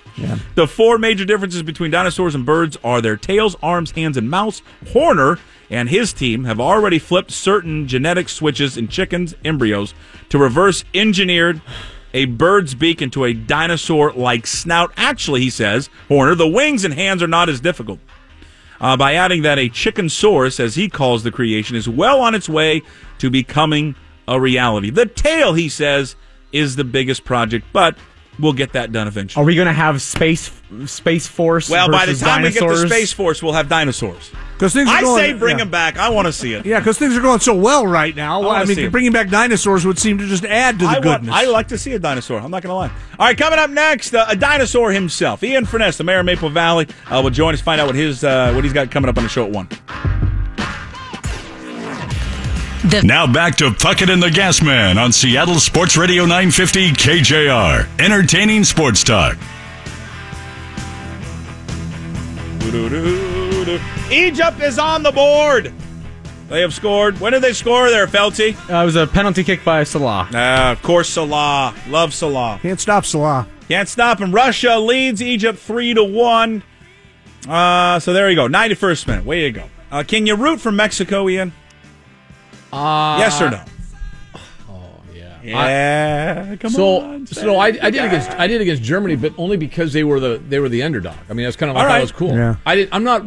The 0.56 0.66
four 0.66 0.98
major 0.98 1.24
differences 1.24 1.62
between 1.62 1.92
dinosaurs 1.92 2.34
and 2.34 2.44
birds 2.44 2.76
are 2.82 3.00
their 3.00 3.16
tails, 3.16 3.54
arms, 3.62 3.92
hands, 3.92 4.16
and 4.16 4.28
mouths. 4.28 4.60
Horner 4.88 5.38
and 5.70 5.88
his 5.88 6.12
team 6.12 6.42
have 6.46 6.58
already 6.58 6.98
flipped 6.98 7.30
certain 7.30 7.86
genetic 7.86 8.28
switches 8.28 8.76
in 8.76 8.88
chickens' 8.88 9.36
embryos 9.44 9.94
to 10.30 10.38
reverse 10.38 10.84
engineered 10.94 11.62
a 12.12 12.24
bird's 12.24 12.74
beak 12.74 13.00
into 13.00 13.24
a 13.24 13.32
dinosaur 13.32 14.10
like 14.10 14.48
snout. 14.48 14.92
Actually, 14.96 15.42
he 15.42 15.50
says, 15.50 15.88
Horner, 16.08 16.34
the 16.34 16.48
wings 16.48 16.84
and 16.84 16.94
hands 16.94 17.22
are 17.22 17.28
not 17.28 17.48
as 17.48 17.60
difficult. 17.60 18.00
Uh, 18.80 18.96
by 18.96 19.14
adding 19.14 19.42
that 19.42 19.58
a 19.58 19.68
chickenosaurus, 19.68 20.60
as 20.60 20.76
he 20.76 20.88
calls 20.88 21.22
the 21.22 21.32
creation, 21.32 21.74
is 21.74 21.88
well 21.88 22.20
on 22.20 22.34
its 22.34 22.48
way 22.48 22.82
to 23.18 23.28
becoming 23.28 23.96
a 24.28 24.40
reality. 24.40 24.90
The 24.90 25.06
tail, 25.06 25.54
he 25.54 25.68
says, 25.68 26.14
is 26.52 26.76
the 26.76 26.84
biggest 26.84 27.24
project, 27.24 27.66
but 27.72 27.96
we'll 28.38 28.52
get 28.52 28.72
that 28.72 28.92
done 28.92 29.06
eventually. 29.06 29.42
Are 29.42 29.46
we 29.46 29.54
going 29.54 29.66
to 29.66 29.72
have 29.72 30.00
space 30.02 30.50
space 30.86 31.26
force? 31.26 31.68
Well, 31.70 31.90
by 31.90 32.06
the 32.06 32.12
versus 32.12 32.22
time 32.22 32.42
we 32.42 32.50
get 32.50 32.60
to 32.60 32.88
Space 32.88 33.12
Force, 33.12 33.42
we'll 33.42 33.52
have 33.54 33.68
dinosaurs. 33.68 34.30
Because 34.54 34.72
things 34.72 34.88
are 34.88 34.96
I 34.96 35.00
going, 35.02 35.20
say 35.20 35.32
bring 35.34 35.58
yeah. 35.58 35.64
them 35.64 35.70
back. 35.70 35.98
I 35.98 36.08
want 36.10 36.26
to 36.26 36.32
see 36.32 36.52
it. 36.52 36.66
Yeah, 36.66 36.80
because 36.80 36.98
things 36.98 37.16
are 37.16 37.20
going 37.20 37.40
so 37.40 37.54
well 37.54 37.86
right 37.86 38.14
now. 38.14 38.42
wanna 38.42 38.60
I, 38.60 38.64
see 38.64 38.88
bringing 38.88 39.12
back 39.12 39.28
dinosaurs 39.28 39.86
would 39.86 39.98
seem 39.98 40.18
to 40.18 40.26
just 40.26 40.44
add 40.44 40.78
to 40.80 40.84
the 40.84 40.90
I, 40.90 40.92
want, 40.94 41.02
goodness. 41.04 41.34
I 41.34 41.44
like 41.44 41.68
to 41.68 41.78
see 41.78 41.92
a 41.92 41.98
dinosaur. 41.98 42.40
I'm 42.40 42.50
not 42.50 42.62
going 42.62 42.70
to 42.70 42.76
lie. 42.76 42.90
All 43.18 43.26
right, 43.26 43.38
coming 43.38 43.58
up 43.58 43.70
next, 43.70 44.14
uh, 44.14 44.26
a 44.28 44.36
dinosaur 44.36 44.90
himself, 44.90 45.42
Ian 45.44 45.64
Furness, 45.64 45.96
the 45.96 46.04
mayor 46.04 46.20
of 46.20 46.26
Maple 46.26 46.50
Valley, 46.50 46.88
uh, 47.06 47.20
will 47.22 47.30
join 47.30 47.54
us. 47.54 47.60
Find 47.60 47.80
out 47.80 47.86
what 47.86 47.94
his 47.94 48.24
uh, 48.24 48.52
what 48.52 48.64
he's 48.64 48.72
got 48.72 48.90
coming 48.90 49.08
up 49.08 49.16
on 49.16 49.22
the 49.22 49.30
show 49.30 49.44
at 49.44 49.52
one. 49.52 49.68
Now 53.02 53.26
back 53.26 53.56
to 53.56 53.70
Puckett 53.70 54.10
and 54.10 54.22
the 54.22 54.30
Gas 54.30 54.62
Man 54.62 54.96
on 54.96 55.12
Seattle 55.12 55.56
Sports 55.56 55.98
Radio 55.98 56.22
950 56.22 56.92
KJR. 56.92 57.86
Entertaining 58.00 58.64
sports 58.64 59.04
talk. 59.04 59.36
Egypt 64.10 64.60
is 64.62 64.78
on 64.78 65.02
the 65.02 65.12
board. 65.12 65.72
They 66.48 66.62
have 66.62 66.72
scored. 66.72 67.20
When 67.20 67.34
did 67.34 67.42
they 67.42 67.52
score 67.52 67.90
there, 67.90 68.06
Felty? 68.06 68.54
Uh, 68.70 68.82
it 68.82 68.84
was 68.86 68.96
a 68.96 69.06
penalty 69.06 69.44
kick 69.44 69.62
by 69.64 69.84
Salah. 69.84 70.28
Uh, 70.32 70.72
of 70.72 70.82
course, 70.82 71.10
Salah. 71.10 71.74
Love 71.88 72.14
Salah. 72.14 72.58
Can't 72.62 72.80
stop 72.80 73.04
Salah. 73.04 73.46
Can't 73.68 73.88
stop 73.88 74.18
him. 74.18 74.32
Russia 74.32 74.78
leads 74.78 75.20
Egypt 75.20 75.58
three 75.58 75.92
to 75.92 76.02
one. 76.02 76.62
Uh, 77.46 77.98
so 78.00 78.14
there 78.14 78.30
you 78.30 78.36
go. 78.36 78.46
Ninety 78.46 78.74
first 78.74 79.06
minute. 79.06 79.26
Way 79.26 79.42
to 79.42 79.50
go. 79.50 79.64
Uh, 79.92 80.04
can 80.04 80.26
you 80.26 80.36
root 80.36 80.58
for 80.58 80.72
Mexico, 80.72 81.28
Ian? 81.28 81.52
Uh, 82.72 83.16
yes 83.18 83.40
or 83.40 83.50
no? 83.50 83.60
Oh 84.68 85.00
yeah. 85.14 85.38
Yeah. 85.42 86.56
come 86.56 86.70
So, 86.70 87.00
on. 87.00 87.26
so 87.26 87.56
I, 87.56 87.66
I 87.66 87.90
did 87.90 88.04
against 88.04 88.30
I 88.32 88.46
did 88.46 88.60
against 88.60 88.82
Germany, 88.82 89.16
but 89.16 89.32
only 89.38 89.56
because 89.56 89.92
they 89.92 90.04
were 90.04 90.20
the 90.20 90.38
they 90.48 90.58
were 90.58 90.68
the 90.68 90.82
underdog. 90.82 91.16
I 91.30 91.32
mean, 91.32 91.44
that's 91.44 91.56
kind 91.56 91.70
of 91.70 91.76
like 91.76 91.84
All 91.84 91.88
thought 91.88 91.94
right. 91.94 91.98
it 91.98 92.02
was 92.02 92.12
cool. 92.12 92.34
Yeah. 92.34 92.56
I 92.66 92.74
did. 92.76 92.88
I'm 92.92 93.04
not. 93.04 93.24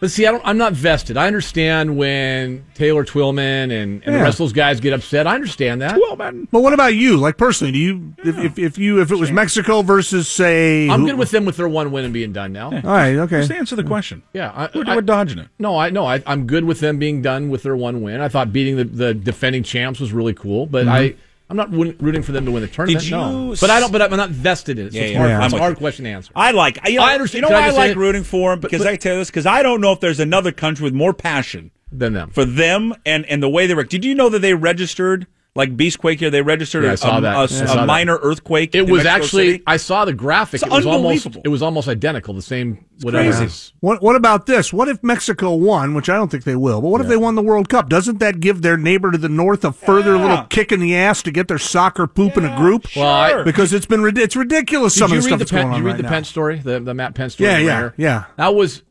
But 0.00 0.10
see, 0.10 0.26
I 0.26 0.32
don't, 0.32 0.42
I'm 0.44 0.58
not 0.58 0.74
vested. 0.74 1.16
I 1.16 1.26
understand 1.26 1.96
when 1.96 2.66
Taylor 2.74 3.04
Twellman 3.04 3.70
and, 3.70 4.02
and 4.04 4.14
the 4.14 4.18
rest 4.18 4.34
of 4.34 4.38
those 4.38 4.52
guys 4.52 4.80
get 4.80 4.92
upset. 4.92 5.26
I 5.26 5.34
understand 5.34 5.80
that. 5.80 5.98
Well, 5.98 6.16
man. 6.16 6.46
But 6.50 6.60
what 6.60 6.74
about 6.74 6.94
you? 6.94 7.16
Like 7.16 7.38
personally, 7.38 7.72
do 7.72 7.78
you 7.78 8.14
if, 8.18 8.36
if, 8.36 8.58
if 8.58 8.78
you 8.78 9.00
if 9.00 9.10
it 9.10 9.16
was 9.16 9.30
Mexico 9.30 9.82
versus 9.82 10.28
say 10.28 10.90
I'm 10.90 11.00
who- 11.00 11.06
good 11.06 11.18
with 11.18 11.30
them 11.30 11.44
with 11.44 11.56
their 11.56 11.68
one 11.68 11.90
win 11.90 12.04
and 12.04 12.12
being 12.12 12.32
done 12.32 12.52
now. 12.52 12.66
All 12.66 12.80
right, 12.82 13.16
okay. 13.16 13.40
Just 13.40 13.52
answer 13.52 13.76
the 13.76 13.84
question. 13.84 14.22
Yeah, 14.32 14.50
I, 14.54 14.68
We're, 14.74 14.84
I- 14.86 14.96
we're 14.96 15.02
dodging 15.02 15.38
it. 15.38 15.48
No, 15.58 15.78
I 15.78 15.90
no, 15.90 16.04
I, 16.04 16.22
I'm 16.26 16.46
good 16.46 16.64
with 16.64 16.80
them 16.80 16.98
being 16.98 17.22
done 17.22 17.48
with 17.48 17.62
their 17.62 17.76
one 17.76 18.02
win. 18.02 18.20
I 18.20 18.28
thought 18.28 18.52
beating 18.52 18.76
the, 18.76 18.84
the 18.84 19.14
defending 19.14 19.62
champs 19.62 20.00
was 20.00 20.12
really 20.12 20.34
cool, 20.34 20.66
but 20.66 20.86
mm-hmm. 20.86 20.92
I 20.92 21.14
I'm 21.54 21.70
not 21.70 22.02
rooting 22.02 22.22
for 22.22 22.32
them 22.32 22.44
to 22.46 22.50
win 22.50 22.62
the 22.62 22.68
tournament. 22.68 23.04
Did 23.04 23.10
no. 23.12 23.52
you 23.52 23.56
but 23.60 23.70
I 23.70 23.78
don't. 23.78 23.92
But 23.92 24.02
I'm 24.02 24.16
not 24.16 24.30
vested 24.30 24.78
in 24.78 24.88
it. 24.88 24.92
So 24.92 24.98
Yeah, 24.98 25.04
it's 25.04 25.12
yeah, 25.12 25.18
hard, 25.18 25.30
yeah. 25.30 25.44
it's 25.44 25.54
a 25.54 25.58
hard 25.58 25.76
question 25.76 26.04
to 26.04 26.10
answer. 26.10 26.32
I 26.34 26.50
like. 26.50 26.78
You 26.88 26.98
know, 26.98 27.04
I 27.04 27.14
understand. 27.14 27.44
You 27.44 27.50
know 27.50 27.56
I 27.56 27.68
I 27.68 27.70
like 27.70 27.90
it? 27.92 27.96
rooting 27.96 28.24
for 28.24 28.50
them 28.50 28.60
because 28.60 28.80
but- 28.80 28.88
I 28.88 28.96
tell 28.96 29.12
you 29.14 29.18
this 29.20 29.30
because 29.30 29.46
I 29.46 29.62
don't 29.62 29.80
know 29.80 29.92
if 29.92 30.00
there's 30.00 30.20
another 30.20 30.50
country 30.50 30.82
with 30.84 30.94
more 30.94 31.14
passion 31.14 31.70
than 31.92 32.12
them. 32.12 32.30
for 32.30 32.44
them 32.44 32.94
and 33.06 33.24
and 33.26 33.40
the 33.42 33.48
way 33.48 33.66
they 33.68 33.74
were. 33.74 33.84
Did 33.84 34.04
you 34.04 34.14
know 34.14 34.28
that 34.28 34.40
they 34.40 34.54
registered 34.54 35.26
like 35.56 35.76
Beastquake 35.76 36.18
here? 36.18 36.30
They 36.30 36.42
registered 36.42 36.84
Yeah, 36.84 36.90
I 36.90 36.92
a, 36.94 36.96
saw 36.96 37.18
a- 37.18 37.20
that. 37.20 37.30
a- 37.30 37.32
Yeah, 37.32 37.40
I 37.40 37.44
a 37.44 37.48
saw 37.68 37.74
that. 37.76 37.86
minor 37.86 38.16
earthquake. 38.22 38.74
It 38.74 38.84
in 38.84 38.90
was 38.90 39.04
Mexico 39.04 39.24
actually. 39.24 39.50
City. 39.52 39.62
I 39.66 39.76
saw 39.76 40.04
the 40.04 40.12
graphic. 40.12 40.62
It's 40.62 40.66
it 40.66 40.74
was 40.74 40.86
almost. 40.86 41.26
unbelievable. 41.26 41.42
It 41.44 41.48
was 41.48 41.62
almost 41.62 41.88
identical. 41.88 42.34
The 42.34 42.42
same. 42.42 42.84
Whatever. 43.02 43.24
crazy. 43.30 43.44
it 43.44 43.46
is. 43.46 43.72
What 43.80 44.02
what 44.02 44.14
about 44.16 44.46
this? 44.46 44.72
What 44.72 44.88
if 44.88 45.02
Mexico 45.02 45.54
won, 45.54 45.94
which 45.94 46.08
I 46.08 46.14
don't 46.14 46.30
think 46.30 46.44
they 46.44 46.54
will, 46.56 46.80
but 46.80 46.88
what 46.88 47.00
if 47.00 47.08
they 47.08 47.16
won 47.16 47.34
the 47.34 47.42
World 47.42 47.68
Cup? 47.68 47.88
Doesn't 47.88 48.18
that 48.20 48.40
give 48.40 48.62
their 48.62 48.76
neighbor 48.76 49.10
to 49.10 49.18
the 49.18 49.28
north 49.28 49.64
a 49.64 49.72
further 49.72 50.14
Yeah. 50.16 50.22
little 50.22 50.44
kick 50.44 50.70
in 50.72 50.80
the 50.80 50.94
ass 50.96 51.22
to 51.24 51.30
get 51.32 51.48
their 51.48 51.58
soccer 51.58 52.06
poop 52.06 52.36
in 52.36 52.44
a 52.44 52.56
group? 52.56 52.86
Well, 52.96 53.28
Sure. 53.30 53.44
because 53.44 53.72
it's 53.72 53.86
been 53.86 54.04
it's 54.16 54.36
ridiculous 54.36 54.94
Did 54.94 54.98
some 55.00 55.10
of 55.12 55.16
the 55.16 55.22
stuff 55.22 55.38
the 55.38 55.44
that's 55.44 55.50
going 55.50 55.64
Pentz? 55.64 55.74
on 55.74 55.80
Did 55.80 55.82
you 55.82 55.86
read 55.86 55.90
right 55.92 55.96
the 55.98 56.02
now. 56.04 56.08
Pentz 56.08 56.28
story? 56.28 56.58
The 56.60 56.80
the 56.80 56.94
Matt 56.94 57.14
Pentz 57.14 57.34
story. 57.34 57.50
Yeah, 57.50 57.58
yeah, 57.58 57.76
Ringer? 57.76 57.94
yeah. 57.96 58.24
That 58.36 58.54
was 58.54 58.82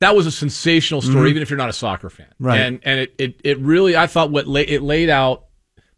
that 0.00 0.14
was 0.14 0.26
a 0.26 0.30
sensational 0.30 1.00
story, 1.00 1.16
mm-hmm. 1.16 1.26
even 1.28 1.42
if 1.42 1.50
you're 1.50 1.56
not 1.58 1.70
a 1.70 1.72
soccer 1.72 2.10
fan. 2.10 2.26
Right. 2.38 2.60
And 2.60 2.80
and 2.84 3.00
it 3.00 3.14
it, 3.18 3.40
it 3.44 3.58
really 3.60 3.96
I 3.96 4.06
thought 4.06 4.30
what 4.30 4.46
la- 4.46 4.60
it 4.60 4.82
laid 4.82 5.08
out. 5.10 5.46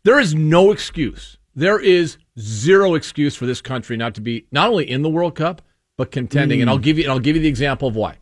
There 0.03 0.19
is 0.19 0.35
no 0.35 0.73
excuse. 0.73 1.39
There 1.55 1.79
is 1.79 2.17
zero 2.39 2.95
excuse 2.95 3.37
for 3.37 3.47
this 3.47 3.61
country 3.61 3.97
not 3.97 4.15
to 4.15 4.21
be 4.21 4.47
not 4.51 4.71
only 4.71 4.89
in 4.91 5.03
the 5.03 5.11
World 5.11 5.35
Cup 5.35 5.63
but 6.01 6.11
contending. 6.11 6.63
And 6.63 6.71
hmm. 6.71 6.73
I'll 6.73 6.79
give 6.79 6.97
you 6.97 7.05
and 7.05 7.13
I'll 7.13 7.19
give 7.19 7.37
you 7.37 7.43
the 7.43 7.49
example 7.49 7.87
of 7.87 7.95
why. 7.95 8.17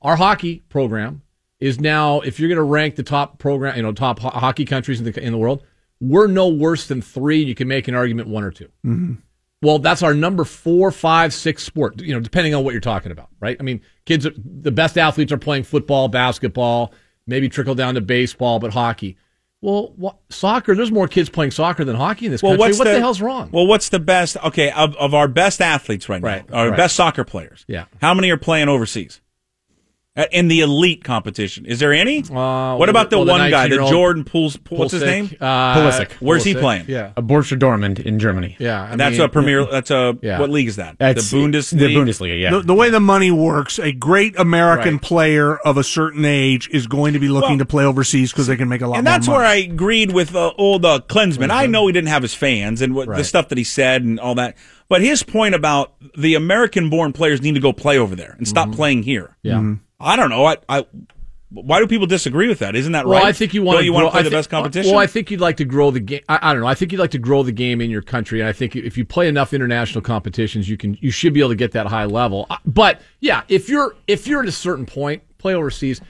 Our 0.00 0.14
hockey 0.14 0.62
program 0.68 1.22
is 1.58 1.80
now, 1.80 2.20
if 2.20 2.38
you're 2.38 2.48
going 2.48 2.56
to 2.56 2.62
rank 2.62 2.94
the 2.94 3.02
top 3.02 3.38
program, 3.38 3.76
you 3.76 3.82
know, 3.82 3.92
top 3.92 4.20
ho- 4.20 4.28
hockey 4.28 4.64
countries 4.64 5.00
in 5.00 5.10
the 5.10 5.20
in 5.20 5.32
the 5.32 5.38
world, 5.38 5.64
we're 6.00 6.28
no 6.28 6.46
worse 6.46 6.86
than 6.86 7.02
three. 7.02 7.42
You 7.42 7.56
can 7.56 7.66
make 7.66 7.88
an 7.88 7.96
argument 7.96 8.28
one 8.28 8.44
or 8.44 8.52
2 8.52 8.64
mm-hmm. 8.84 9.14
well, 9.60 9.80
that's 9.80 10.04
our 10.04 10.14
number 10.14 10.44
four, 10.44 10.92
five, 10.92 11.34
six 11.34 11.64
sport, 11.64 12.00
you 12.00 12.14
know, 12.14 12.20
depending 12.20 12.54
on 12.54 12.62
what 12.62 12.72
you're 12.72 12.80
talking 12.80 13.10
about, 13.10 13.30
right? 13.40 13.56
I 13.58 13.62
mean, 13.64 13.80
kids, 14.04 14.24
are, 14.24 14.32
the 14.36 14.70
best 14.70 14.96
athletes 14.96 15.32
are 15.32 15.38
playing 15.38 15.64
football, 15.64 16.06
basketball, 16.06 16.92
maybe 17.26 17.48
trickle 17.48 17.74
down 17.74 17.94
to 17.94 18.00
baseball, 18.00 18.60
but 18.60 18.72
hockey. 18.72 19.16
Well, 19.62 19.94
what, 19.96 20.18
soccer, 20.28 20.74
there's 20.74 20.92
more 20.92 21.08
kids 21.08 21.28
playing 21.28 21.50
soccer 21.50 21.84
than 21.84 21.96
hockey 21.96 22.26
in 22.26 22.32
this 22.32 22.42
Well, 22.42 22.52
country. 22.52 22.68
what's 22.68 22.78
what 22.78 22.84
the, 22.84 23.00
hell's 23.00 23.20
wrong? 23.20 23.50
Well, 23.52 23.66
what's 23.66 23.88
the 23.88 23.98
best? 23.98 24.36
Okay, 24.44 24.70
of, 24.70 24.94
of 24.96 25.14
our 25.14 25.28
best 25.28 25.60
athletes 25.60 26.08
right 26.08 26.22
now, 26.22 26.42
our 26.52 26.70
right. 26.70 26.76
best 26.76 26.94
soccer 26.94 27.24
players. 27.24 27.64
Yeah. 27.66 27.86
How 28.00 28.12
many 28.14 28.30
are 28.30 28.36
playing 28.36 28.68
overseas? 28.68 29.20
Uh, 30.16 30.24
In 30.32 30.48
the 30.48 30.60
elite 30.60 31.04
competition, 31.04 31.66
is 31.66 31.78
there 31.78 31.92
any? 31.92 32.20
Uh, 32.22 32.74
what 32.76 32.88
about 32.88 33.10
the 33.10 33.16
well, 33.18 33.26
the 33.26 33.32
one 33.32 33.50
guy, 33.50 33.68
the 33.68 33.76
Jordan 33.76 34.24
Pools? 34.24 34.58
What's 34.70 34.92
his 34.92 35.02
name? 35.02 35.26
Uh, 35.38 35.74
Pulisic. 35.76 36.10
Where's 36.20 36.42
he 36.42 36.54
playing? 36.54 36.86
Yeah. 36.88 37.12
A 37.18 37.22
Borussia 37.22 37.58
Dortmund 37.58 38.00
in 38.00 38.18
Germany. 38.18 38.56
Yeah. 38.58 38.82
I 38.82 38.86
And 38.92 39.00
that's 39.00 39.18
mean, 39.18 39.26
a 39.26 39.28
premier. 39.28 39.66
That's 39.66 39.90
a 39.90 40.16
Yeah. 40.22 40.40
what 40.40 40.48
league 40.48 40.68
is 40.68 40.76
that? 40.76 40.96
That's 40.98 41.30
the 41.30 41.36
Bundesliga. 41.36 41.78
The 41.78 41.94
Bundesliga, 41.94 42.40
yeah. 42.40 42.50
The, 42.50 42.60
the 42.62 42.74
way 42.74 42.88
the 42.88 42.98
money 43.00 43.30
works, 43.30 43.78
a 43.78 43.92
great 43.92 44.38
American 44.38 44.94
Right. 44.94 45.02
player 45.02 45.56
of 45.58 45.76
a 45.76 45.84
certain 45.84 46.24
age 46.24 46.70
is 46.72 46.86
going 46.86 47.12
to 47.12 47.18
be 47.18 47.28
looking 47.28 47.50
Well, 47.50 47.58
to 47.58 47.66
play 47.66 47.84
overseas 47.84 48.32
because 48.32 48.46
they 48.46 48.56
can 48.56 48.70
make 48.70 48.80
a 48.80 48.86
lot 48.86 48.98
of 48.98 49.04
money. 49.04 49.04
and 49.04 49.04
more 49.04 49.12
that's 49.12 49.26
money. 49.28 49.36
where 49.38 49.46
I 49.46 49.54
agreed 49.74 50.12
with 50.12 50.34
uh, 50.34 50.52
old 50.56 50.86
uh, 50.86 51.00
Klinsmann. 51.08 51.50
I 51.50 51.66
know 51.66 51.86
he 51.88 51.92
didn't 51.92 52.08
have 52.08 52.22
his 52.22 52.32
fans 52.34 52.80
and 52.80 52.94
what 52.94 53.08
the 53.08 53.22
stuff 53.22 53.48
that 53.48 53.58
he 53.58 53.64
said 53.64 54.02
and 54.02 54.18
all 54.18 54.34
that, 54.36 54.56
but 54.88 55.02
his 55.02 55.22
point 55.22 55.54
about 55.54 55.92
the 56.16 56.34
American-born 56.36 57.12
players 57.12 57.42
need 57.42 57.54
to 57.54 57.60
go 57.60 57.74
play 57.74 57.98
over 57.98 58.16
there 58.16 58.34
and 58.38 58.48
stop 58.48 58.72
playing 58.72 59.02
here. 59.02 59.36
Yeah. 59.42 59.74
I 60.00 60.16
don't 60.16 60.30
know. 60.30 60.44
I, 60.44 60.56
I 60.68 60.86
why 61.50 61.78
do 61.78 61.86
people 61.86 62.06
disagree 62.06 62.48
with 62.48 62.58
that? 62.58 62.74
Isn't 62.74 62.92
that 62.92 63.06
right? 63.06 63.10
Well, 63.10 63.22
right? 63.22 63.28
I 63.28 63.32
think 63.32 63.54
you 63.54 63.62
want 63.62 63.76
Don't 63.76 63.82
to 63.82 63.84
you 63.86 63.92
grow, 63.92 64.00
want 64.02 64.06
to 64.08 64.10
play 64.12 64.20
I 64.20 64.24
the 64.24 64.30
best 64.30 64.50
competition. 64.50 64.90
Well, 64.90 65.00
I 65.00 65.06
think 65.06 65.30
you'd 65.30 65.40
like 65.40 65.56
to 65.58 65.64
grow 65.64 65.90
the 65.90 66.00
game. 66.00 66.20
I, 66.28 66.38
I 66.42 66.52
don't 66.52 66.60
know. 66.62 66.66
I 66.68 66.74
think 66.74 66.92
you'd 66.92 66.98
like 66.98 67.12
to 67.12 67.18
grow 67.18 67.42
the 67.44 67.52
game 67.52 67.80
in 67.80 67.88
your 67.88 68.02
country, 68.02 68.40
and 68.40 68.48
I 68.48 68.52
think 68.52 68.74
if 68.74 68.98
you 68.98 69.04
play 69.04 69.28
enough 69.28 69.54
international 69.54 70.02
competitions, 70.02 70.68
you 70.68 70.76
can 70.76 70.98
you 71.00 71.10
should 71.10 71.32
be 71.32 71.40
able 71.40 71.50
to 71.50 71.56
get 71.56 71.72
that 71.72 71.86
high 71.86 72.04
level. 72.04 72.46
Uh, 72.50 72.56
But 72.66 73.00
yeah, 73.20 73.42
if 73.48 73.68
you're 73.68 73.94
if 74.08 74.26
you're 74.26 74.42
at 74.42 74.48
a 74.48 74.52
certain 74.52 74.86
point, 74.86 75.22
play 75.38 75.54
overseas. 75.54 76.00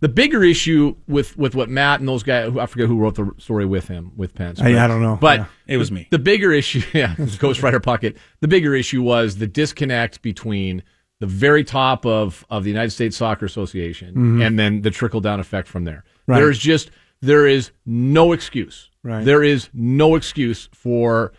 The 0.00 0.08
bigger 0.10 0.44
issue 0.44 0.94
with 1.08 1.36
with 1.38 1.54
what 1.54 1.70
Matt 1.70 2.00
and 2.00 2.08
those 2.08 2.22
guys, 2.22 2.52
who 2.52 2.60
I 2.60 2.66
forget 2.66 2.86
who 2.86 2.98
wrote 2.98 3.14
the 3.14 3.30
story 3.38 3.64
with 3.64 3.88
him 3.88 4.12
with 4.14 4.34
Pentz. 4.34 4.60
I- 4.60 4.72
but- 4.72 4.78
I 4.78 4.86
don't 4.88 5.00
know. 5.02 5.16
but 5.18 5.40
Yeah. 5.40 5.46
It 5.68 5.76
was 5.78 5.90
me. 5.90 6.06
The 6.10 6.18
bigger 6.18 6.52
issue, 6.52 6.82
yeah, 6.92 7.14
Ghostwriter 7.16 7.82
Pocket. 7.82 8.16
The 8.40 8.48
bigger 8.48 8.74
issue 8.74 9.02
was 9.02 9.36
the 9.38 9.46
disconnect 9.46 10.20
between 10.20 10.82
the 11.20 11.26
very 11.26 11.64
top 11.64 12.04
of, 12.04 12.44
of 12.50 12.64
the 12.64 12.70
United 12.70 12.90
States 12.90 13.16
Soccer 13.16 13.46
Association 13.46 14.42
and 14.42 14.58
then 14.58 14.82
the 14.82 14.90
trickle 14.90 15.20
down 15.20 15.40
effect 15.40 15.68
from 15.68 15.84
there. 15.84 16.04
Mm-hmm. 16.06 16.32
Right. 16.32 16.38
There's 16.38 16.58
just 16.58 16.90
there 17.20 17.46
is 17.46 17.70
no 17.86 18.32
excuse. 18.32 18.90
Right. 19.02 19.24
There 19.24 19.42
is 19.42 19.68
no 19.72 20.14
excuse 20.16 20.68
for 20.72 21.32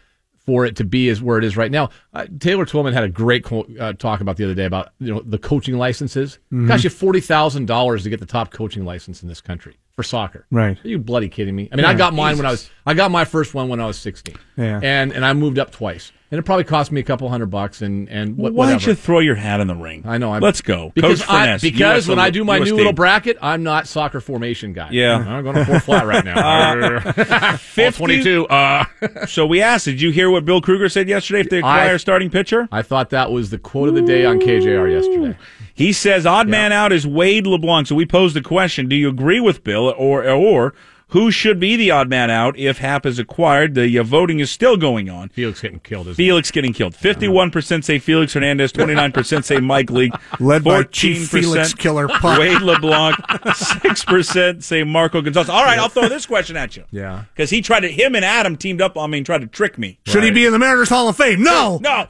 for 0.48 0.66
it 0.66 0.78
to 0.78 0.86
be 0.86 1.10
as 1.10 1.22
where 1.22 1.38
it 1.38 1.44
is 1.44 1.58
right 1.58 1.70
now. 1.70 1.90
Uh, 2.14 2.26
Taylor 2.40 2.66
Twellman 2.66 2.94
had 2.94 3.04
a 3.04 3.10
great 3.10 3.44
co- 3.44 3.68
uh, 3.78 3.92
talk 3.92 4.22
about 4.22 4.38
the 4.38 4.46
other 4.46 4.56
day 4.56 4.64
about 4.64 4.94
you 5.00 5.14
know 5.14 5.22
the 5.22 5.38
coaching 5.38 5.78
licenses. 5.78 6.40
Mm-hmm. 6.46 6.70
Gosh, 6.70 6.84
you 6.84 6.90
have 6.90 6.98
forty 6.98 7.20
thousand 7.20 7.68
dollars 7.68 8.04
to 8.04 8.10
get 8.10 8.22
the 8.22 8.26
top 8.26 8.52
coaching 8.52 8.86
license 8.86 9.22
in 9.22 9.28
this 9.28 9.42
country 9.42 9.78
for 9.92 10.04
soccer. 10.04 10.46
Right. 10.50 10.84
Are 10.84 10.88
you 10.88 11.00
bloody 11.00 11.28
kidding 11.28 11.56
me? 11.56 11.68
I 11.72 11.76
mean, 11.76 11.86
I 11.86 11.94
got 11.94 12.14
mine 12.14 12.38
when 12.38 12.46
I 12.46 12.52
was 12.52 12.70
I 12.86 12.94
got 12.94 13.12
my 13.12 13.26
first 13.26 13.54
one 13.54 13.68
when 13.68 13.82
I 13.82 13.86
was 13.86 13.98
sixteen. 13.98 14.38
Yeah. 14.56 14.80
And 14.82 15.12
and 15.12 15.26
I 15.26 15.34
moved 15.34 15.60
up 15.60 15.72
twice. 15.72 16.14
And 16.30 16.38
it 16.38 16.44
probably 16.44 16.66
cost 16.66 16.92
me 16.92 17.00
a 17.00 17.04
couple 17.04 17.30
hundred 17.30 17.46
bucks. 17.46 17.82
And 17.82 18.10
and 18.10 18.36
what, 18.38 18.52
Why 18.52 18.66
whatever. 18.66 18.80
don't 18.80 18.88
you 18.88 18.96
throw 18.96 19.20
your 19.20 19.36
hat 19.36 19.62
in 19.62 19.68
the 19.68 19.76
ring? 19.76 20.04
I 20.06 20.18
know. 20.18 20.34
I'm, 20.34 20.42
Let's 20.42 20.60
go, 20.60 20.92
because 20.94 21.22
Coach 21.22 21.30
I, 21.30 21.46
Furness, 21.46 21.62
because 21.62 22.04
US 22.04 22.08
when 22.10 22.20
I 22.20 22.30
do 22.32 22.44
my 22.44 22.56
US 22.58 22.60
new 22.60 22.66
team. 22.72 22.76
little 22.78 22.92
bracket, 22.94 23.38
I'm 23.42 23.64
not 23.64 23.88
soccer 23.88 24.20
formation 24.20 24.74
guy. 24.74 24.90
Yeah. 24.92 25.16
I'm 25.18 25.44
going 25.44 25.56
to 25.56 25.64
four 25.66 25.80
flat 25.80 26.06
right 26.06 26.26
now. 26.26 27.00
50 27.58 27.98
22. 27.98 28.48
Uh, 28.48 28.84
So 29.28 29.46
we 29.46 29.62
asked, 29.62 29.86
did 29.86 30.02
you 30.02 30.12
hear 30.12 30.30
what 30.30 30.44
Bill 30.44 30.60
Krueger 30.60 30.90
said 30.90 31.08
yesterday 31.08 31.42
if 31.42 31.50
they 31.50 31.60
acquire 31.60 31.92
I- 31.92 31.94
a 31.94 32.00
starting 32.00 32.30
pitcher? 32.30 32.68
I 32.72 32.82
thought 32.82 33.10
that 33.12 33.32
was 33.32 33.50
the 33.50 33.58
quote 33.58 33.88
of 33.88 33.96
the 33.96 34.02
day 34.02 34.26
on 34.26 34.40
KJR 34.40 34.92
yesterday. 34.92 35.38
He 35.74 35.94
says 35.94 36.26
odd 36.26 36.48
man 36.50 36.72
out 36.74 36.92
is 36.92 37.08
Wade 37.08 37.48
LeBlanc. 37.48 37.88
So 37.88 37.96
we 37.96 38.06
posed 38.06 38.36
the 38.36 38.42
question: 38.42 38.90
Do 38.90 38.96
you 38.96 39.08
agree 39.10 39.40
with 39.40 39.64
Bill, 39.64 39.94
or 39.98 40.28
or 40.28 40.74
who 41.12 41.32
should 41.32 41.60
be 41.60 41.76
the 41.78 41.90
odd 41.92 42.10
man 42.10 42.30
out 42.30 42.58
if 42.58 42.80
Happ 42.80 43.06
is 43.06 43.18
acquired? 43.18 43.76
The 43.76 43.98
uh, 43.98 44.04
voting 44.04 44.40
is 44.40 44.52
still 44.52 44.76
going 44.78 45.10
on. 45.10 45.30
Felix 45.30 45.62
getting 45.62 45.80
killed. 45.80 46.08
Isn't 46.08 46.16
Felix 46.16 46.52
getting 46.52 46.74
killed. 46.74 46.96
Fifty-one 46.96 47.50
percent 47.52 47.86
say 47.86 47.98
Felix 48.00 48.34
Hernandez. 48.34 48.72
Twenty-nine 48.72 49.12
percent 49.14 49.46
say 49.46 49.60
Mike 49.60 49.90
Leake. 49.90 50.14
Led 50.40 50.64
by 50.64 50.84
Chief 50.84 51.30
Felix 51.30 51.74
Killer 51.74 52.08
Puck. 52.08 52.40
Wade 52.40 52.62
LeBlanc. 52.62 53.16
Six 53.56 54.04
percent 54.04 54.64
say 54.64 54.84
Marco 54.84 55.22
Gonzalez. 55.22 55.50
All 55.50 55.64
right, 55.64 55.80
I'll 55.80 55.90
throw 55.90 56.10
this 56.10 56.26
question 56.26 56.58
at 56.58 56.76
you. 56.76 56.84
Yeah. 56.92 57.24
because 57.34 57.50
he 57.50 57.62
tried 57.62 57.82
to. 57.82 57.88
Him 57.88 58.16
and 58.16 58.26
Adam 58.26 58.56
teamed 58.58 58.82
up 58.82 58.98
on 58.98 59.10
me 59.12 59.18
and 59.20 59.26
tried 59.26 59.42
to 59.42 59.48
trick 59.48 59.78
me. 59.78 60.00
Should 60.06 60.24
he 60.24 60.32
be 60.32 60.46
in 60.46 60.52
the 60.52 60.60
Mariners 60.60 60.90
Hall 60.90 61.08
of 61.10 61.16
Fame? 61.18 61.42
No. 61.42 61.80
No, 61.82 62.08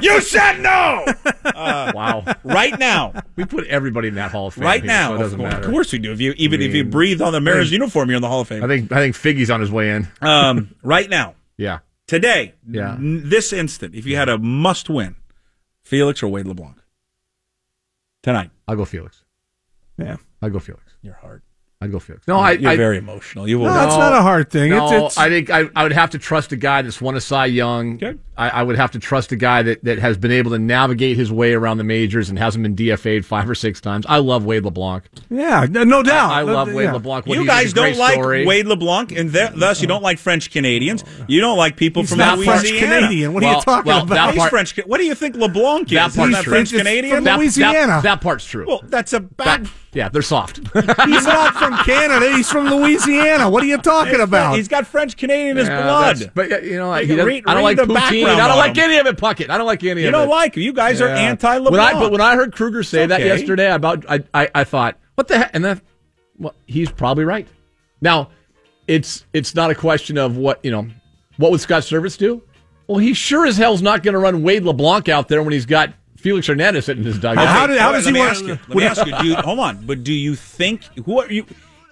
you 0.00 0.20
said 0.20 0.60
no. 0.60 1.04
Wow. 1.54 2.24
Right 2.42 2.76
now, 2.78 3.12
We 3.36 3.44
put 3.44 3.66
everybody 3.66 4.08
in 4.08 4.14
that 4.14 4.30
Hall 4.32 4.46
of 4.48 4.54
Fame. 4.54 4.64
right 4.64 4.80
here, 4.82 4.86
now. 4.88 5.08
so 5.10 5.14
it 5.14 5.18
doesn't 5.18 5.40
of, 5.40 5.44
matter. 5.46 5.66
of 5.66 5.70
course 5.72 5.92
we 5.92 5.98
do. 5.98 6.12
If 6.12 6.20
you 6.20 6.32
even 6.36 6.60
if 6.62 6.74
you 6.74 6.84
breathe 6.84 7.20
on 7.22 7.32
the 7.32 7.40
Mariners 7.40 7.70
uniform, 7.70 8.10
you're 8.14 8.18
in 8.18 8.22
the 8.22 8.28
Hall 8.28 8.40
of 8.40 8.48
Fame. 8.48 8.62
I 8.64 8.66
think 8.68 8.90
I 8.92 8.96
think 8.96 9.16
Figgy's 9.16 9.50
on 9.50 9.60
his 9.60 9.70
way 9.70 9.90
in. 9.90 10.08
Um, 10.20 10.74
right 10.82 11.08
now, 11.10 11.34
Yeah. 11.56 11.80
today, 12.06 12.54
Yeah. 12.68 12.94
n- 12.94 13.28
this 13.28 13.52
instant, 13.52 13.94
if 13.94 14.06
you 14.06 14.16
had 14.16 14.28
a 14.28 14.38
must 14.38 14.88
win, 14.88 15.16
Felix 15.82 16.22
or 16.22 16.28
Wade 16.28 16.46
LeBlanc 16.46 16.76
tonight. 18.22 18.50
I'll 18.68 18.76
go 18.76 18.84
Felix. 18.84 19.22
Yeah. 19.98 20.16
I'll 20.40 20.50
go 20.50 20.58
Felix. 20.58 20.82
Your 21.02 21.14
heart. 21.14 21.42
I'd 21.84 21.92
go 21.92 21.98
Felix. 21.98 22.26
No, 22.26 22.38
I, 22.38 22.52
You're 22.52 22.70
I 22.72 22.76
very 22.76 22.98
emotional. 22.98 23.46
You 23.46 23.58
will. 23.58 23.66
No, 23.66 23.84
it's 23.86 23.96
not 23.96 24.12
a 24.12 24.22
hard 24.22 24.50
thing. 24.50 24.70
No, 24.70 24.86
It's- 24.86 24.92
it's- 24.94 25.18
I 25.18 25.28
think 25.28 25.50
I, 25.50 25.64
I 25.76 25.82
would 25.82 25.92
have 25.92 26.10
to 26.10 26.18
trust 26.18 26.52
a 26.52 26.56
guy 26.56 26.82
that's 26.82 27.00
won 27.00 27.14
a 27.16 27.20
Cy 27.20 27.46
Young. 27.46 27.96
Okay. 27.96 28.18
I, 28.36 28.48
I 28.48 28.62
would 28.64 28.74
have 28.76 28.90
to 28.92 28.98
trust 28.98 29.30
a 29.30 29.36
guy 29.36 29.62
that, 29.62 29.84
that 29.84 30.00
has 30.00 30.16
been 30.18 30.32
able 30.32 30.50
to 30.50 30.58
navigate 30.58 31.16
his 31.16 31.30
way 31.30 31.52
around 31.54 31.78
the 31.78 31.84
majors 31.84 32.30
and 32.30 32.36
hasn't 32.38 32.64
been 32.64 32.74
DFA'd 32.74 33.24
five 33.24 33.48
or 33.48 33.54
six 33.54 33.80
times. 33.80 34.04
I 34.08 34.18
love 34.18 34.44
Wade 34.44 34.64
LeBlanc. 34.64 35.04
Yeah, 35.30 35.66
no 35.70 35.84
no 35.84 36.02
doubt. 36.02 36.32
I, 36.32 36.40
I 36.40 36.42
love 36.42 36.72
Wade 36.72 36.86
Yeah. 36.86 36.94
LeBlanc. 36.94 37.26
What 37.26 37.34
you 37.36 37.42
he 37.42 37.46
did 37.48 37.64
is 37.66 37.72
guys 37.72 37.92
don't 37.92 37.98
like 37.98 38.14
story. 38.14 38.44
Wade 38.44 38.66
LeBlanc, 38.66 39.12
and 39.12 39.32
th- 39.32 39.52
thus 39.54 39.80
you 39.80 39.86
don't 39.86 40.02
like 40.02 40.18
French 40.18 40.50
Canadians. 40.50 41.04
You 41.28 41.40
don't 41.40 41.56
like 41.56 41.76
people 41.76 42.02
He's 42.02 42.08
from 42.10 42.18
not 42.18 42.38
Louisiana. 42.38 42.60
French 42.60 42.78
Canadian. 42.80 43.34
What 43.34 43.44
are 43.44 43.54
you 43.54 43.60
talking 43.60 43.86
well, 43.88 44.02
about? 44.02 44.14
that 44.14 44.30
He's 44.34 44.38
part- 44.40 44.50
French. 44.50 44.76
What 44.84 44.98
do 44.98 45.04
you 45.04 45.14
think 45.14 45.36
LeBlanc 45.36 45.92
is? 45.92 45.96
That 45.96 46.06
He's 46.06 46.16
part's 46.16 46.32
not. 46.32 46.44
French 46.44 46.70
Canadian. 46.72 47.14
from 47.14 47.24
That- 47.24 47.38
Louisiana. 47.38 47.86
That, 47.86 48.02
that 48.02 48.20
part's 48.20 48.44
true. 48.46 48.66
well, 48.66 48.80
that's 48.84 49.12
a 49.12 49.20
bad. 49.20 49.66
That- 49.66 49.70
yeah, 49.94 50.08
they're 50.08 50.22
soft. 50.22 50.58
He's 51.04 51.24
not 51.26 51.54
from 51.54 51.76
Canada. 51.84 52.34
He's 52.36 52.50
from 52.50 52.66
Louisiana. 52.68 53.48
What 53.48 53.62
are 53.62 53.66
you 53.66 53.78
talking 53.78 54.20
about? 54.20 54.56
He's 54.56 54.68
got 54.68 54.86
French 54.86 55.16
Canadian 55.16 55.50
in 55.52 55.56
his 55.58 55.68
Yeah, 55.68 55.82
blood. 55.82 56.32
But 56.34 56.64
you 56.64 56.76
know, 56.76 56.88
Like, 56.88 57.06
he 57.06 57.20
read- 57.20 57.44
I 57.46 57.54
don't 57.54 57.62
like 57.62 57.76
the 57.76 57.84
poutine. 57.84 57.94
background 57.94 58.40
I 58.40 58.48
don't 58.48 58.58
like 58.58 58.76
any 58.78 58.96
of 58.98 59.06
it. 59.06 59.16
Puckett. 59.16 59.50
I 59.50 59.56
don't 59.58 59.66
like 59.66 59.82
any 59.84 59.88
You 59.88 59.92
of 59.92 59.98
it. 59.98 60.04
You 60.04 60.10
don't 60.10 60.28
like. 60.28 60.56
You 60.56 60.72
guys 60.72 61.00
are 61.00 61.08
anti 61.08 61.58
When 61.58 61.78
I 61.80 61.92
but 61.94 62.10
when 62.12 62.20
I 62.20 62.34
heard 62.34 62.52
Krueger 62.54 62.82
say 62.82 63.06
that 63.06 63.20
okay. 63.20 63.28
yesterday 63.28 63.70
about 63.72 64.04
I, 64.08 64.20
I 64.34 64.48
I 64.54 64.64
thought 64.64 64.98
what 65.14 65.28
the 65.28 65.38
heck 65.38 65.50
and 65.54 65.64
then 65.64 65.80
well 66.38 66.54
he's 66.66 66.90
probably 66.90 67.24
right. 67.24 67.46
Now 68.00 68.30
it's 68.88 69.24
it's 69.32 69.54
not 69.54 69.70
a 69.70 69.74
question 69.74 70.18
of 70.18 70.36
what 70.36 70.60
you 70.64 70.70
know 70.70 70.88
what 71.36 71.50
would 71.50 71.60
Scott 71.60 71.82
Servais 71.82 72.18
do? 72.18 72.42
Well, 72.86 72.98
he 72.98 73.14
sure 73.14 73.46
as 73.46 73.56
hell's 73.56 73.80
not 73.80 74.02
going 74.02 74.12
to 74.12 74.18
run 74.18 74.42
Wade 74.42 74.62
LeBlanc 74.64 75.08
out 75.08 75.28
there 75.28 75.42
when 75.42 75.52
he's 75.54 75.64
got 75.66 75.94
Felix 76.24 76.46
Hernandez 76.46 76.86
sitting 76.86 77.02
in 77.02 77.06
his 77.06 77.18
dugout. 77.18 77.46
How 77.46 77.66
did- 77.66 77.76
how 77.78 77.90
Wait, 77.92 77.96
does 77.98 78.06
let 78.06 78.10
he 78.10 78.14
me 78.14 78.20
want- 78.20 78.30
ask 78.32 78.44
you? 78.44 78.58
Let 78.68 78.76
me 78.76 78.84
ask 78.84 79.06
you. 79.06 79.18
Do 79.18 79.26
you, 79.26 79.34
hold 79.36 79.58
on, 79.58 79.84
but 79.84 80.02
do 80.02 80.12
you 80.14 80.34
think 80.34 80.82
who 81.04 81.20
are 81.20 81.30
you? 81.30 81.44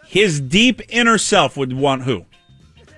His 0.06 0.40
deep 0.40 0.80
inner 0.88 1.18
self 1.18 1.58
would 1.58 1.74
want 1.74 2.04
who? 2.04 2.24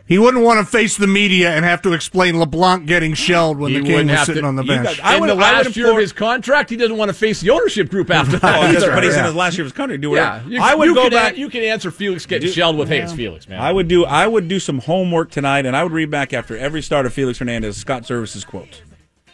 He 0.07 0.16
wouldn't 0.18 0.45
want 0.45 0.61
to 0.61 0.70
face 0.70 0.97
the 0.97 1.07
media 1.09 1.51
and 1.51 1.64
have 1.64 1.80
to 1.82 1.93
explain 1.93 2.39
LeBlanc 2.39 2.87
getting 2.87 3.14
shelled 3.14 3.59
when 3.59 3.72
He 3.72 3.80
the 3.80 3.85
king 3.87 4.07
was 4.09 4.20
sitting 4.26 4.43
to- 4.43 4.49
on 4.49 4.55
the 4.55 4.62
you 4.62 4.68
bench. 4.68 4.85
guys- 4.87 5.01
I 5.03 5.14
in 5.16 5.20
would- 5.22 5.30
the 5.30 5.32
I 5.32 5.37
would 5.59 5.66
last 5.66 5.76
year 5.76 5.91
of 5.91 5.97
his 5.99 6.12
contract, 6.12 6.70
he 6.70 6.76
doesn't 6.76 6.97
want 6.97 7.09
to 7.09 7.14
face 7.14 7.41
the 7.41 7.51
ownership 7.51 7.89
group 7.91 8.11
after 8.12 8.37
that. 8.37 8.57
Oh, 8.57 8.66
either. 8.68 8.93
but 8.93 9.03
he's 9.03 9.16
in 9.16 9.24
his 9.24 9.35
last 9.35 9.57
year 9.59 9.62
of 9.64 9.72
his 9.72 9.76
contract. 9.76 10.03
Do 10.03 10.11
yeah, 10.14 10.41
you, 10.47 10.61
I 10.62 10.76
would 10.76 10.87
you 10.89 10.95
go 10.95 11.03
can 11.03 11.11
back. 11.11 11.32
an- 11.35 11.41
you 11.41 11.49
can 11.49 11.64
answer 11.64 11.91
Felix 11.91 12.26
getting 12.26 12.47
Do- 12.47 12.53
shelled 12.53 12.76
with, 12.76 12.89
hey, 12.89 13.01
it's 13.01 13.12
Felix, 13.12 13.49
man. 13.49 13.61
I 13.61 13.72
would 13.72 13.89
do. 13.89 14.05
I 14.05 14.28
would 14.28 14.47
do 14.47 14.61
some 14.61 14.78
homework 14.78 15.32
tonight, 15.32 15.66
and 15.66 15.74
I 15.76 15.82
would 15.82 15.93
read 15.93 16.11
back 16.12 16.32
after 16.32 16.57
every 16.57 16.80
start 16.80 17.07
of 17.07 17.12
Felix 17.12 17.41
Hernandez 17.41 17.76
Scott 17.76 18.05
Servais's 18.05 18.45
quote. 18.45 18.82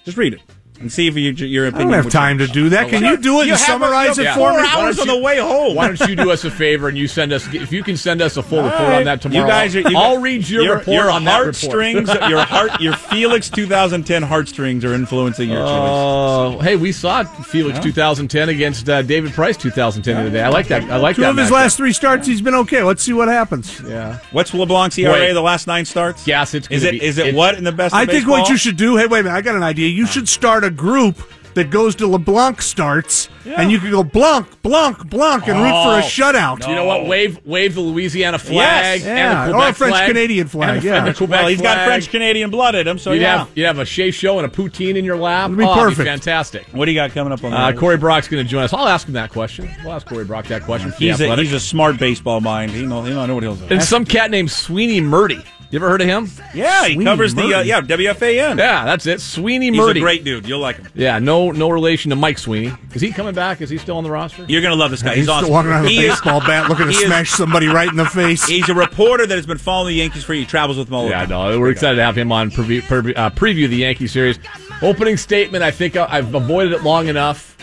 Just 0.07 0.17
read 0.17 0.33
it 0.33 0.41
and 0.81 0.91
see 0.91 1.07
if 1.07 1.15
you, 1.17 1.31
your 1.47 1.67
I 1.67 1.69
opinion. 1.69 1.89
don't 1.89 1.95
have 1.97 2.05
would 2.07 2.13
time 2.13 2.39
to 2.39 2.47
do 2.47 2.71
that. 2.71 2.89
Can 2.89 3.05
you 3.05 3.17
do 3.17 3.41
it 3.41 3.47
You 3.47 3.53
and 3.53 3.61
summarize 3.61 4.17
you 4.17 4.25
it 4.25 4.27
have 4.29 4.35
for 4.37 4.51
four 4.53 4.61
me? 4.63 4.67
hours 4.69 4.99
on 4.99 5.07
the 5.07 5.17
way 5.23 5.39
home. 5.39 5.75
Why 5.77 5.87
don't 5.89 6.09
you 6.09 6.17
do 6.17 6.31
us 6.31 6.45
a 6.45 6.51
favor 6.51 6.89
and 6.89 6.97
you 6.97 7.07
send 7.07 7.33
us 7.33 7.47
if 7.55 7.71
you 7.73 7.83
can 7.83 7.97
send 7.97 8.23
us 8.23 8.37
a 8.37 8.43
full 8.43 8.63
report 8.63 8.81
right. 8.81 8.99
on 8.99 9.05
that 9.05 9.21
tomorrow? 9.21 9.45
You 9.45 9.51
guys 9.51 9.77
are. 9.77 9.81
You 9.81 9.97
I'll 9.97 10.15
got- 10.17 10.23
read 10.23 10.49
your, 10.49 10.77
report 10.77 10.87
your 10.89 11.11
on 11.11 11.25
that 11.25 11.39
report. 11.41 12.29
your 12.31 12.41
heart. 12.45 12.81
Your 12.81 12.95
Felix 12.95 13.49
2010 13.51 14.23
heartstrings 14.23 14.85
are 14.85 14.95
influencing 14.95 15.49
your 15.51 15.59
choice. 15.59 15.69
Oh, 15.69 16.59
hey, 16.63 16.77
we 16.77 16.93
saw 16.93 17.25
Felix 17.25 17.79
2010 17.79 18.49
against 18.49 18.89
uh, 18.89 19.03
David 19.03 19.33
Price 19.33 19.57
2010 19.57 20.15
the 20.15 20.21
other 20.23 20.31
day. 20.31 20.43
I 20.43 20.49
like 20.49 20.69
that. 20.69 20.85
I 20.85 20.97
like 20.97 21.17
Two 21.17 21.23
that. 21.23 21.31
of 21.31 21.37
his 21.37 21.49
matchup. 21.49 21.53
last 21.53 21.77
three 21.77 21.93
starts, 21.93 22.27
he's 22.27 22.41
been 22.41 22.55
okay. 22.55 22.83
Let's 22.83 23.03
see 23.03 23.13
what 23.13 23.29
happens. 23.29 23.81
Yeah. 23.83 24.19
What's 24.33 24.53
LeBlanc's 24.55 24.97
ERA 24.99 25.13
Wait. 25.13 25.33
the 25.33 25.41
last 25.43 25.67
nine 25.67 25.85
starts? 25.85 26.27
Yes, 26.27 26.55
it's 26.55 26.69
is 26.71 26.83
gonna 26.85 26.97
it 26.97 27.01
be- 27.01 27.07
is 27.07 27.19
it 27.19 27.35
what 27.35 27.57
in 27.57 27.65
the 27.65 27.73
best? 27.73 27.95
I 27.95 28.07
think 28.07 28.27
what 28.27 28.49
you 28.49 28.57
should 28.57 28.77
do. 28.77 28.97
Hey, 28.97 29.07
wait 29.07 29.21
a 29.21 29.23
minute. 29.25 29.37
I 29.37 29.41
got 29.43 29.57
an 29.57 29.63
idea. 29.63 29.89
You 29.89 30.07
should 30.07 30.29
start 30.29 30.65
a 30.65 30.70
group 30.71 31.17
that 31.55 31.69
goes 31.69 31.97
to 31.97 32.07
LeBlanc 32.07 32.63
starts, 32.63 33.29
and 33.45 33.73
you 33.73 33.81
can 33.81 33.91
go 33.91 34.05
Blanc, 34.05 34.47
Blanc, 34.63 35.11
Blanc, 35.11 35.49
and 35.49 35.59
root 35.59 35.71
for 35.83 35.95
a 35.95 35.99
Oh, 35.99 36.01
shutout. 36.01 36.65
You 36.69 36.77
know 36.77 36.85
what? 36.85 37.07
Wave 37.09 37.45
wave 37.45 37.75
the 37.75 37.81
Louisiana 37.81 38.39
flag 38.39 39.01
Yes. 39.01 39.05
and 39.05 39.19
Yeah, 39.19 39.47
the 39.49 39.55
or 39.55 39.69
a 39.69 39.73
French 39.73 39.95
flag, 39.97 40.09
Canadian 40.09 40.47
flag, 40.47 40.77
and 40.77 40.85
yeah. 40.85 41.05
and 41.07 41.17
Quebec 41.17 41.41
Well, 41.41 41.49
he's 41.49 41.61
got. 41.61 41.85
French 41.89 42.09
Canadian 42.09 42.51
blood 42.51 42.77
in 42.77 42.87
him, 42.87 42.99
so 43.01 43.11
You'd 43.11 43.23
yeah. 43.23 43.39
have 43.39 43.51
you'd 43.57 43.67
have 43.67 43.81
a 43.81 43.85
Shea 43.85 44.13
show 44.13 44.39
and 44.39 44.47
a 44.47 44.49
poutine 44.49 44.95
in 44.95 45.05
your 45.05 45.17
lap. 45.17 45.47
It'd 45.49 45.59
be 45.59 45.65
oh, 45.65 45.73
it'd 45.73 45.83
perfect. 45.97 46.07
fantastic. 46.09 46.67
what 46.71 46.85
do 46.85 46.93
you 46.93 46.99
got 47.01 47.11
coming 47.11 47.33
up 47.33 47.43
on? 47.43 47.53
Uh, 47.53 47.73
Corey 47.73 47.97
Brock's 47.97 48.29
going 48.29 48.45
to 48.45 48.49
join 48.49 48.63
us. 48.63 48.73
I'll 48.73 48.87
ask 48.87 49.09
him 49.09 49.15
that 49.15 49.31
question. 49.31 49.69
We'll 49.83 49.95
ask 49.95 50.07
Corey 50.07 50.25
Brock 50.25 50.47
that 50.47 50.63
question. 50.63 50.93
He's 50.99 51.21
a, 51.21 51.35
he's 51.35 51.53
a 51.53 51.59
smart 51.59 51.99
baseball 51.99 52.41
mind. 52.41 52.71
He 52.71 52.87
know 52.87 53.03
he 53.03 53.11
know, 53.13 53.27
know 53.27 53.35
what 53.35 53.43
he'll 53.43 53.57
do. 53.57 53.67
and 53.75 53.83
some 53.83 54.05
cat 54.05 54.31
named 54.31 54.51
Sweeny 54.51 55.01
Murti. 55.01 55.45
You 55.71 55.79
ever 55.79 55.89
heard 55.89 56.01
of 56.01 56.09
him? 56.09 56.29
Yeah, 56.53 56.87
he 56.87 56.95
Sweeny 56.95 57.05
covers 57.05 57.33
the 57.33 57.43
uh, 57.59 57.63
yeah 57.63 57.81
WFAN. 57.81 58.59
Yeah, 58.59 58.85
that's 58.85 59.07
it. 59.07 59.21
Sweeny 59.21 59.71
He's 59.71 59.81
Murti. 59.81 59.99
a 59.99 60.01
great 60.01 60.25
dude. 60.25 60.49
You'll 60.49 60.59
like 60.59 60.77
him. 60.79 60.89
Yeah, 60.95 61.21
no 61.21 61.53
no 61.53 61.71
relation 61.71 62.11
to 62.11 62.17
Mike 62.17 62.39
Sweeney. 62.39 62.73
Is 62.93 63.01
he 63.01 63.13
coming 63.13 63.35
back? 63.35 63.61
Is 63.61 63.71
he 63.71 63.79
still 63.79 63.97
on 63.97 64.03
the 64.03 64.11
roster? 64.11 64.45
You're 64.49 64.63
gonna 64.63 64.75
love 64.75 64.91
this 64.91 65.01
guy. 65.01 65.11
He's 65.11 65.21
He's, 65.21 65.29
awesome. 65.29 65.45
still 65.45 65.55
walking 65.55 65.71
around 65.71 65.83
with 65.83 65.93
a 65.93 65.95
He 65.95 66.01
is- 66.07 66.11
baseball 66.15 66.41
bat 66.41 66.69
looking 66.69 66.87
to 66.87 66.93
he 66.93 66.99
is- 66.99 67.05
smash 67.07 67.31
somebody 67.31 67.69
right 67.69 67.89
in 67.89 67.95
the 67.97 68.05
face. 68.07 68.45
He's 68.47 68.69
a 68.69 68.75
reporter 68.75 69.27
that 69.29 69.37
has 69.37 69.47
been 69.47 69.59
following 69.59 69.95
the 69.95 69.99
Yankees 70.01 70.25
for. 70.25 70.35
He 70.35 70.45
travels 70.45 70.77
with 70.77 70.89
them 70.89 70.95
all 70.97 71.05
the 71.05 71.11
Yeah, 71.11 71.21
time. 71.27 71.29
no, 71.29 71.61
we're 71.61 71.71
excited 71.71 71.97
to 71.97 72.03
have 72.05 72.19
him 72.19 72.33
on 72.33 72.51
preview, 72.51 72.81
preview, 72.83 73.17
uh, 73.17 73.31
preview 73.31 73.69
the 73.69 73.77
Yankee 73.77 74.09
series. 74.09 74.41
Opening 74.83 75.17
statement. 75.17 75.63
I 75.63 75.71
think 75.71 75.97
I- 75.97 76.09
I've 76.11 76.35
avoided 76.35 76.73
it 76.73 76.83
long 76.83 77.07
enough. 77.07 77.57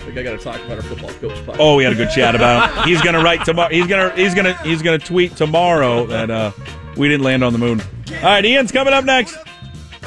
I 0.00 0.04
think 0.06 0.18
I 0.18 0.24
got 0.24 0.32
to 0.32 0.38
talk 0.44 0.56
about 0.64 0.78
our 0.78 0.82
football 0.82 1.10
coach. 1.10 1.46
Puck. 1.46 1.54
Oh, 1.60 1.76
we 1.76 1.84
had 1.84 1.92
a 1.92 1.96
good 1.96 2.10
chat 2.10 2.34
about 2.34 2.74
him. 2.78 2.88
He's 2.88 3.00
gonna 3.00 3.22
write 3.22 3.44
tomorrow. 3.44 3.68
He's 3.70 3.86
gonna 3.86 4.10
he's 4.16 4.34
gonna 4.34 4.54
he's 4.64 4.82
gonna 4.82 4.98
tweet 4.98 5.36
tomorrow 5.36 6.04
that 6.06 6.28
uh, 6.28 6.50
we 6.96 7.08
didn't 7.08 7.24
land 7.24 7.42
on 7.44 7.52
the 7.52 7.58
moon. 7.58 7.80
All 7.80 8.22
right, 8.22 8.44
Ian's 8.44 8.72
coming 8.72 8.92
up 8.92 9.04
next. 9.04 9.36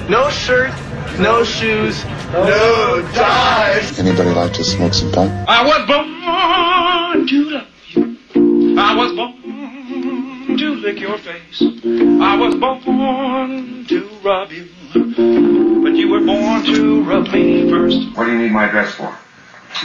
No 0.10 0.30
shirt, 0.30 0.72
no 1.20 1.44
shoes, 1.44 2.04
no 2.34 3.08
ties. 3.14 3.98
Anybody 3.98 4.30
like 4.32 4.54
to 4.54 4.64
smoke 4.64 4.94
some 4.94 5.12
pot? 5.12 5.30
I 5.48 5.66
was 5.66 5.88
born 5.88 7.28
to 7.28 7.50
love 7.50 7.66
you. 7.96 8.78
I 8.78 8.96
was 8.96 9.16
born 9.16 10.58
to 10.58 10.76
lick 10.76 11.00
your 11.00 11.18
face. 11.18 11.62
I 11.62 12.36
was 12.38 12.56
born 12.56 13.86
to 13.88 14.10
rub 14.24 14.52
you. 14.52 14.68
But 14.94 15.96
you 15.96 16.10
were 16.10 16.22
born 16.22 16.64
to 16.66 17.04
rub 17.04 17.28
me 17.32 17.70
first. 17.70 18.16
What 18.16 18.26
do 18.26 18.32
you 18.32 18.38
need 18.38 18.52
my 18.52 18.66
address 18.66 18.94
for? 18.94 19.18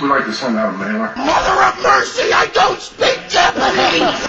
We'd 0.02 0.08
like 0.08 0.24
to 0.26 0.32
send 0.32 0.56
out 0.56 0.74
a 0.74 0.78
mailer. 0.78 1.12
Mother 1.16 1.62
of 1.64 1.82
mercy, 1.82 2.32
I 2.32 2.46
don't 2.52 2.80
speak 2.80 3.18
Japanese! 3.28 4.28